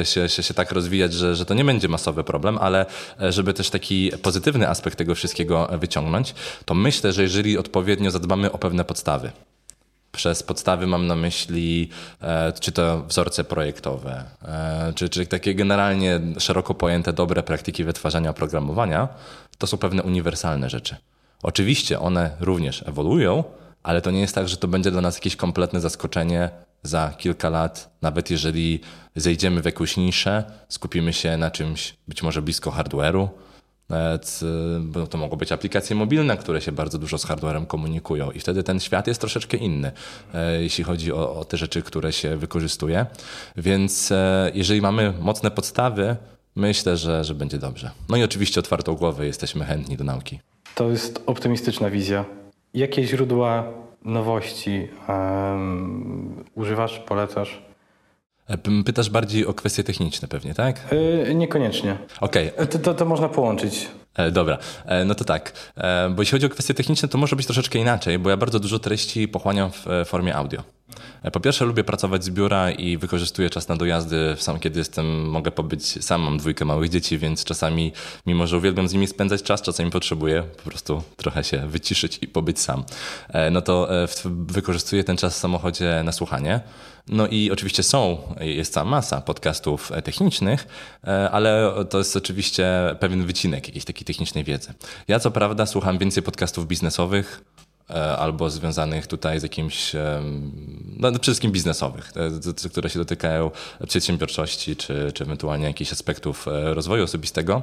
się, 0.04 0.28
się, 0.28 0.42
się 0.42 0.54
tak 0.54 0.72
rozwijać, 0.72 1.14
że, 1.14 1.36
że 1.36 1.44
to 1.44 1.54
nie 1.54 1.64
będzie 1.64 1.88
masowe 1.88 2.21
problem, 2.24 2.58
ale 2.58 2.86
e, 3.20 3.32
żeby 3.32 3.54
też 3.54 3.70
taki 3.70 4.12
pozytywny 4.22 4.68
aspekt 4.68 4.98
tego 4.98 5.14
wszystkiego 5.14 5.68
wyciągnąć, 5.78 6.34
to 6.64 6.74
myślę, 6.74 7.12
że 7.12 7.22
jeżeli 7.22 7.58
odpowiednio 7.58 8.10
zadbamy 8.10 8.52
o 8.52 8.58
pewne 8.58 8.84
podstawy, 8.84 9.32
przez 10.12 10.42
podstawy 10.42 10.86
mam 10.86 11.06
na 11.06 11.16
myśli, 11.16 11.88
e, 12.22 12.52
czy 12.60 12.72
to 12.72 13.02
wzorce 13.02 13.44
projektowe, 13.44 14.24
e, 14.44 14.92
czy, 14.94 15.08
czy 15.08 15.26
takie 15.26 15.54
generalnie 15.54 16.20
szeroko 16.38 16.74
pojęte 16.74 17.12
dobre 17.12 17.42
praktyki 17.42 17.84
wytwarzania 17.84 18.30
oprogramowania, 18.30 19.08
to 19.58 19.66
są 19.66 19.78
pewne 19.78 20.02
uniwersalne 20.02 20.70
rzeczy. 20.70 20.96
Oczywiście 21.42 22.00
one 22.00 22.30
również 22.40 22.84
ewoluują, 22.86 23.44
ale 23.82 24.02
to 24.02 24.10
nie 24.10 24.20
jest 24.20 24.34
tak, 24.34 24.48
że 24.48 24.56
to 24.56 24.68
będzie 24.68 24.90
dla 24.90 25.00
nas 25.00 25.14
jakieś 25.14 25.36
kompletne 25.36 25.80
zaskoczenie 25.80 26.50
za 26.82 27.14
kilka 27.18 27.48
lat, 27.48 27.96
nawet 28.02 28.30
jeżeli 28.30 28.80
zejdziemy 29.16 29.62
w 29.62 29.64
jakąś 29.64 29.96
niszę, 29.96 30.44
skupimy 30.68 31.12
się 31.12 31.36
na 31.36 31.50
czymś 31.50 31.96
być 32.08 32.22
może 32.22 32.42
blisko 32.42 32.70
hardware'u, 32.70 33.28
nawet, 33.92 34.40
bo 34.80 35.06
to 35.06 35.18
mogą 35.18 35.36
być 35.36 35.52
aplikacje 35.52 35.96
mobilne, 35.96 36.36
które 36.36 36.60
się 36.60 36.72
bardzo 36.72 36.98
dużo 36.98 37.18
z 37.18 37.24
hardwarem 37.24 37.66
komunikują 37.66 38.30
i 38.30 38.40
wtedy 38.40 38.62
ten 38.62 38.80
świat 38.80 39.06
jest 39.06 39.20
troszeczkę 39.20 39.56
inny, 39.56 39.92
e, 40.34 40.62
jeśli 40.62 40.84
chodzi 40.84 41.12
o, 41.12 41.34
o 41.34 41.44
te 41.44 41.56
rzeczy, 41.56 41.82
które 41.82 42.12
się 42.12 42.36
wykorzystuje. 42.36 43.06
Więc 43.56 44.12
e, 44.12 44.50
jeżeli 44.54 44.80
mamy 44.80 45.14
mocne 45.20 45.50
podstawy, 45.50 46.16
myślę, 46.56 46.96
że, 46.96 47.24
że 47.24 47.34
będzie 47.34 47.58
dobrze. 47.58 47.90
No 48.08 48.16
i 48.16 48.22
oczywiście 48.22 48.60
otwartą 48.60 48.94
głowę 48.94 49.26
jesteśmy 49.26 49.64
chętni 49.64 49.96
do 49.96 50.04
nauki. 50.04 50.40
To 50.74 50.90
jest 50.90 51.22
optymistyczna 51.26 51.90
wizja. 51.90 52.24
Jakie 52.74 53.06
źródła 53.06 53.64
nowości 54.04 54.88
um, 55.08 56.44
używasz, 56.54 56.98
polecasz? 56.98 57.62
E, 58.48 58.58
pytasz 58.84 59.10
bardziej 59.10 59.46
o 59.46 59.54
kwestie 59.54 59.84
techniczne 59.84 60.28
pewnie, 60.28 60.54
tak? 60.54 60.88
Yy, 61.26 61.34
niekoniecznie. 61.34 61.98
Okej. 62.20 62.52
Okay. 62.52 62.66
To, 62.66 62.78
to, 62.78 62.94
to, 62.94 63.04
można 63.04 63.28
połączyć. 63.28 63.88
E, 64.14 64.30
dobra, 64.30 64.58
e, 64.86 65.04
no 65.04 65.14
to 65.14 65.24
tak. 65.24 65.52
E, 65.76 66.10
bo 66.10 66.22
jeśli 66.22 66.32
chodzi 66.32 66.46
o 66.46 66.48
kwestie 66.48 66.74
techniczne, 66.74 67.08
to 67.08 67.18
może 67.18 67.36
być 67.36 67.46
troszeczkę 67.46 67.78
inaczej, 67.78 68.18
bo 68.18 68.30
ja 68.30 68.36
bardzo 68.36 68.60
dużo 68.60 68.78
treści 68.78 69.28
pochłaniam 69.28 69.70
w 69.72 69.86
formie 70.06 70.34
audio. 70.36 70.62
Po 71.32 71.40
pierwsze 71.40 71.64
lubię 71.64 71.84
pracować 71.84 72.24
z 72.24 72.30
biura 72.30 72.70
i 72.70 72.96
wykorzystuję 72.96 73.50
czas 73.50 73.68
na 73.68 73.76
dojazdy 73.76 74.36
sam, 74.38 74.60
kiedy 74.60 74.78
jestem, 74.78 75.28
mogę 75.28 75.50
pobyć 75.50 76.04
sam, 76.04 76.22
mam 76.22 76.38
dwójkę 76.38 76.64
małych 76.64 76.90
dzieci, 76.90 77.18
więc 77.18 77.44
czasami, 77.44 77.92
mimo 78.26 78.46
że 78.46 78.56
uwielbiam 78.56 78.88
z 78.88 78.92
nimi 78.92 79.06
spędzać 79.06 79.42
czas, 79.42 79.62
czasami 79.62 79.90
potrzebuję 79.90 80.42
po 80.64 80.70
prostu 80.70 81.02
trochę 81.16 81.44
się 81.44 81.66
wyciszyć 81.66 82.18
i 82.22 82.28
pobyć 82.28 82.60
sam. 82.60 82.84
No 83.50 83.62
to 83.62 83.88
wykorzystuję 84.26 85.04
ten 85.04 85.16
czas 85.16 85.34
w 85.34 85.38
samochodzie 85.38 86.02
na 86.04 86.12
słuchanie. 86.12 86.60
No 87.08 87.26
i 87.26 87.50
oczywiście 87.50 87.82
są, 87.82 88.18
jest 88.40 88.72
cała 88.72 88.90
masa 88.90 89.20
podcastów 89.20 89.92
technicznych, 90.04 90.66
ale 91.32 91.74
to 91.90 91.98
jest 91.98 92.16
oczywiście 92.16 92.96
pewien 93.00 93.26
wycinek 93.26 93.66
jakiejś 93.66 93.84
takiej 94.02 94.14
technicznej 94.14 94.44
wiedzy. 94.44 94.74
Ja 95.08 95.18
co 95.20 95.30
prawda 95.30 95.66
słucham 95.66 95.98
więcej 95.98 96.22
podcastów 96.22 96.66
biznesowych, 96.66 97.44
E, 97.90 98.16
albo 98.16 98.50
związanych 98.50 99.06
tutaj 99.06 99.40
z 99.40 99.42
jakimś, 99.42 99.92
no 100.96 101.10
przede 101.10 101.18
wszystkim 101.22 101.52
biznesowych, 101.52 102.12
e, 102.64 102.68
które 102.68 102.90
się 102.90 102.98
dotykają 102.98 103.50
przedsiębiorczości, 103.88 104.76
czy, 104.76 105.12
czy 105.14 105.24
ewentualnie 105.24 105.66
jakichś 105.66 105.92
aspektów 105.92 106.48
e, 106.48 106.74
rozwoju 106.74 107.04
osobistego. 107.04 107.62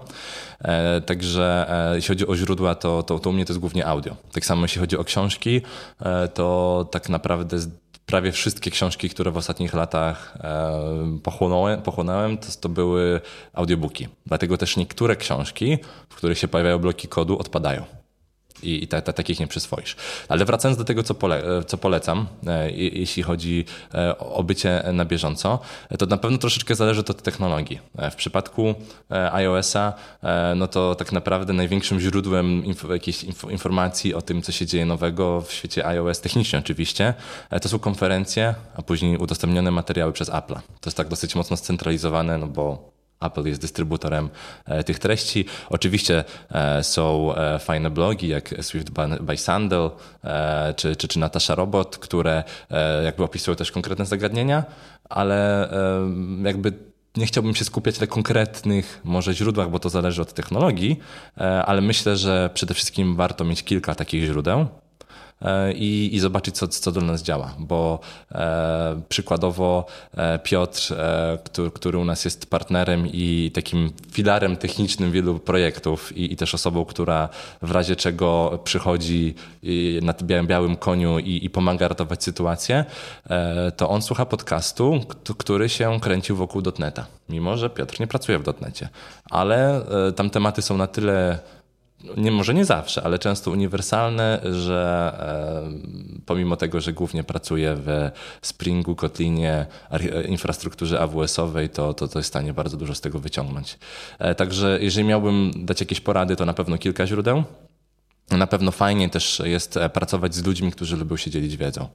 Także 1.05 1.71
jeśli 1.95 2.07
chodzi 2.07 2.27
o 2.27 2.35
źródła, 2.35 2.75
to, 2.75 3.03
to, 3.03 3.19
to 3.19 3.29
u 3.29 3.33
mnie 3.33 3.45
to 3.45 3.53
jest 3.53 3.59
głównie 3.59 3.85
audio. 3.85 4.15
Tak 4.31 4.45
samo 4.45 4.61
jeśli 4.61 4.81
chodzi 4.81 4.97
o 4.97 5.03
książki, 5.03 5.61
to 6.33 6.87
tak 6.91 7.09
naprawdę 7.09 7.57
prawie 8.09 8.31
wszystkie 8.31 8.71
książki, 8.71 9.09
które 9.09 9.31
w 9.31 9.37
ostatnich 9.37 9.73
latach 9.73 10.37
pochłonąłem, 11.23 11.81
pochłonąłem 11.81 12.37
to, 12.37 12.47
to 12.61 12.69
były 12.69 13.21
audiobooki. 13.53 14.07
Dlatego 14.25 14.57
też 14.57 14.77
niektóre 14.77 15.15
książki, 15.15 15.77
w 16.09 16.15
których 16.15 16.37
się 16.37 16.47
pojawiają 16.47 16.79
bloki 16.79 17.07
kodu, 17.07 17.39
odpadają 17.39 17.83
i, 18.63 18.83
i 18.83 18.87
ta, 18.87 19.01
ta, 19.01 19.13
takich 19.13 19.39
nie 19.39 19.47
przyswoisz. 19.47 19.95
Ale 20.27 20.45
wracając 20.45 20.77
do 20.77 20.83
tego, 20.83 21.03
co, 21.03 21.13
pole, 21.13 21.43
co 21.67 21.77
polecam, 21.77 22.27
e, 22.47 22.71
jeśli 22.71 23.23
chodzi 23.23 23.65
e, 23.93 24.17
o 24.17 24.43
bycie 24.43 24.83
na 24.93 25.05
bieżąco, 25.05 25.59
to 25.99 26.05
na 26.05 26.17
pewno 26.17 26.37
troszeczkę 26.37 26.75
zależy 26.75 27.03
to 27.03 27.13
od 27.13 27.21
technologii. 27.21 27.79
E, 27.97 28.11
w 28.11 28.15
przypadku 28.15 28.75
iOS-a, 29.31 29.93
no 30.55 30.67
to 30.67 30.95
tak 30.95 31.11
naprawdę 31.11 31.53
największym 31.53 31.99
źródłem 31.99 32.65
inf 32.65 32.85
jakiejś 32.89 33.23
inf 33.23 33.43
informacji 33.43 34.13
o 34.13 34.21
tym, 34.21 34.41
co 34.41 34.51
się 34.51 34.65
dzieje 34.65 34.85
nowego 34.85 35.41
w 35.41 35.53
świecie 35.53 35.85
iOS, 35.85 36.21
technicznie 36.21 36.59
oczywiście, 36.59 37.13
to 37.61 37.69
są 37.69 37.79
konferencje, 37.79 38.55
a 38.75 38.81
później 38.81 39.17
udostępnione 39.17 39.71
materiały 39.71 40.13
przez 40.13 40.29
Apple. 40.29 40.53
To 40.53 40.85
jest 40.85 40.97
tak 40.97 41.07
dosyć 41.07 41.35
mocno 41.35 41.57
scentralizowane, 41.57 42.37
no 42.37 42.47
bo 42.47 42.98
Apple 43.21 43.45
jest 43.45 43.61
dystrybutorem 43.61 44.29
e, 44.65 44.83
tych 44.83 44.99
treści. 44.99 45.45
Oczywiście 45.69 46.23
e, 46.51 46.83
są 46.83 47.35
e, 47.35 47.59
fajne 47.59 47.89
blogi 47.89 48.27
jak 48.27 48.55
Swift 48.61 48.89
by 49.21 49.37
Sandel 49.37 49.89
czy, 50.75 50.95
czy, 50.95 51.07
czy 51.07 51.19
Natasha 51.19 51.55
Robot, 51.55 51.97
które 51.97 52.43
jakby 53.03 53.23
opisują 53.23 53.55
też 53.55 53.71
konkretne 53.71 54.05
zagadnienia, 54.05 54.63
ale 55.09 55.69
jakby 56.43 56.73
nie 57.17 57.25
chciałbym 57.25 57.55
się 57.55 57.65
skupiać 57.65 57.99
na 57.99 58.07
konkretnych 58.07 59.01
może 59.03 59.33
źródłach, 59.33 59.69
bo 59.69 59.79
to 59.79 59.89
zależy 59.89 60.21
od 60.21 60.33
technologii, 60.33 60.99
ale 61.65 61.81
myślę, 61.81 62.17
że 62.17 62.49
przede 62.53 62.73
wszystkim 62.73 63.15
warto 63.15 63.45
mieć 63.45 63.63
kilka 63.63 63.95
takich 63.95 64.25
źródeł 64.25 64.67
i, 65.75 66.09
i 66.13 66.19
zobaczyć, 66.19 66.55
co, 66.55 66.67
co 66.67 66.91
do 66.91 67.01
nas 67.01 67.23
działa. 67.23 67.55
Bo 67.59 67.99
e, 68.31 69.01
przykładowo 69.09 69.85
e, 70.17 70.39
Piotr, 70.39 70.93
e, 70.93 71.37
który, 71.43 71.71
który 71.71 71.97
u 71.97 72.05
nas 72.05 72.25
jest 72.25 72.49
partnerem 72.49 73.07
i 73.13 73.51
takim 73.53 73.91
filarem 74.11 74.57
technicznym 74.57 75.11
wielu 75.11 75.39
projektów 75.39 76.17
i, 76.17 76.33
i 76.33 76.35
też 76.35 76.53
osobą, 76.53 76.85
która 76.85 77.29
w 77.61 77.71
razie 77.71 77.95
czego 77.95 78.59
przychodzi 78.63 79.35
na 80.01 80.13
białym, 80.23 80.47
białym 80.47 80.75
koniu 80.75 81.19
i, 81.19 81.45
i 81.45 81.49
pomaga 81.49 81.87
ratować 81.87 82.23
sytuację, 82.23 82.85
e, 83.29 83.71
to 83.71 83.89
on 83.89 84.01
słucha 84.01 84.25
podcastu, 84.25 85.01
który 85.37 85.69
się 85.69 85.99
kręcił 85.99 86.35
wokół 86.35 86.61
dotneta. 86.61 87.05
Mimo, 87.29 87.57
że 87.57 87.69
Piotr 87.69 87.99
nie 87.99 88.07
pracuje 88.07 88.39
w 88.39 88.43
dotnecie. 88.43 88.89
Ale 89.29 89.85
e, 90.07 90.11
tam 90.11 90.29
tematy 90.29 90.61
są 90.61 90.77
na 90.77 90.87
tyle 90.87 91.39
nie, 92.17 92.31
może 92.31 92.53
nie 92.53 92.65
zawsze, 92.65 93.03
ale 93.03 93.19
często 93.19 93.51
uniwersalne, 93.51 94.41
że 94.51 95.13
e, 95.19 96.23
pomimo 96.25 96.55
tego, 96.55 96.81
że 96.81 96.93
głównie 96.93 97.23
pracuję 97.23 97.75
w 97.77 98.11
Springu, 98.41 98.95
Kotlinie, 98.95 99.65
infrastrukturze 100.27 100.99
AWS-owej, 100.99 101.69
to, 101.69 101.93
to, 101.93 102.07
to 102.07 102.19
jest 102.19 102.27
w 102.27 102.33
stanie 102.33 102.53
bardzo 102.53 102.77
dużo 102.77 102.95
z 102.95 103.01
tego 103.01 103.19
wyciągnąć. 103.19 103.77
E, 104.19 104.35
także 104.35 104.79
jeżeli 104.81 105.07
miałbym 105.07 105.51
dać 105.55 105.79
jakieś 105.79 106.01
porady, 106.01 106.35
to 106.35 106.45
na 106.45 106.53
pewno 106.53 106.77
kilka 106.77 107.07
źródeł. 107.07 107.43
Na 108.31 108.47
pewno 108.47 108.71
fajnie 108.71 109.09
też 109.09 109.41
jest 109.45 109.77
e, 109.77 109.89
pracować 109.89 110.35
z 110.35 110.45
ludźmi, 110.45 110.71
którzy 110.71 110.97
lubią 110.97 111.17
się 111.17 111.31
dzielić 111.31 111.57
wiedzą. 111.57 111.87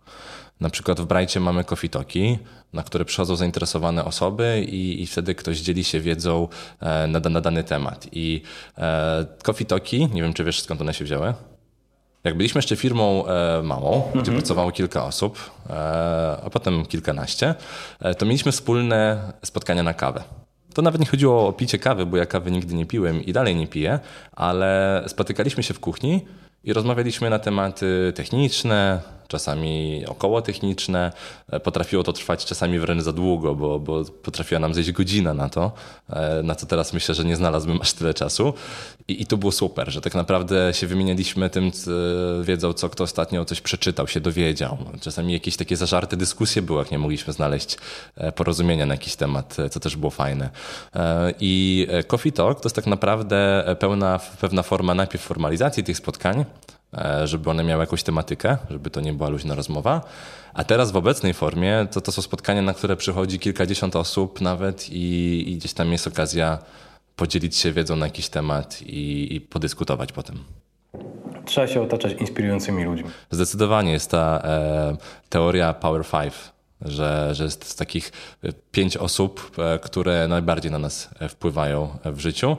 Na 0.61 0.71
przykład 0.71 1.01
w 1.01 1.05
Brajcie 1.05 1.41
mamy 1.41 1.65
Toki, 1.91 2.39
na 2.73 2.83
które 2.83 3.05
przychodzą 3.05 3.37
zainteresowane 3.37 4.05
osoby 4.05 4.67
i, 4.69 5.03
i 5.03 5.07
wtedy 5.07 5.35
ktoś 5.35 5.59
dzieli 5.59 5.85
się 5.85 6.01
wiedzą 6.01 6.49
e, 6.81 7.07
na, 7.07 7.21
na 7.21 7.41
dany 7.41 7.65
temat. 7.65 8.07
I 8.13 8.43
e, 8.79 9.27
Toki, 9.69 10.09
nie 10.13 10.23
wiem 10.23 10.33
czy 10.33 10.45
wiesz 10.45 10.63
skąd 10.63 10.81
one 10.81 10.95
się 10.95 11.05
wzięły, 11.05 11.35
jak 12.25 12.37
byliśmy 12.37 12.59
jeszcze 12.59 12.77
firmą 12.77 13.27
e, 13.27 13.63
małą, 13.63 14.01
gdzie 14.11 14.19
mhm. 14.19 14.39
pracowało 14.39 14.73
kilka 14.73 15.05
osób, 15.05 15.51
e, 15.71 15.73
a 16.45 16.51
potem 16.51 16.87
kilkanaście, 16.87 17.55
e, 18.01 18.15
to 18.15 18.27
mieliśmy 18.27 18.53
wspólne 18.53 19.33
spotkania 19.45 19.83
na 19.83 19.95
kawę. 19.95 20.25
To 20.75 20.83
nawet 20.83 21.01
nie 21.01 21.07
chodziło 21.07 21.49
o 21.49 21.53
picie 21.53 21.79
kawy, 21.79 22.07
bo 22.07 22.17
ja 22.17 22.27
kawy 22.27 22.51
nigdy 22.51 22.75
nie 22.75 22.87
piłem 22.87 23.25
i 23.25 23.33
dalej 23.33 23.57
nie 23.57 23.67
piję, 23.67 23.99
ale 24.33 25.03
spotykaliśmy 25.07 25.63
się 25.63 25.75
w 25.75 25.81
kuchni 25.81 26.25
i 26.65 26.73
rozmawialiśmy 26.73 27.31
na 27.31 27.39
tematy 27.39 28.13
techniczne, 28.15 29.01
czasami 29.39 30.05
około 30.07 30.43
techniczne. 30.43 31.13
E, 31.51 31.61
Potrafiło 31.61 32.03
to 32.03 32.13
trwać 32.13 32.45
czasami 32.45 32.79
wręcz 32.79 33.03
za 33.03 33.13
długo, 33.13 33.55
bo, 33.55 33.79
bo 33.79 34.05
potrafiła 34.23 34.61
nam 34.61 34.75
zejść 34.75 34.93
godzina 34.93 35.35
na 35.35 35.49
to, 35.49 35.73
e, 36.11 36.43
na 36.43 36.55
co 36.55 36.67
teraz 36.67 36.93
myślę, 36.93 37.15
że 37.15 37.25
nie 37.25 37.37
znalazłbym 37.37 37.81
aż 37.81 37.93
tyle 37.93 38.15
czasu. 38.15 38.55
I, 39.09 39.23
I 39.23 39.27
to 39.27 39.37
było 39.37 39.53
super, 39.53 39.91
że 39.93 40.01
tak 40.01 40.15
naprawdę 40.15 40.75
się 40.75 40.87
wymienialiśmy 40.87 41.51
tym 41.51 41.73
c- 41.73 41.91
wiedzą, 42.43 42.73
co 42.73 42.89
kto 42.89 43.05
ostatnio 43.05 43.45
coś 43.45 43.61
przeczytał, 43.61 44.09
się 44.09 44.21
dowiedział. 44.21 44.77
Czasami 45.01 45.33
jakieś 45.33 45.57
takie 45.57 45.77
zażarte 45.77 46.17
dyskusje 46.17 46.63
były, 46.63 46.79
jak 46.79 46.91
nie 46.91 46.99
mogliśmy 46.99 47.33
znaleźć 47.33 47.77
e, 48.17 48.33
porozumienia 48.33 48.87
na 48.87 48.95
jakiś 48.95 49.17
temat, 49.17 49.59
e, 49.59 49.71
co 49.71 49.81
też 49.81 49.97
było 49.97 50.11
fajne. 50.11 50.51
E, 50.95 51.35
I 51.41 51.87
e, 51.91 52.05
Coffee 52.05 52.33
Talk 52.33 52.61
to 52.61 52.67
jest 52.67 52.77
tak 52.77 52.87
naprawdę 52.87 53.67
e, 53.69 53.77
pełna, 53.77 54.21
pewna 54.41 54.63
forma 54.63 54.95
najpierw 54.95 55.25
formalizacji 55.25 55.85
tych 55.85 55.97
spotkań, 55.97 56.41
e, 56.41 56.45
żeby 57.25 57.51
one 57.51 57.65
miały 57.65 57.81
jakąś 57.81 58.03
tematykę, 58.03 58.57
żeby 58.71 58.91
to 58.91 59.01
nie 59.01 59.13
była 59.13 59.29
luźna 59.29 59.55
rozmowa. 59.55 60.01
A 60.55 60.65
teraz 60.65 60.93
w 60.93 60.97
obecnej 60.97 61.35
formie 61.35 61.87
to, 61.91 62.01
to 62.01 62.13
są 62.13 62.23
spotkania, 62.23 62.63
na 62.63 62.75
które 62.75 62.97
przychodzi 62.97 63.39
kilkadziesiąt 63.39 63.97
osób 63.97 64.41
nawet 64.41 64.91
i, 64.91 65.45
i 65.53 65.57
gdzieś 65.57 65.73
tam 65.73 65.93
jest 65.93 66.07
okazja 66.07 66.59
podzielić 67.17 67.57
się 67.57 67.73
wiedzą 67.73 67.97
na 67.97 68.07
jakiś 68.07 68.29
temat 68.29 68.83
i, 68.83 69.35
i 69.35 69.41
podyskutować 69.41 70.13
potem. 70.13 70.39
Trzeba 71.45 71.67
się 71.67 71.83
otaczać 71.83 72.13
inspirującymi 72.13 72.85
ludźmi. 72.85 73.09
Zdecydowanie 73.31 73.93
jest 73.93 74.11
ta 74.11 74.43
e, 74.45 74.97
teoria 75.29 75.75
Power 75.75 76.05
Five, 76.05 76.55
że, 76.85 77.35
że 77.35 77.45
jest 77.45 77.65
z 77.65 77.77
takich 77.77 78.13
e, 78.45 78.53
pięć 78.73 78.97
osób, 78.97 79.51
e, 79.59 79.79
które 79.79 80.29
najbardziej 80.29 80.73
na 80.73 80.79
nas 80.79 81.09
e, 81.21 81.29
wpływają 81.29 81.89
w 82.05 82.21
życiu. 82.21 82.57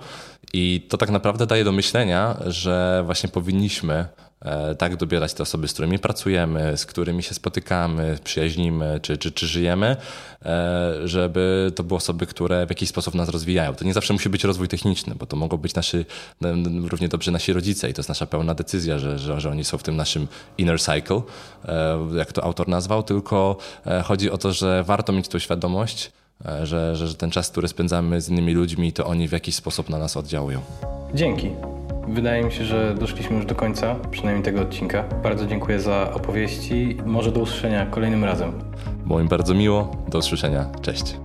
I 0.53 0.85
to 0.89 0.97
tak 0.97 1.09
naprawdę 1.09 1.45
daje 1.45 1.63
do 1.63 1.71
myślenia, 1.71 2.37
że 2.45 3.01
właśnie 3.05 3.29
powinniśmy 3.29 4.05
e, 4.41 4.75
tak 4.75 4.95
dobierać 4.95 5.33
te 5.33 5.43
osoby, 5.43 5.67
z 5.67 5.73
którymi 5.73 5.99
pracujemy, 5.99 6.77
z 6.77 6.85
którymi 6.85 7.23
się 7.23 7.33
spotykamy, 7.33 8.17
przyjaźnimy 8.23 8.99
czy, 9.01 9.17
czy, 9.17 9.31
czy 9.31 9.47
żyjemy, 9.47 9.95
e, 10.45 10.93
żeby 11.03 11.71
to 11.75 11.83
były 11.83 11.97
osoby, 11.97 12.25
które 12.25 12.65
w 12.65 12.69
jakiś 12.69 12.89
sposób 12.89 13.13
nas 13.13 13.29
rozwijają. 13.29 13.75
To 13.75 13.85
nie 13.85 13.93
zawsze 13.93 14.13
musi 14.13 14.29
być 14.29 14.43
rozwój 14.43 14.67
techniczny, 14.67 15.15
bo 15.15 15.25
to 15.25 15.35
mogą 15.35 15.57
być 15.57 15.75
nasi, 15.75 16.05
równie 16.85 17.07
dobrze 17.07 17.31
nasi 17.31 17.53
rodzice 17.53 17.89
i 17.89 17.93
to 17.93 17.99
jest 17.99 18.09
nasza 18.09 18.25
pełna 18.25 18.55
decyzja, 18.55 18.99
że, 18.99 19.19
że, 19.19 19.41
że 19.41 19.49
oni 19.49 19.63
są 19.63 19.77
w 19.77 19.83
tym 19.83 19.95
naszym 19.95 20.27
inner 20.57 20.81
cycle, 20.81 21.21
e, 21.65 21.99
jak 22.15 22.31
to 22.31 22.43
autor 22.43 22.67
nazwał, 22.67 23.03
tylko 23.03 23.57
chodzi 24.03 24.31
o 24.31 24.37
to, 24.37 24.53
że 24.53 24.83
warto 24.83 25.13
mieć 25.13 25.27
tą 25.27 25.39
świadomość, 25.39 26.11
że, 26.63 26.95
że, 26.95 27.07
że 27.07 27.15
ten 27.15 27.31
czas, 27.31 27.49
który 27.49 27.67
spędzamy 27.67 28.21
z 28.21 28.29
innymi 28.29 28.53
ludźmi, 28.53 28.93
to 28.93 29.05
oni 29.05 29.27
w 29.27 29.31
jakiś 29.31 29.55
sposób 29.55 29.89
na 29.89 29.97
nas 29.97 30.17
oddziałują. 30.17 30.59
Dzięki. 31.13 31.49
Wydaje 32.07 32.43
mi 32.43 32.51
się, 32.51 32.65
że 32.65 32.95
doszliśmy 32.99 33.36
już 33.36 33.45
do 33.45 33.55
końca, 33.55 33.95
przynajmniej 34.11 34.43
tego 34.43 34.61
odcinka. 34.61 35.03
Bardzo 35.23 35.45
dziękuję 35.45 35.79
za 35.79 36.13
opowieści. 36.13 36.97
Może 37.05 37.31
do 37.31 37.39
usłyszenia 37.39 37.86
kolejnym 37.86 38.23
razem. 38.23 38.51
Było 39.05 39.19
mi 39.19 39.27
bardzo 39.27 39.53
miło. 39.53 39.91
Do 40.07 40.17
usłyszenia. 40.17 40.65
Cześć. 40.81 41.15